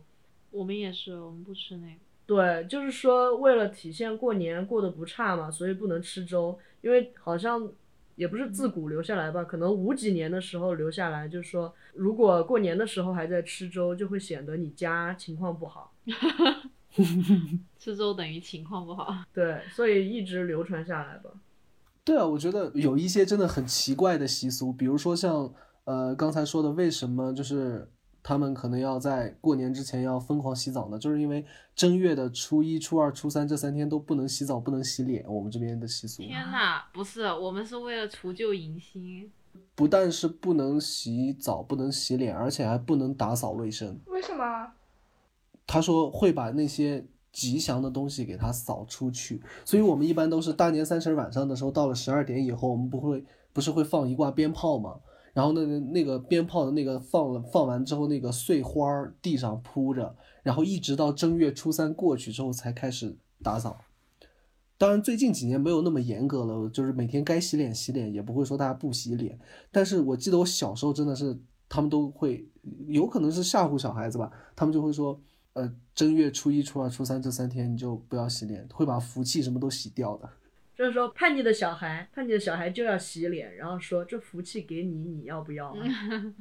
[0.51, 1.99] 我们也是，我们不吃那个。
[2.27, 7.67] 对，就是说为了体现过年过得不差嘛，所以不能吃粥，因为好像
[8.17, 15.95] 也不是自古留下来吧，可能五几年的时候留下来，就是说如果过年的时候还在吃粥，就会显得你家情况不好。
[17.79, 19.25] 吃粥等于情况不好。
[19.33, 21.31] 对，所以一直流传下来吧。
[22.05, 25.53] 对啊，我觉得有一些真的很奇怪的习俗，比如说像
[25.85, 27.91] 呃刚才说的，为什么就是
[28.23, 30.99] 他们可能要在过年之前要疯狂洗澡呢？
[30.99, 31.45] 就是因为
[31.75, 36.23] 正月的初一、初二、初三这三天都不能洗澡、不能洗脸，我们这边的习俗。
[36.23, 39.33] 天呐，不是，我们是为了除旧迎新。
[39.77, 43.99] 不但是不能洗澡、不能洗脸，而且还不能打扫卫生。
[44.07, 44.73] 为什么？
[45.67, 55.01] 他说会把那些吉祥的东西给它扫出去，所以我们一般都是大年三十晚上的时候，到了十二点以后，我们不会不是会放一挂鞭炮吗？
[55.33, 58.87] 然后那那个鞭炮的那个放了放完之后，那个碎花
[59.21, 63.79] 地上铺着，然后一直到正月初三过去之后才开始打扫。
[64.79, 69.37] 当然，最近几年没有那么严格了，就是每天该洗脸洗脸，也不会说大家不洗脸。
[69.73, 71.37] 但是我记得我小时候真的是，
[71.69, 72.47] 他们都会，
[72.87, 75.21] 有可能是吓唬小孩子吧，他们就会说，
[75.55, 80.31] 呃，正月初一、初二、初三这三天你就不要洗脸，会把福气什么都洗掉的。
[80.77, 86.35] 就是说叛逆的小孩，叛逆的小孩就要洗脸，然后说这福气给你，你要不要啊？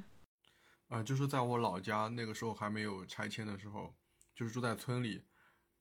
[0.88, 3.94] 啊、 就是在我老家那个时候还没有拆迁的时候，
[4.36, 5.22] 就是住在村里，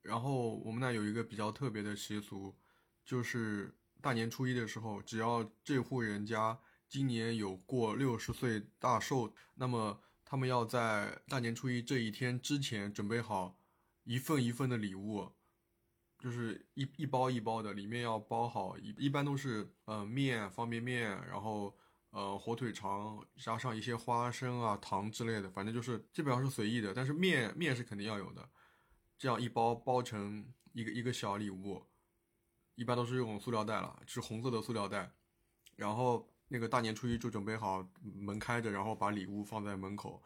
[0.02, 2.54] 然后我们那有一个比较特别的习俗，
[3.02, 9.98] 就是大年初一的时候，只要这户人家今年有过六十岁大寿，那么
[10.32, 13.54] 他们要在大年初一这一天之前准备好
[14.04, 15.30] 一份一份的礼物，
[16.18, 21.76] 就是一一包一包的，里面要包好一一般都是呃面、方便面，然后
[22.12, 28.48] 呃火腿肠加上一些花生啊、糖之类的，反正就是基本上是随意的，但是面面是肯定要有的，
[29.18, 31.84] 这样一包包成一个一个小礼物，
[32.74, 35.12] 一般都是用塑料袋了，是红色的塑料袋，
[35.76, 40.22] 然后那个大年初一就准备好门开着，然后把礼物放在门口，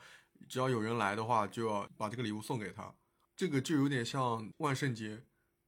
[0.49, 2.93] 只要有人来的话，就要把这个礼物送给他，
[3.37, 5.23] 这个就有点像万圣节。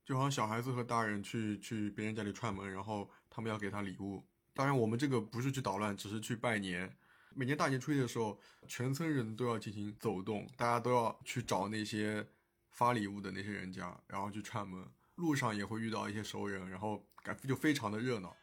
[0.05, 4.25] 就好像小孩子和大人去去别人家里串门，然后他们要给他礼物。
[4.55, 6.91] 当然，我们这个不是去捣乱，只是去拜年。
[7.35, 12.27] 每年大年初一的时候，全村人都要进行走动，大家都要去找那些
[12.71, 14.83] 发礼物的那些人家，然后去串门。
[15.17, 18.35] 路上也会遇到一些熟人，然后感就非常的热闹。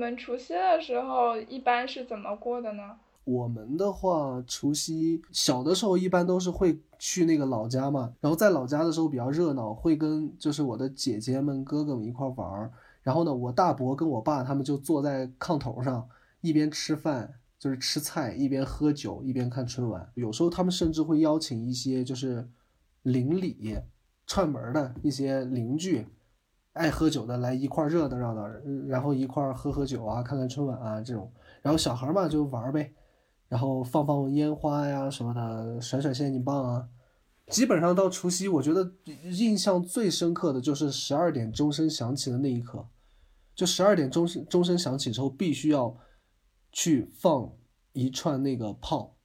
[0.00, 2.96] 我们除夕的时候一般是怎么过的呢？
[3.24, 12.72] 我们的话，除夕小的时候一般都是会去那个老家嘛，然后在老家的时候比较热闹，会跟就是我的姐姐们、哥哥们一块玩儿。
[13.02, 16.08] 然后呢，我大伯跟我爸他们就坐在炕头上，
[16.40, 20.10] 一边吃饭就是吃菜，一边喝酒，一边看春晚。
[20.14, 22.48] 有时候他们甚至会邀请一些就是
[23.02, 23.76] 邻里
[24.26, 26.06] 串门的一些邻居，
[26.72, 28.46] 爱喝酒的来一块热闹热闹，
[28.86, 31.32] 然后一块喝喝酒啊，看看春晚啊这种。
[31.62, 32.92] 然后小孩嘛就玩呗，
[33.48, 36.88] 然后放放烟花呀什么的，甩甩仙女棒啊。
[37.48, 38.88] 基本上到除夕，我觉得
[39.24, 42.86] 印象最深刻的就是十二点钟声响起的那一刻，
[43.56, 45.96] 就十二点钟声钟声响起之后，必须要
[46.70, 47.52] 去放
[47.92, 49.16] 一串那个炮。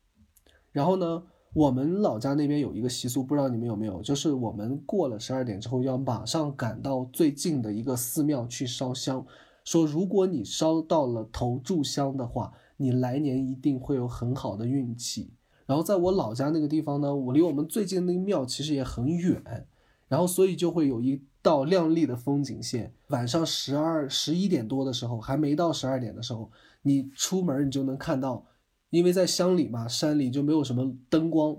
[0.72, 1.24] 然后呢，
[1.56, 9.26] 我们老家那边有一个习俗，不知道你们有没有，就是我们过了十二点之后，要马上赶到最近的一个寺庙去烧香，
[9.64, 15.32] 说如果你烧到了头炷香的话，你来年一定会有很好的运气。
[15.66, 19.66] 然后在我老家那个地方呢，我离我们最近那个庙其实也很远，
[20.10, 22.92] 然后所以就会有一道亮丽的风景线。
[23.08, 26.52] 晚上十二十一点多的时候，还没到十二点的时候，
[26.82, 28.46] 你出门你就能看到，
[28.96, 31.56] 因为在乡里嘛，山里就没有什么灯光，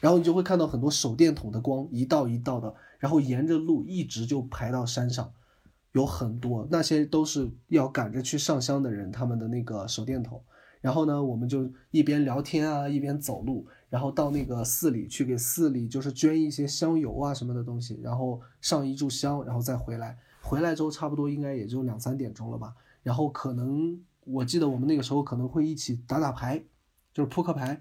[0.00, 5.32] 然后你就会看到很多手电筒的光一道一道的，然后沿着路一直就排到山上，
[5.92, 10.42] 有很多那些都是要赶着去上香的人他们的那个手电筒。
[10.80, 20.18] 然后呢，我们就一边聊天啊，一边走路，然后到那个寺里去给寺里就是捐一些香油啊什么的东西，然后上一炷香，然后再回来。
[20.40, 22.74] 回来之后差不多应该也就两三点钟了吧。
[23.04, 26.60] 然后可能我记得我们那个时候可能会一起打打牌，
[27.12, 27.80] 就是扑克牌，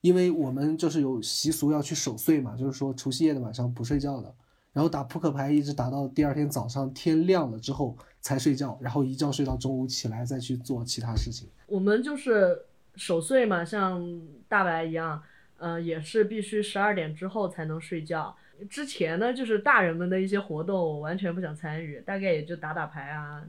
[0.00, 4.34] 因为我们就是有习俗要去守岁嘛，就是说除夕夜的晚上不睡觉的。
[4.72, 11.48] 然后打扑克牌一直打到第二天早上天亮了之后才睡觉，然后一觉睡到中午起来再去做其他事情。
[11.66, 14.00] 我们就是守岁嘛，像
[14.46, 15.20] 大白一样，
[15.56, 18.36] 呃，也是必须十二点之后才能睡觉。
[18.68, 23.42] 之前呢，就是大人们的一些活动，我完全不想参与，大概也就打打牌啊，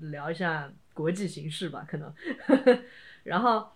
[0.00, 2.12] 聊一下国际形势吧，可能。
[3.22, 3.66] 然后，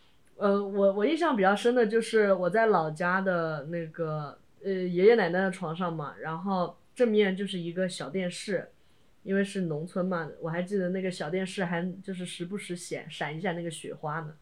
[0.40, 8.70] 呃，我我印象比较深的就是我在老家的那个呃爷爷奶奶的床上嘛，然后正面就是一个小电视。
[9.22, 14.32] 因为是农村嘛，我还记得那个小电视还就是时不时显闪一下那个雪花呢。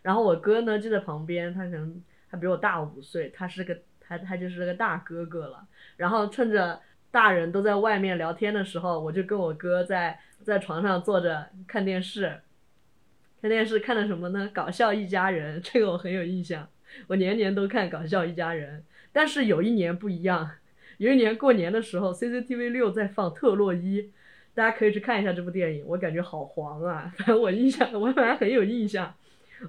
[0.00, 5.66] 然后我哥呢就在旁边，他可能他比我大五岁，他是个他他就是个大哥哥了。
[5.98, 6.80] 然后趁着
[7.10, 12.40] 大人都在外面聊天的时候，我就跟我哥在在床上坐着看电视。
[13.46, 14.50] 看电视看的什么呢？
[14.52, 16.68] 搞笑一家人，这个我很有印象，
[17.06, 18.82] 我年年都看搞笑一家人。
[19.12, 20.50] 但是有一年不一样。
[20.98, 24.02] 有一年过年的时候，CCTV 六在放《特洛伊》，
[24.52, 25.84] 大家可以去看一下这部电影。
[25.86, 29.14] 我感觉好黄啊， 反正我印象，我反正很有印象。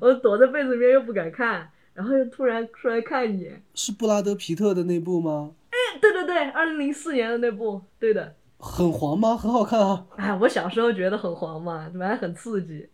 [0.01, 3.61] 我躲在被子里面又不敢看，然后又突然出来看一眼。
[3.75, 5.51] 是布拉德皮特的那部吗？
[5.69, 8.33] 哎，对对对，二零零四年的那部，对的。
[8.57, 9.37] 很黄吗？
[9.37, 10.07] 很好看啊。
[10.15, 12.89] 哎，我小时候觉得很黄嘛，反正很刺激。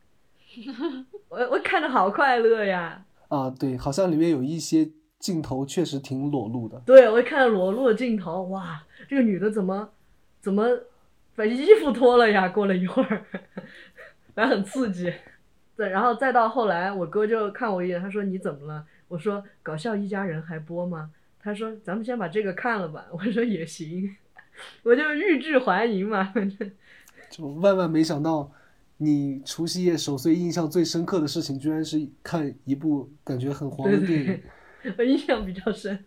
[1.29, 3.05] 我我看着好快乐呀。
[3.27, 4.91] 啊，对，好像里面有一些。
[5.19, 9.89] 镜头确实挺裸露的，对我一看裸露的镜头，哇，这个女的怎么
[10.41, 10.67] 怎么
[11.33, 12.49] 把衣服脱了呀？
[12.49, 13.25] 过了一会儿，
[14.35, 15.13] 反正很刺激。
[15.77, 18.85] 对，然后再到后来，我哥就看我一眼，他说你怎么了？
[19.07, 21.09] 我说搞笑一家人还播吗？
[21.39, 23.05] 他说咱们先把这个看了吧。
[23.17, 24.13] 我说也行，
[24.83, 26.69] 我就欲拒还迎嘛，反正。
[27.29, 28.51] 就万万没想到，
[29.03, 34.41] 你除夕夜守岁印象最深刻的事情，居然是看一部感觉很黄的电影。
[34.97, 36.05] 我印象比较深，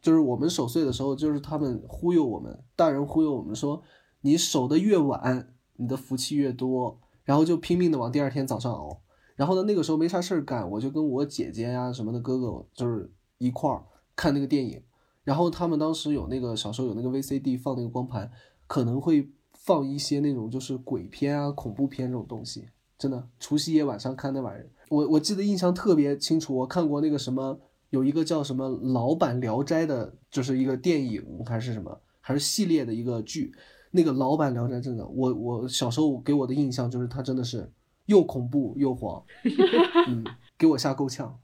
[0.00, 3.82] 就是我们守岁的时候，就是他们忽悠我们，大人忽悠我们说，
[4.20, 9.00] 你守的越晚，你的福气越多，然后就拼命的往第二天早上熬。
[9.36, 14.82] 然后呢，那个时候没啥事儿干，我就跟我姐姐呀什么的哥哥，就是一块儿看那个电影。
[15.24, 18.30] 然后他们当时有那个小时候有那个 VCD 放那个光盘，
[18.66, 19.28] 可能会
[19.66, 22.66] 放一些那种就是鬼片啊、恐怖片这种东西。
[22.96, 27.60] 真的，除夕夜晚上看那玩意儿，我我记得印象特别清楚，我看过那个什么。
[27.90, 33.54] 有一个叫什么《老版聊斋》的，就是一个电影还是什么，还是系列的一个剧。
[33.92, 37.70] 那个老版聊斋真的，我我小时候给我的印象就是它真的是
[38.06, 39.22] 又恐怖又黄，
[40.08, 40.24] 嗯，
[40.58, 41.38] 给我吓够呛。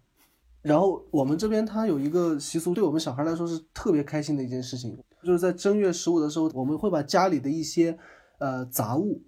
[0.63, 7.99] 然后我们这边它有一个习俗，对我们小孩来说是特别开心的一件事情，就是在正月十五的时候，我们会把家里的一些
[8.39, 9.23] 呃杂物，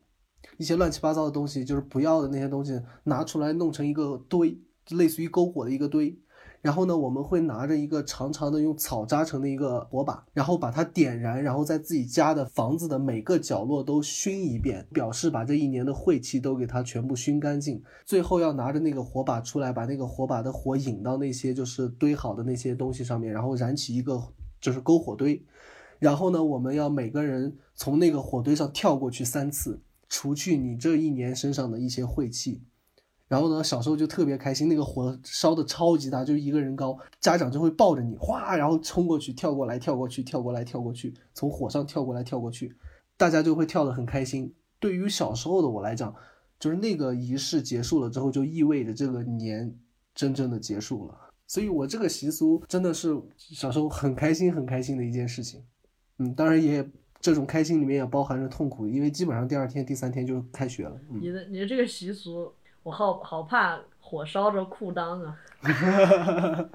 [0.58, 4.58] 一些乱七八糟的东西，就是不要的那些东西拿出来弄成一个堆，
[4.90, 6.18] 类似于篝火的一个堆。
[6.60, 17.82] 然后呢，我们会拿着一个长长的用草扎成的一个火把，然后把它点燃，然后在自己家的房子的每个角落都熏一遍，表示把这一年的晦气都给它全部熏干净。
[18.06, 24.18] 最后要拿着那个火把出来，把那个火把的火引到那些就是堆好的那些东西上面，然后燃起一个
[24.58, 25.44] 就是篝火堆。
[25.98, 32.62] 然后呢，我们要每个人从那个火堆上跳过去三次，除去你这一年身上的一些晦气。
[33.26, 42.76] 然后呢，小时候就特别开心，那个火烧的超级大，就一个人高，家长就会抱着你，哗，然后冲过去，跳过来，跳过去，跳过来，跳过去，从火上跳过来，跳过去，
[43.16, 44.54] 大家就会跳得很开心。
[44.78, 46.14] 对于小时候的我来讲，
[46.60, 49.74] 就是那个仪式结束了之后，就意味着这个年
[50.14, 51.18] 真正的结束了。
[51.46, 55.62] 所以我这个习俗真的是小时候很开心、很开心的一件事情。
[56.18, 56.86] 嗯，当然也
[57.20, 60.96] 这种开心里面也包含着痛苦，因为基本上第二天、第三天就开学了。
[61.10, 65.38] 嗯你的你的这个习俗，我好好怕火烧着裤裆啊，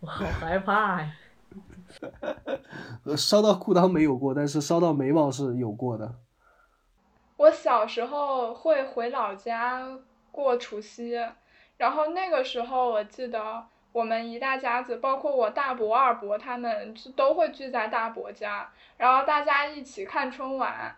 [0.00, 1.12] 我好害怕呀。
[3.04, 6.14] 呃，烧到裤裆没有过，但是烧到眉毛是有过的。
[7.36, 9.98] 我小时候会回老家
[10.30, 11.12] 过除夕，
[11.76, 13.64] 然后那个时候我记得
[13.98, 20.94] 我们一大家子，包括我大伯、二伯他们就都会聚在大伯家，然后大家一起看春晚。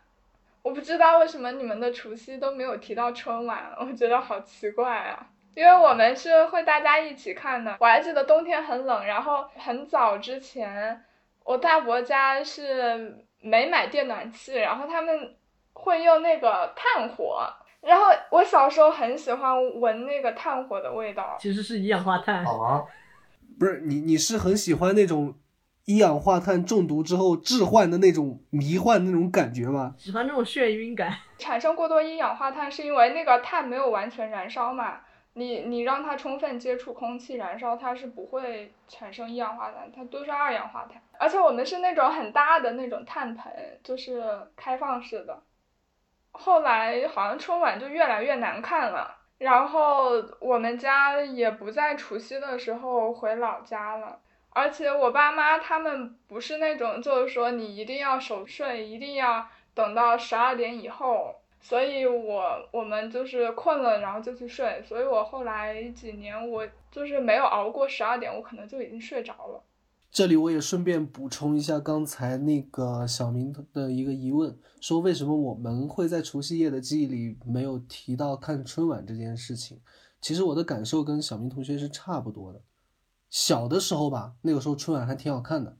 [0.60, 5.26] 我不知道为什么你们的除夕都没有提到春晚，我觉得好奇怪啊。
[5.54, 11.02] 因为我们是会大家一起看的，我还记得冬天很冷，然后很早之前，
[11.42, 15.34] 我大伯家是没买电暖气，然后他们
[15.72, 17.50] 会用那个炭火，
[17.80, 21.36] 然后我小时候很喜欢闻那个炭火的味道。
[21.40, 22.44] 其实是一氧化碳。
[22.44, 22.84] 啊，
[23.58, 25.34] 不是你，你是很喜欢那种
[25.86, 29.94] 一氧化碳中毒之后致幻的那种迷幻那种感觉吗？
[29.98, 31.12] 喜欢那种眩晕感。
[31.38, 35.00] 产生过多一氧化碳是因为那个碳没有完全燃烧嘛，
[35.32, 41.00] 你你让它充分接触空气燃烧，它是不会产生一氧化碳，它都是二氧化碳。
[41.18, 43.52] 而且我们是那种很大的那种碳盆，
[43.82, 44.22] 就是
[44.54, 45.42] 开放式的。
[46.32, 54.18] 后来好像春晚就越来越难看了，然后我们家也不在除夕的时候回老家了。
[54.52, 61.36] 而且我爸妈他们不是那种，就是说你一定要守岁，一定要等到十二点以后。
[61.62, 64.82] 所以我我们就是困了，然后就去睡。
[64.82, 69.62] 所以我后来几年我就是没有熬过十二点，我可能就已经睡着了。
[70.10, 79.80] 这里我也顺便补充一下刚才那个小明的一个疑问，说为什么我们会在除夕夜的记忆里没有提到看春晚这件事情？
[80.20, 82.60] 其实我的感受跟小明同学是差不多的。
[83.28, 85.78] 小的时候吧，那个时候春晚还挺好看的，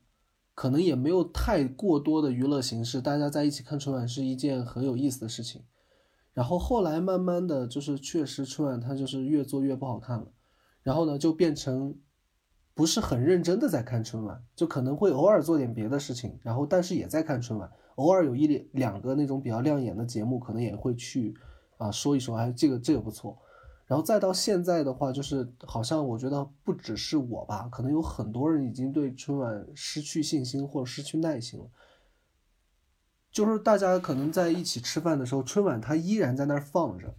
[0.55, 5.65] 可能也没有太过多的娱乐形式，大家在一起看春晚是一件很有意思的事情。
[6.32, 10.28] 然后后来慢慢的就是确实春晚它就是越做越不好看了，
[10.85, 11.97] 然后呢就变成
[12.74, 21.34] 不是很认真的在看春晚，就可能会偶尔做点别的事情，然后但是也在看春晚，偶尔有一两两个那种比较亮眼的节目，可能也会去
[21.76, 23.36] 啊说一说，哎这个这个不错。
[23.86, 31.66] 然后再到现在的话，就是好像我觉得不只是我吧，可能有很多人已经对春晚失去信心或者失去耐心了。
[33.32, 37.12] 就是大家可能在一起吃饭的时候，春晚它依然在那儿放着，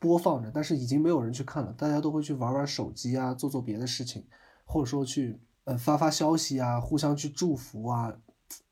[0.00, 4.26] 播放着，但是已经没有人去看了，大家都会去玩玩手机啊，做做别的事情，
[4.68, 8.14] 或者说去呃发发消息啊，互相去祝福啊，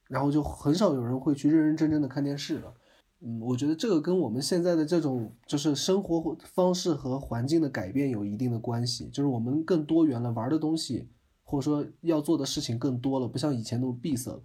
[0.08, 2.74] 然后就很少有人会去认认真真的看电视了。
[3.20, 11.08] 嗯，我觉得这个跟我们现在的这种就是生活方式和环境的改变有一定的关系，就是我们更多元了，玩的东西
[11.42, 14.42] 或者说要做的事情更多了，不像以前那么闭塞了。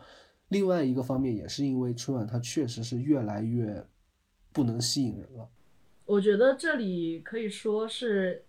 [0.48, 3.86] 另外一个方面也是因为春晚它确实是越来越
[4.54, 5.50] 不能吸引人了。
[6.06, 8.44] 我觉得这里可以说是，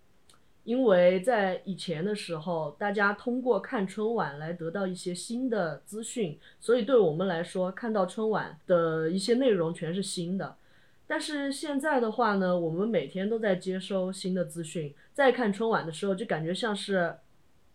[0.64, 10.56] 因为在以前的时候，大家通过看春晚来得到一些新的资讯，所以对我们来说，看到春晚的一些内容全是新的。
[11.04, 17.14] 但是现在的话呢，我们每天都在接收新的资讯，在看春晚的时候，就感觉像是，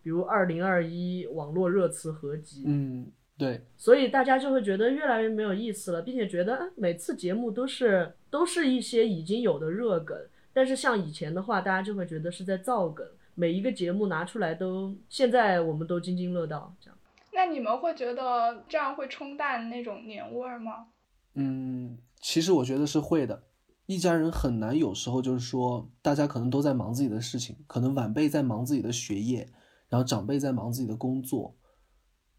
[0.02, 3.06] 比如二零二一网络热词合集，嗯，
[3.38, 10.18] 对，所以大家就会觉得越来越没有意思了，并且觉得啊每次节目都是都是一些已经有的热梗，
[10.58, 13.06] 但是像以前的话，大家就会觉得是在造梗，
[13.36, 16.98] 每一个节目拿出来都，现在我们都津津乐道，这样。
[17.32, 20.88] 那你们会觉得这样会冲淡那种年味儿吗？
[21.36, 23.44] 嗯，其实我觉得是会的。
[23.86, 29.48] 一家人很难，有时候就是说，大家可能都在忙自己的事情，可能晚辈在忙自己的学业，
[29.90, 31.56] 然后长辈在忙自己的工作，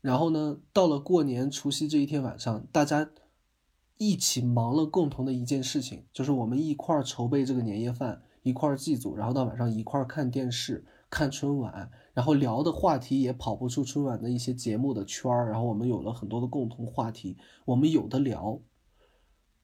[0.00, 3.08] 然后呢，到了过年除夕这一天晚上，大家
[3.98, 18.60] 一起忙了共同的一件事情，就是我们一块儿筹备这个年夜饭，一块儿祭祖，然后到晚上一块儿看电视，看春晚，然后聊的话题也跑不出春晚的一些节目的圈儿，然后我们有了很多的共同话题，我们有的聊，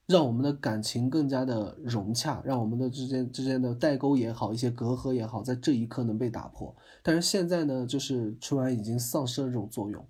[0.07, 6.75] 让我们的感情更加的融洽，让我们的之间之间的代沟也好，一些隔阂也好，在这一刻能被打破。
[7.05, 10.05] 但是现在呢，就是春晚已经丧失了这种作用。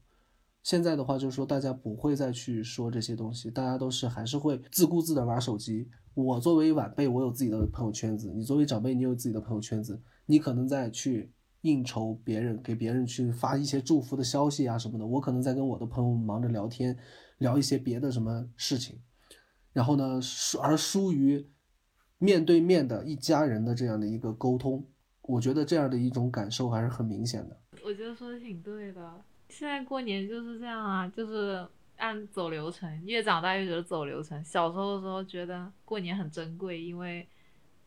[0.65, 5.86] 现在的话，就是说大家不会再去说这些东西，大家都是还是会自顾自的玩手机。
[6.15, 10.01] 我作为晚辈，我有自己的朋友圈子；你作为长辈，你有自己的朋友圈子。
[10.24, 11.31] 你可能在去
[11.61, 15.07] 应酬别人，给别人去发一些祝福的消息啊什么的。
[15.07, 16.97] 我可能在跟我的朋友忙着聊天，
[17.36, 18.99] 聊一些别的什么事情。
[19.74, 21.47] 然后呢，疏而疏于
[22.16, 24.86] 面对面的一家人的这样的一个沟通，
[25.20, 27.61] 我觉得这样的一种感受还是很明显的。
[27.85, 29.20] 我觉得说的挺对的。
[29.48, 31.64] 现在过年就是这样啊，就是
[31.96, 34.42] 按走流程，越长大越觉得走流程。
[34.42, 37.26] 小时候的时候觉得过年很珍贵，因为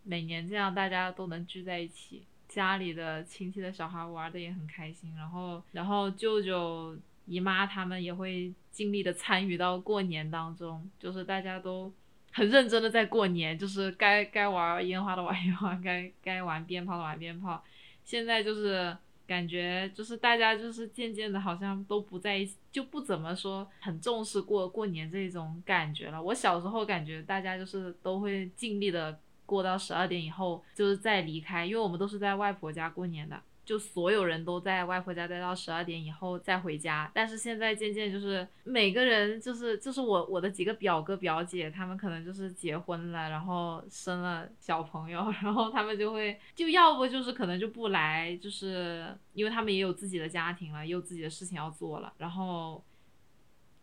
[0.04, 11.92] 每年这样大家都能聚在一起，家里的亲戚的小孩玩的也很开心，然后然后舅舅姨妈他们也会尽力的参与到过年当中，就是大家都
[12.32, 17.62] 很认真的在过年，就是该该玩烟花的玩烟花，该该玩鞭炮的玩鞭炮。
[18.06, 18.96] 现在就是。
[19.28, 26.24] 感觉就是大家就是渐渐的，好像都不在一起，就不怎么说很重视过过年这种感觉了。
[26.24, 33.42] 我小时候感觉大家就是都会尽力的过到十二点以后，就是再离开，因为我们都是在外婆家过年的。
[33.68, 52.82] 就所有人都在外婆家待到十二点以后再回家，但是现在渐渐就是每个人就是就是我我的几个表哥表姐，他们可能就是结婚了，然后生了小朋友， 然后他们就会就要不就是可能就不来，就是因为他们也有自己的家庭了，也有自己的事情要做了，然后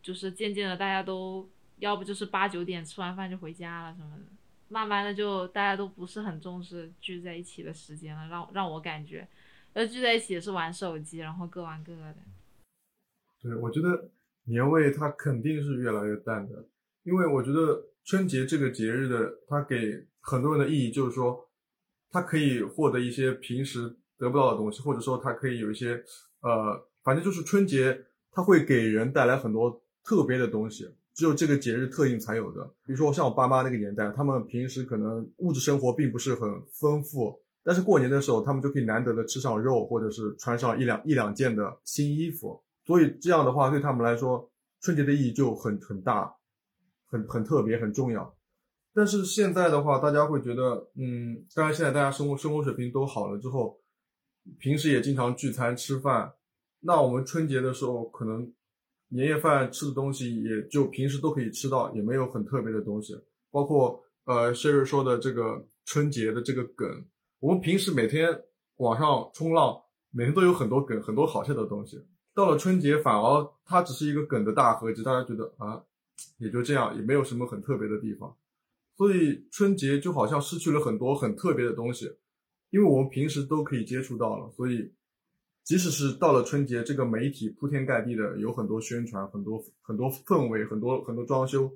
[0.01, 1.47] 就是渐渐的大家都
[1.77, 4.23] 要不就是八九点吃完饭就回家了什么的，
[4.69, 9.27] 慢慢的就大家都不是很重视聚在一起的时间了，让让我感觉。
[9.75, 12.15] 而聚在一起也是玩手机，然后各玩各的。
[13.41, 14.09] 对，我觉得
[14.45, 16.65] 年味它肯定是越来越淡的，
[17.03, 21.49] 因为我觉得春节这个节日的，它给很多人的意义就是说，
[22.09, 26.01] 它可以获得一些平时得不到的东西，或者说它可以有一些，
[26.39, 32.63] 呃，反正就是春节它会给人带来很多特别的东西，只有这个节日特定才有的。
[32.85, 37.41] 比如说像我爸妈那个年代，他们平时可能物质生活并不是很丰富。
[37.67, 44.47] 但是过年的时候，他们就可以难得的吃上肉，或者是穿上一两一两件的新衣服，所以这样的话对他们来说，
[44.81, 46.31] 春节的意义就很很大，
[47.07, 48.37] 很很特别，很重要。
[48.93, 53.81] 但是现在的话，大家会觉得，嗯，当然现在大家生活生活水平都好了之后，
[54.59, 56.31] 平时也经常聚餐吃饭，
[56.81, 58.53] 那我们春节的时候可能
[59.07, 63.19] 年夜饭吃的东西也就平时都可以吃到，也没有很特别的东西，
[63.49, 67.03] 包括呃 Sherry 说的这个春节的这个梗。
[67.45, 68.41] 我们平时每天
[68.77, 72.03] 网上冲浪，每天都有很多梗，很多好笑的东西。
[72.33, 75.79] 到了春节，反而它只是一个梗的大合集，大家觉得啊，
[76.39, 78.35] 也就这样，也没有什么很特别的地方。
[78.97, 82.11] 所以春节就好像失去了很多很特别的东西，
[82.71, 84.51] 因为我们平时都可以接触到了。
[84.57, 84.91] 所以，
[85.63, 91.71] 即使是到了春节，这个媒体铺天盖地的有很多宣传，很多很多氛围，很多很多装修，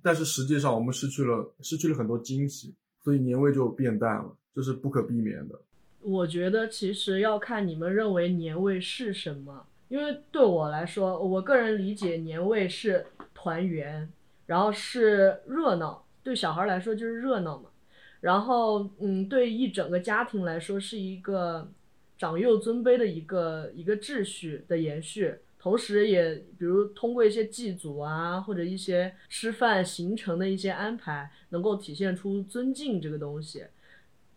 [0.00, 2.76] 但是实际上我们失去了失去了很多惊喜，
[3.06, 4.36] 所以年味就变淡了。
[4.52, 5.54] 这是不可避免的。
[6.00, 14.10] 我觉得其实要看你们认为年味是什么，因为对我来说，我个人理解年味是团圆，
[14.46, 16.04] 然后是热闹。
[16.24, 17.70] 对小孩来说就是热闹嘛。
[18.18, 21.70] 然后，嗯，对一整个家庭来说是一个
[22.18, 25.32] 长幼尊卑的一个一个秩序的延续，
[25.66, 33.64] 同时也比如通过一些祭祖啊，或者一些吃饭行程的一些安排，能够体现出尊敬这个东西。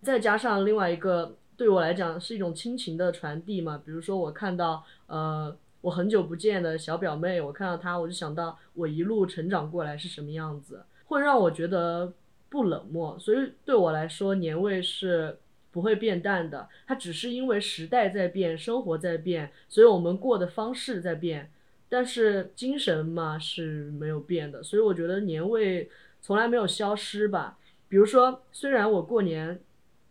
[0.01, 3.79] 再加上另外一个，对我来讲是一种亲情的传递嘛。
[3.85, 12.11] 比如说，我看到呃，我很久不见的小表妹，我看到她，我就想到我一路成长过来是什么样子，会让我觉得
[12.49, 13.15] 不冷漠。
[13.19, 15.37] 所以对我来说，年味是
[15.71, 16.67] 不会变淡的。
[16.87, 21.51] 它只是因为时代在变，生活在变，所以我们过的方式在变，
[21.87, 24.61] 但是精神嘛是没有变的。
[24.63, 25.89] 所以我觉得年味
[26.21, 27.57] 从来没有消失吧。
[27.87, 29.59] 比如说，虽然我过年。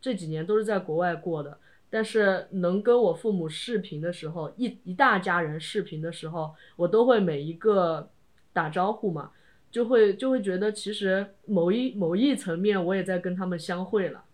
[0.01, 1.59] 这几年都是在国外过的，
[1.90, 8.09] 但是能跟我父母视频的时候，一一大家人视频的时候，我都会每一个
[8.52, 9.32] 打招呼嘛，
[9.72, 14.24] 就会就会觉得其实某一某一层面我也在跟他们相会了，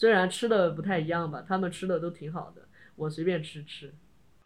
[0.00, 2.62] 虽然吃的不太一样吧，他们吃的都挺好的，
[2.96, 3.92] 我随便吃吃。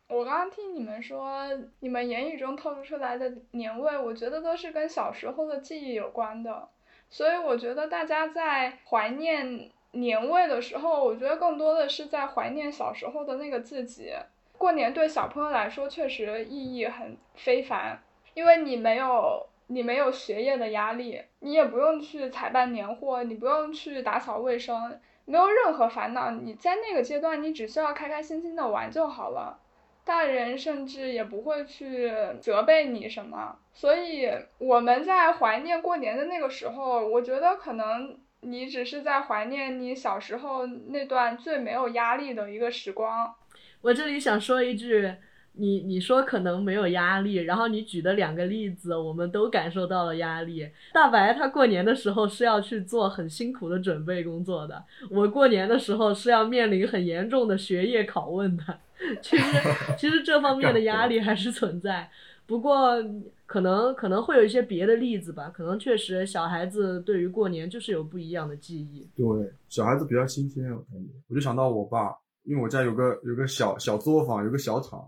[0.09, 1.47] 我刚刚听你们说，
[1.79, 6.69] 你们言语中透露出来的年味，我觉得都是跟小时候的记忆有关的，
[7.09, 9.71] 所以我觉得大家在怀念。
[9.93, 14.11] 年味的时候，我觉得更多的是在怀念小时候的那个自己。
[14.59, 18.03] 过年对小朋友来说确实意义很非凡，
[18.35, 26.31] 因为你没有你没有学业的压力，你也不用去采办年货，你不用去打扫卫生，没有任何烦恼。
[26.31, 29.61] 你在那个阶段，你只需要开开心心的玩就好了。
[30.05, 34.29] 大人甚至也不会去责备你什么，所以
[34.59, 43.35] 我们在怀念过年的那个时候，我觉得可能你只是在怀念你小时候那段最没有压力的一个时光。
[43.81, 45.11] 我这里想说一句，
[45.57, 50.69] 你你说可能没有压力，然后你举的两个例子，我们都感受到了压力。
[50.93, 58.65] 大白他过年的时候是要去做很辛苦的准备工作的，我过年的时候是要面临很严重的学业拷问的。
[59.21, 59.45] 其实
[59.99, 62.09] 其实这方面的压力还是存在，
[62.47, 62.95] 不过
[63.45, 69.07] 可能可能会有一些别的例子吧，可能确实小孩子对于过年就是有不一样的记忆。
[69.15, 71.11] 对，小孩子比较新鲜，我感觉。
[71.29, 75.07] 我就想到我爸，因为我家有个有个小小作坊，有个小厂，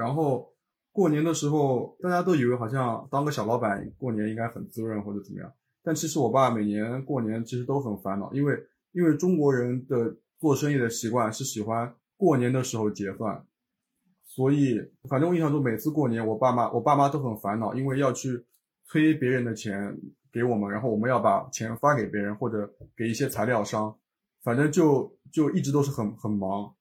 [0.00, 0.50] 然后
[0.92, 5.52] 过年的时候，大家都以为好像当个小老板过年应该很滋润或者怎么样，
[5.84, 8.58] 但其实我爸每年过年其实都很烦恼，因为
[8.92, 11.94] 因为中国人的做生意的习惯是喜欢。
[12.16, 13.46] 过年的时候结算，
[14.22, 14.78] 所以
[15.08, 18.44] 反正我印象中每次过年，我爸妈我爸妈都很烦恼，因为要去
[18.84, 19.98] 催别人的钱
[20.30, 23.96] 给我们，然后我们要把钱发给别人或者给一些材料商，
[24.44, 26.74] 反正就就一直都是很很忙，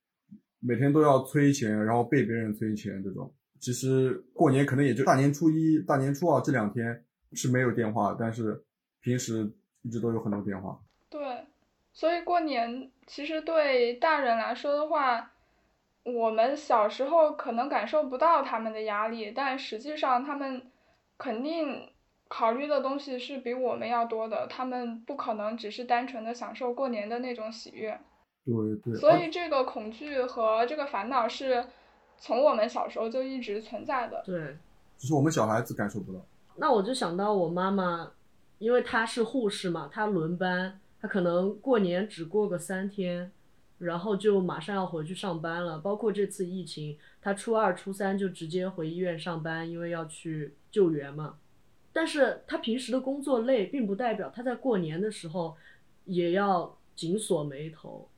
[0.59, 3.33] 每天都要催钱，然后被别人催钱这种。
[3.59, 7.03] 其实过年可能也就大年初一、大年初二这两天
[7.33, 8.63] 是没有电话，但是
[9.01, 10.79] 平时一直都有很多电话。
[11.09, 11.19] 对。
[11.91, 15.31] 所以过年其实对大人来说的话，
[16.03, 20.61] 我们小时候可能感受不到他们的压力，但实际上他们
[21.17, 21.89] 肯定
[22.29, 24.47] 考虑的东西是比我们要多的。
[24.47, 27.99] 他们不可能只是单纯的享受过年的那种喜悦。
[28.45, 28.95] 对对。
[28.95, 31.65] 所以这个恐惧和这个烦恼是
[32.17, 34.21] 从我们小时候就一直存在的。
[34.25, 34.57] 对。
[34.97, 36.19] 只是我们小孩子感受不到。
[36.57, 38.11] 那我就想到我妈妈，
[38.57, 40.77] 因为她是护士嘛，她轮班。
[41.01, 43.31] 她可能过年只过个三天，
[43.77, 45.79] 然后就马上要回去上班了。
[45.79, 51.37] 包括这次疫情，她初二、初三就直接回医院上班，因为要去救援嘛。
[51.93, 55.55] 但是她平时的工作累，并不代表她在过年的时候
[56.03, 58.08] 也要紧锁眉头。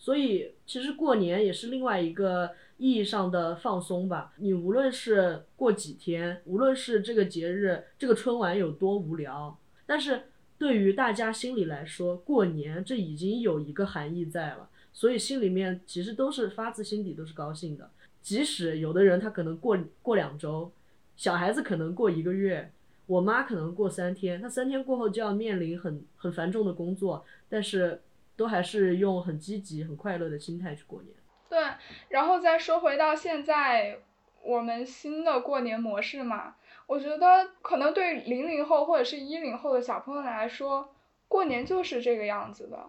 [0.00, 4.32] 所以其实过年也是另外一个意义上的放松吧。
[4.38, 9.56] 你无论是过几天，无论是这个节日、这个春晚有多无聊，
[9.86, 10.22] 但是。
[10.60, 17.88] 对于大家心里来说，过年这已经有一个含义在了，所以心里面其实都是发自心底都是高兴的。
[18.20, 20.70] 即使有的人他可能过过两周，
[21.16, 22.70] 小孩子可能过一个月，
[23.06, 27.98] 我妈可能过三天，他三天过后就要面临很很繁重的工作，但是
[28.40, 31.14] 都还是用很积极、很快乐的心态去过年。
[31.50, 31.62] 对，
[32.08, 33.98] 然后再说回到现在
[34.42, 36.54] 我们新的过年模式嘛。
[36.86, 40.94] 我觉得可能对零零后或者是一零后的小朋友来说，
[41.28, 42.88] 过年就是这个样子的，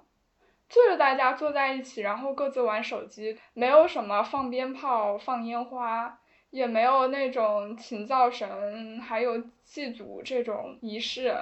[0.69, 6.18] 就是大家坐在一起，然后各自玩手机，没有什么放鞭炮、放烟花，
[6.49, 11.36] 也没有那种请灶神、还有祭祖这种仪式，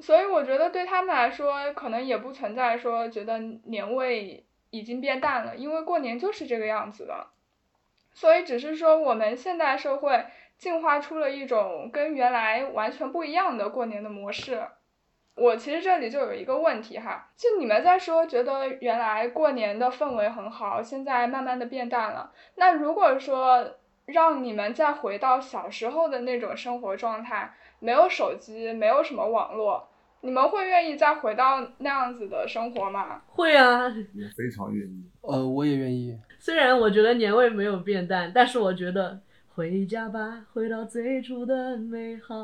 [0.00, 7.26] 所以我觉得对他们来说，可能也不存在说觉得年味已经变淡了，因为过年就是这个样子的，
[8.12, 10.26] 所以只是说我们现代社会。
[10.58, 14.66] 进化出了一种跟原来完全不一样的过年的模式。
[15.36, 22.32] 我其实这里就有一个问题哈，就你们在说觉得原来过年的氛围很好，现在慢慢的变淡了。
[22.56, 23.76] 那如果说
[24.06, 29.88] 让你们再回到小时候的那种生活状态，没有手机，没有什么网络，
[30.20, 33.22] 你们会愿意再回到那样子的生活吗？
[33.28, 33.84] 会啊，
[34.14, 35.04] 我非常愿意。
[35.22, 36.18] 呃，我也愿意。
[36.38, 39.20] 虽然我觉得年味没有变淡，但是我觉得。
[39.54, 42.34] 回家吧，回到最初的美好。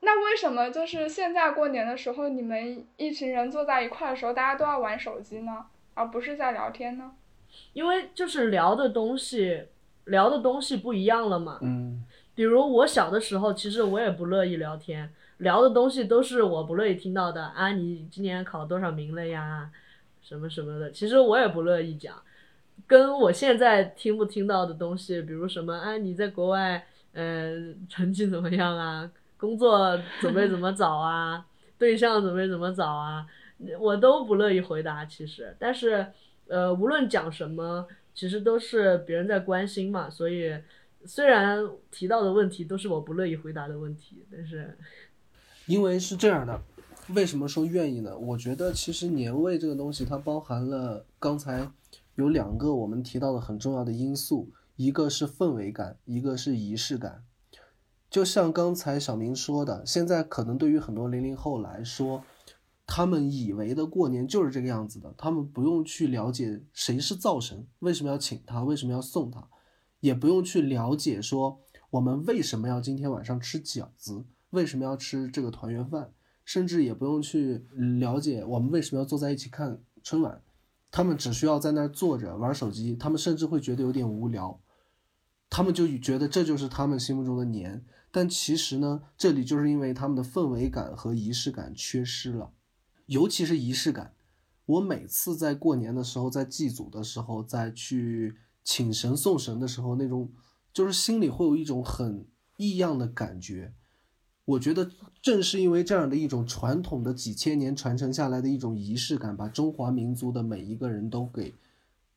[0.00, 7.12] 那为什么就是现在过年的时候，你们一群人坐在一块的时候，大家都要玩手机呢，而不是在聊天呢？
[7.74, 9.68] 因为就是聊的东西，
[10.06, 11.60] 聊的东西不一样了嘛。
[11.62, 12.02] 嗯。
[12.36, 19.68] 比如我小的时候，其实我也不乐意聊天，聊的东西都是我不乐意听到的啊，你今年考多少名了呀，
[20.22, 22.14] 什么什么的，其实我也不乐意讲。
[22.86, 27.56] 跟我现在听不听到的东西，比如什么啊，你在国外，呃，
[27.88, 29.10] 成绩怎么样啊？
[29.38, 31.46] 工作准备怎么找啊？
[31.78, 33.26] 对象准备怎么找啊？
[33.80, 35.06] 我都不乐意回答。
[35.06, 36.06] 其实，但是，
[36.48, 40.10] 呃，无论讲什么，其实都是别人在关心嘛。
[40.10, 40.54] 所以，
[41.06, 41.58] 虽然
[41.90, 44.76] 提到的问题都是我不乐意回答的问题，但是，
[45.66, 46.60] 因为是这样的，
[47.14, 48.16] 为什么说愿意呢？
[48.18, 51.70] 我觉得其实年味这个东西，它包含了刚才
[52.16, 57.24] 有两个我们提到的很重要的因素，一个是氛围感，一个是仪式感。
[58.08, 62.22] 就像刚才小明说的，现在可能对于很多零零后来说，
[62.86, 69.46] 他们以为的过年就是这个样子的，他们不用去了解谁是灶神，为什么要请他，为什么要送他，
[70.06, 71.60] 也不用去了解说
[71.90, 76.12] 我们为什么要今天晚上吃饺子，为什么要吃这个团圆饭，
[76.44, 77.66] 甚至也不用去
[78.00, 80.40] 了解我们为什么要坐在一起看春晚，
[80.92, 84.60] 他们只需要在那儿坐着玩手机，他们甚至会觉得有点无聊，
[85.50, 87.84] 他们就觉得这就是他们心目中的年。
[88.12, 92.52] 但其实呢，这里就是因为他们的氛围感和仪式感缺失了，
[93.06, 94.14] 尤其是仪式感。
[94.66, 98.36] 我每次在过年的时候，在祭祖的时候，在去
[98.66, 100.30] 请神送神的时候，那种
[100.72, 102.26] 就是心里会有一种很
[102.56, 103.72] 异样的感觉。
[104.44, 104.90] 我觉得
[105.22, 111.54] 正是因为这样的一种传统的几千年传承下来的一种仪式感，把中华民族的每一个人都给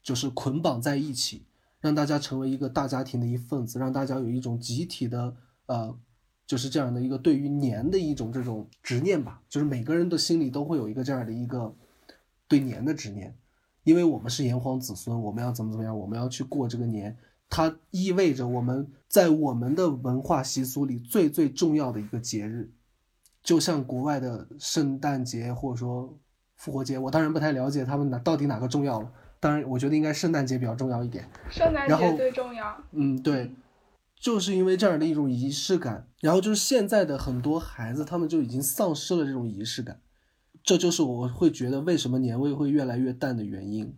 [0.02, 1.44] 就是捆绑在一起，
[1.80, 5.36] 让大家成为一个大家庭的一份子，让大家有一种集体的。
[5.68, 5.96] 呃，
[6.48, 11.76] 就是这样的一个对于年的一种这种执念吧，就是每个人的心里都会有一个这样的一个
[12.48, 13.38] 对年的执念，
[13.90, 17.18] 因为我们是炎黄子孙，我们要怎么怎么样，我们要去过这个年，
[17.50, 22.70] 它意味着我们在我们的文化习俗里最最重要的一个节日，
[23.42, 26.16] 就像国外的圣诞节或者说
[26.56, 32.16] 复活节，我当然不太了解他们哪到底哪个重要了，当然我觉得应该圣诞节比较重要一点，圣诞节。
[32.16, 33.52] 最重要，嗯，对。
[34.22, 40.02] 就是因为这样的一种仪式感，然后就是现在的很多孩子，他们就已经丧失了这种仪式感，
[40.64, 43.96] 这就是我会觉得为什么年味会越来越淡的原因。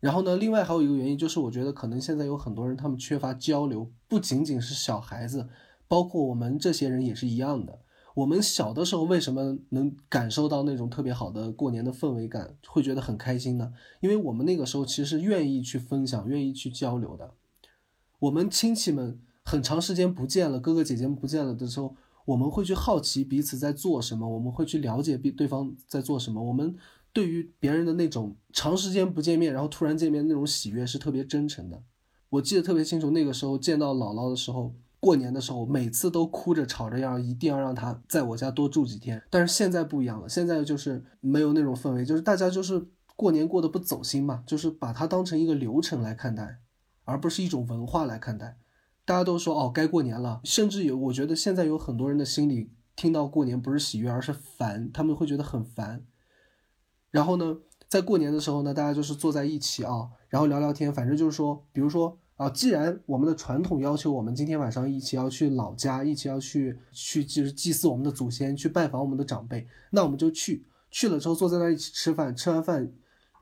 [0.00, 5.48] 然后呢，另外还有一个原因就是，我觉得可能现在有很多人他们缺乏交流，不仅仅是小孩子，
[5.88, 7.80] 包括我们这些人也是一样的。
[8.14, 13.72] 我们小的时候为什么能感受到那种特别好的过年的氛围感，会觉得很开心呢？
[14.00, 17.34] 因为我们那个时候其实愿意去分享，愿意去交流的。
[18.20, 21.94] 我们亲戚们很长时间不见了，哥哥姐姐们不见了的时候，
[22.28, 26.42] 我们会去好奇彼此在做什么，我们会去了解对对方在做什么。
[26.42, 26.76] 我们
[27.10, 31.82] 对于别人的那种长时间不见面，然后突然见面那种喜悦是特别真诚的。
[32.28, 39.22] 我记得特别清楚，那个时候见到姥姥的时候，过年的时候，每次都哭着吵着要一定要让她在我家多住几天。
[39.30, 42.86] 但是现在不一样了，现在就是没有那种氛围，就是大家就是
[43.16, 46.58] 过年过得不走心嘛，就是把它当成一个流程来看待。
[47.04, 48.58] 而不是一种文化来看待，
[49.08, 50.42] 大家都说哦，该过年了。
[50.44, 56.04] 甚至有，我觉得现在有很多人的心里听到过年不是喜悦，而是烦，他们会觉得很烦。
[57.10, 57.56] 然后呢，
[57.88, 70.66] 在过年的时候呢，大家就是坐在一起啊，然后聊聊天，反正就是说，比如说啊，既然我们的传统要求我们今天晚上一起要去老家，一起要去去就是祭祀我们的祖先，去拜访我们的长辈，那我们就去。
[70.90, 72.92] 去了之后坐在那一起吃饭，吃完饭。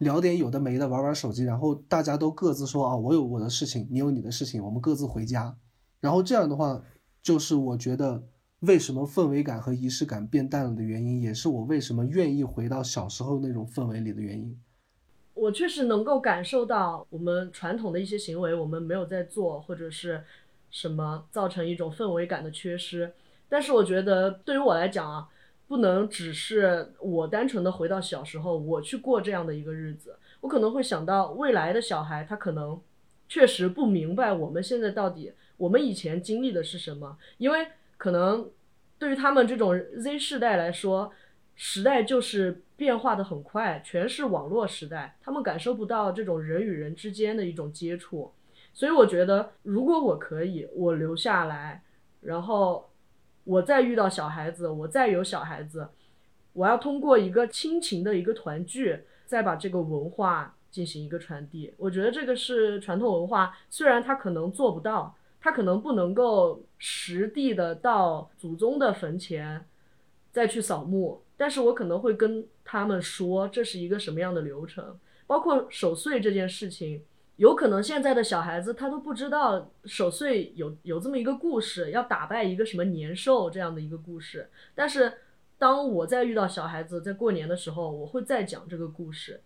[0.01, 5.56] 聊点有的没的，玩玩手机，然后大家都各自说啊，我有我的事情，你有你的事情，我们各自回家。
[6.01, 6.82] 然后这样的话，
[7.23, 8.23] 就是我觉得
[8.60, 14.60] 为什么氛围感和仪式感变淡了的原因，也是我为什么愿意回到小时候那种氛围里的原因。
[15.32, 20.23] 我确实能够感受到我们传统的一些行为，我们没有在做，或者是
[20.70, 23.12] 什么造成一种氛围感的缺失。
[23.48, 25.28] 但是我觉得对于我来讲啊。
[25.68, 32.80] 不能只是我单纯的回到小时候，我去过这样的一个日子，我可能会想到未来的小孩，他可能
[33.28, 37.66] 确实不明白我们现在到底我们以前经历的是什么，因为
[37.97, 38.48] 可能
[38.97, 41.12] 对于他们这种 Z 世代来说，
[41.56, 48.32] 时代就是变化的很快，全是网络时代，他们感受不到这种人与人之间的一种接触，
[48.72, 51.82] 所以我觉得如果我可以，我留下来，
[52.20, 52.88] 然后。
[53.47, 55.89] 我再遇到小孩子，我再有小孩子，
[56.52, 61.73] 我要通过一个亲情的一个团聚，再把这个文化进行一个传递。
[61.77, 69.64] 我觉得这个是传统文化，虽然他可能做不到，他可能不能够实地的到祖宗的坟前
[70.32, 74.98] 再去扫墓，但是我可能会跟他们说这是一个什么样的流程，
[75.28, 77.05] 包括守岁这件事情。
[77.36, 84.48] 有可能现在的小孩子他都不知道守岁有有这么一个故事，要打败一个什么年兽这样的一个故事。
[84.74, 85.12] 但是
[85.58, 89.42] 当我再遇到小孩子在过年的时候，我会再讲这个故事，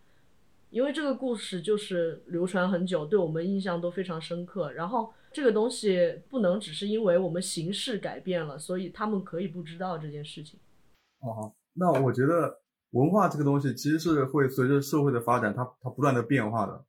[0.70, 4.70] 因为这个故事就是流传很久，对我们印象都非常深刻。
[4.72, 10.60] 然后这个东西不能只是因为我们形式改变了，所以他们可以不知道这件事情。
[11.22, 12.60] 哦，那我觉得
[12.90, 16.84] 文化这个东西其实是会随着社会的发展，它它不断的变化的。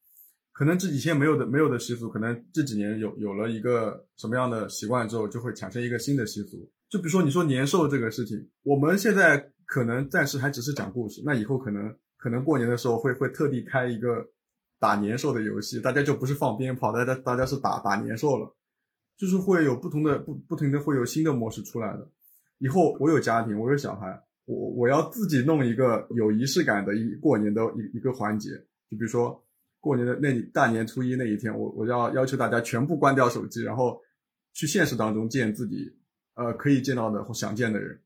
[0.51, 6.69] 可能这以前没有的没有的习俗，可能这几年有有了一个什么样的习惯之后，就会产生一个新的习俗。
[6.89, 14.27] 就比如说你说年兽这个事情，我们现在可能暂时还只是讲故事，那以后可能可能过年的时候会会特地开一个
[14.77, 18.53] 打年兽的游戏，大家就不是放鞭炮，大家大家是打打年兽了，
[19.17, 22.11] 就是会有不同的不不停的会有新的模式出来的。
[22.59, 28.49] 以后我有家庭，我有小孩，我我要自己弄一个有仪式感的一过年的一一个环节，
[28.89, 29.41] 就比如说
[29.81, 33.99] 过年的那大年初一那一天，我我要要求大家全部关掉手机，然后
[34.53, 35.93] 去现实当中见自己
[36.35, 37.99] 呃可以见到的或想见的人。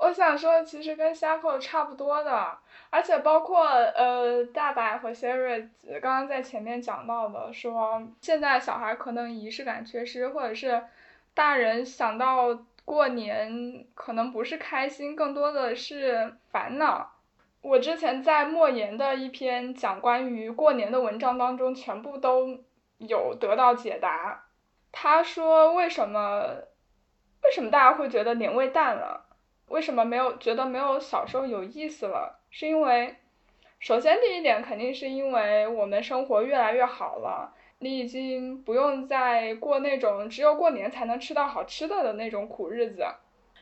[0.00, 2.58] 我想说，其实跟 Shaco 差不多的，
[2.88, 5.68] 而且包括呃大白和 Siri
[6.00, 10.84] 刚刚在前面讲到的，说现在小孩可能仪式感缺失，或者是
[11.34, 17.17] 大人想到过年可能不是开心，更多的是烦恼。
[17.60, 22.60] 我之前在莫言的一篇讲关于过年的文章当中，全部都
[22.98, 24.44] 有得到解答。
[24.92, 26.42] 他说为什么
[27.42, 29.26] 为什么大家会觉得年味淡了？
[29.66, 32.40] 为什么没有觉得没有小时候有意思了？
[32.48, 33.16] 是因为，
[33.78, 43.04] 首先第一点肯定是因为我们生活越来越好了，你已经不用再过那种只有过年才能吃到好吃的的那种苦日子，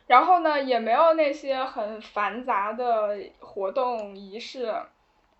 [0.06, 4.72] 然后呢，也没有那些很繁杂的活动仪式，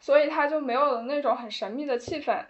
[0.01, 2.44] 所以他就没有那种很神秘的气氛。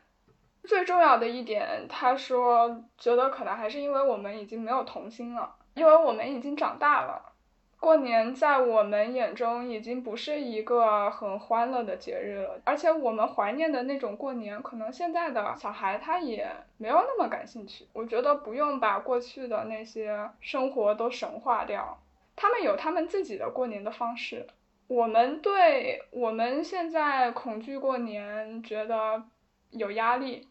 [0.65, 7.33] 最重要的一点，他说觉得可能还是因为我们已经没有童心了，因为我们已经长大了。
[7.79, 17.87] 过年在我们眼中已经不是一个很欢乐的节日了，而且我们怀念的那种过年，可能现在的小孩他也没有那么感兴趣。
[17.93, 21.97] 我觉得不用把过去的那些生活都神化掉，
[22.37, 24.47] 他们有他们自己的过年的方式。
[24.87, 29.25] 我们对我们现在恐惧过年，觉得
[29.71, 30.47] 有压力，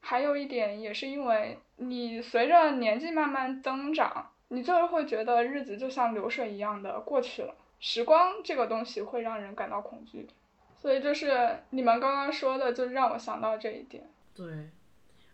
[0.00, 4.32] 还有一点也是因为你随着年纪慢慢增长。
[4.50, 10.26] 你就会觉得日子就像流水一样的过去了，时光这个东西会让人感到恐惧，
[10.74, 14.08] 所以就是你们刚刚说的，就让我想到这一点。
[14.34, 14.70] 对，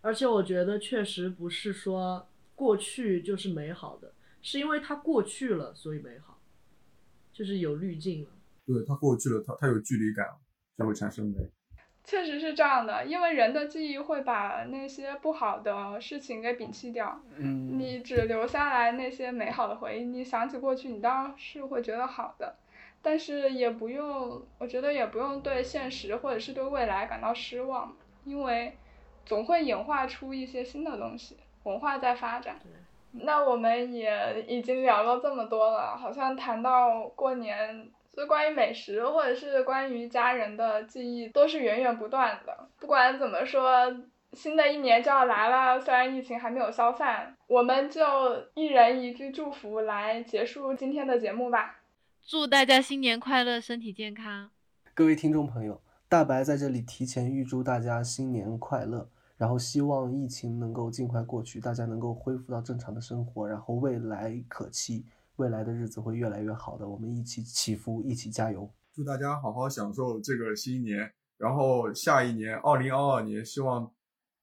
[0.01, 2.27] 而且我觉得确实不是说
[2.57, 4.11] 过去就是美好的，
[4.45, 6.39] 是因为它过去了，所以美好，
[7.33, 8.29] 就是有滤镜了。
[8.67, 10.29] 对，它过去了，它它有距离感，
[10.77, 11.39] 就会产生美。
[12.05, 20.05] 确实是这样的，因为人的记忆会把那些不好的事情给摒弃掉，嗯，你只留下来那些美好的回忆。
[20.05, 22.55] 你想起过去，你当然是会觉得好的，
[23.01, 27.97] 但是也不用，我觉得也不用对现实或者是对未来感到失望，
[28.27, 28.77] 因为
[29.25, 32.61] 总会演化出一些新的东西，文化在发展。
[33.23, 37.91] 那我们也已经聊了这么多了，好像谈到过年。
[38.17, 42.69] 就关于美食，或者是关于家人的记忆，都是源源不断的。
[42.79, 43.93] 不管怎么说，
[44.33, 48.01] 新的一年就要来了，虽然疫情还没有消散，我们就
[48.55, 51.81] 一人一句祝福来结束今天的节目吧。
[52.23, 54.49] 祝大家新年快乐，身体健康。
[54.95, 59.09] 各位听众朋友，大白在这里提前预祝大家新年快乐，
[59.45, 65.05] 然后希望疫情能够尽快过去，大家能够恢复到正常的生活，然后未来可期。
[65.37, 68.67] 未来的日子会越来越好的，我们一起祈福，一起加油。
[68.95, 73.93] 祝大家好好享受这个新年，然后下一年二零二二年，希望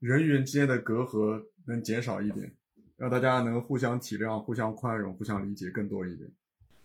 [0.02, 2.54] 人与人之间的隔阂能减少一点，
[2.96, 6.30] 让大家能互相体谅、互相宽容、互相理解更多一点。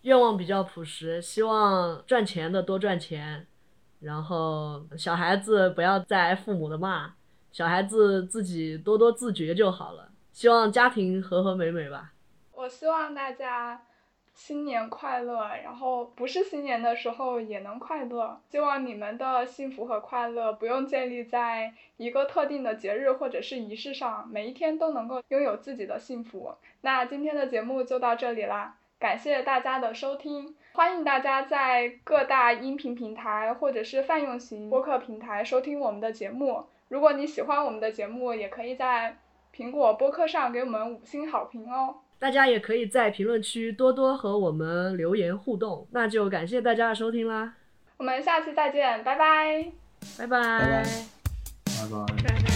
[0.05, 3.47] 愿望比较朴实，希望赚钱的多赚钱，
[4.01, 7.13] 然后小孩子不要再挨父母的骂，
[7.57, 10.11] 小孩子自己多多自觉就好了。
[10.31, 12.13] 希望家庭和和美美吧。
[12.53, 13.81] 我希望大家。
[14.35, 15.49] 新年快乐！
[15.65, 18.39] 然后不是新年的时候也能快乐。
[18.51, 26.55] 希望你们的幸福和快乐不用建立在一个特定的节日或者是仪式上，每一天都能够拥有自己的幸福。
[26.83, 36.67] 那今天的节目就到这里啦，感谢大家的收听，欢迎大家在各大音频平台或者是泛用型播客平台收听我们的节目。
[36.89, 39.19] 如果你喜欢我们的节目，也可以在
[39.55, 41.97] 苹果播客上给我们五星好评哦。
[42.19, 47.55] 大家也可以在评论区多多和我们留言互动，那就感谢大家的收听啦，
[47.99, 49.71] 我们下期再见，拜拜，
[50.17, 50.85] 拜拜，
[51.65, 52.37] 拜拜。
[52.45, 52.56] 只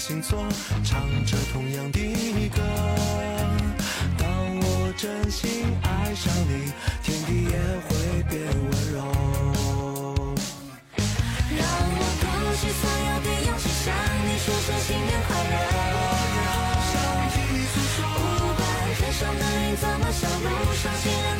[0.00, 0.42] 星座
[0.82, 1.98] 唱着同样的
[2.48, 2.62] 歌，
[4.16, 4.26] 当
[4.58, 6.72] 我真心爱上你，
[7.02, 7.52] 天地也
[7.84, 7.88] 会
[8.30, 8.96] 变温柔。
[11.52, 12.24] 让我鼓
[12.56, 13.92] 起所有的勇气，向
[14.24, 15.52] 你说声新年快乐。
[18.00, 18.08] 不
[18.56, 18.58] 管
[18.96, 20.48] 天上的云怎么笑，路
[20.80, 21.39] 上行人。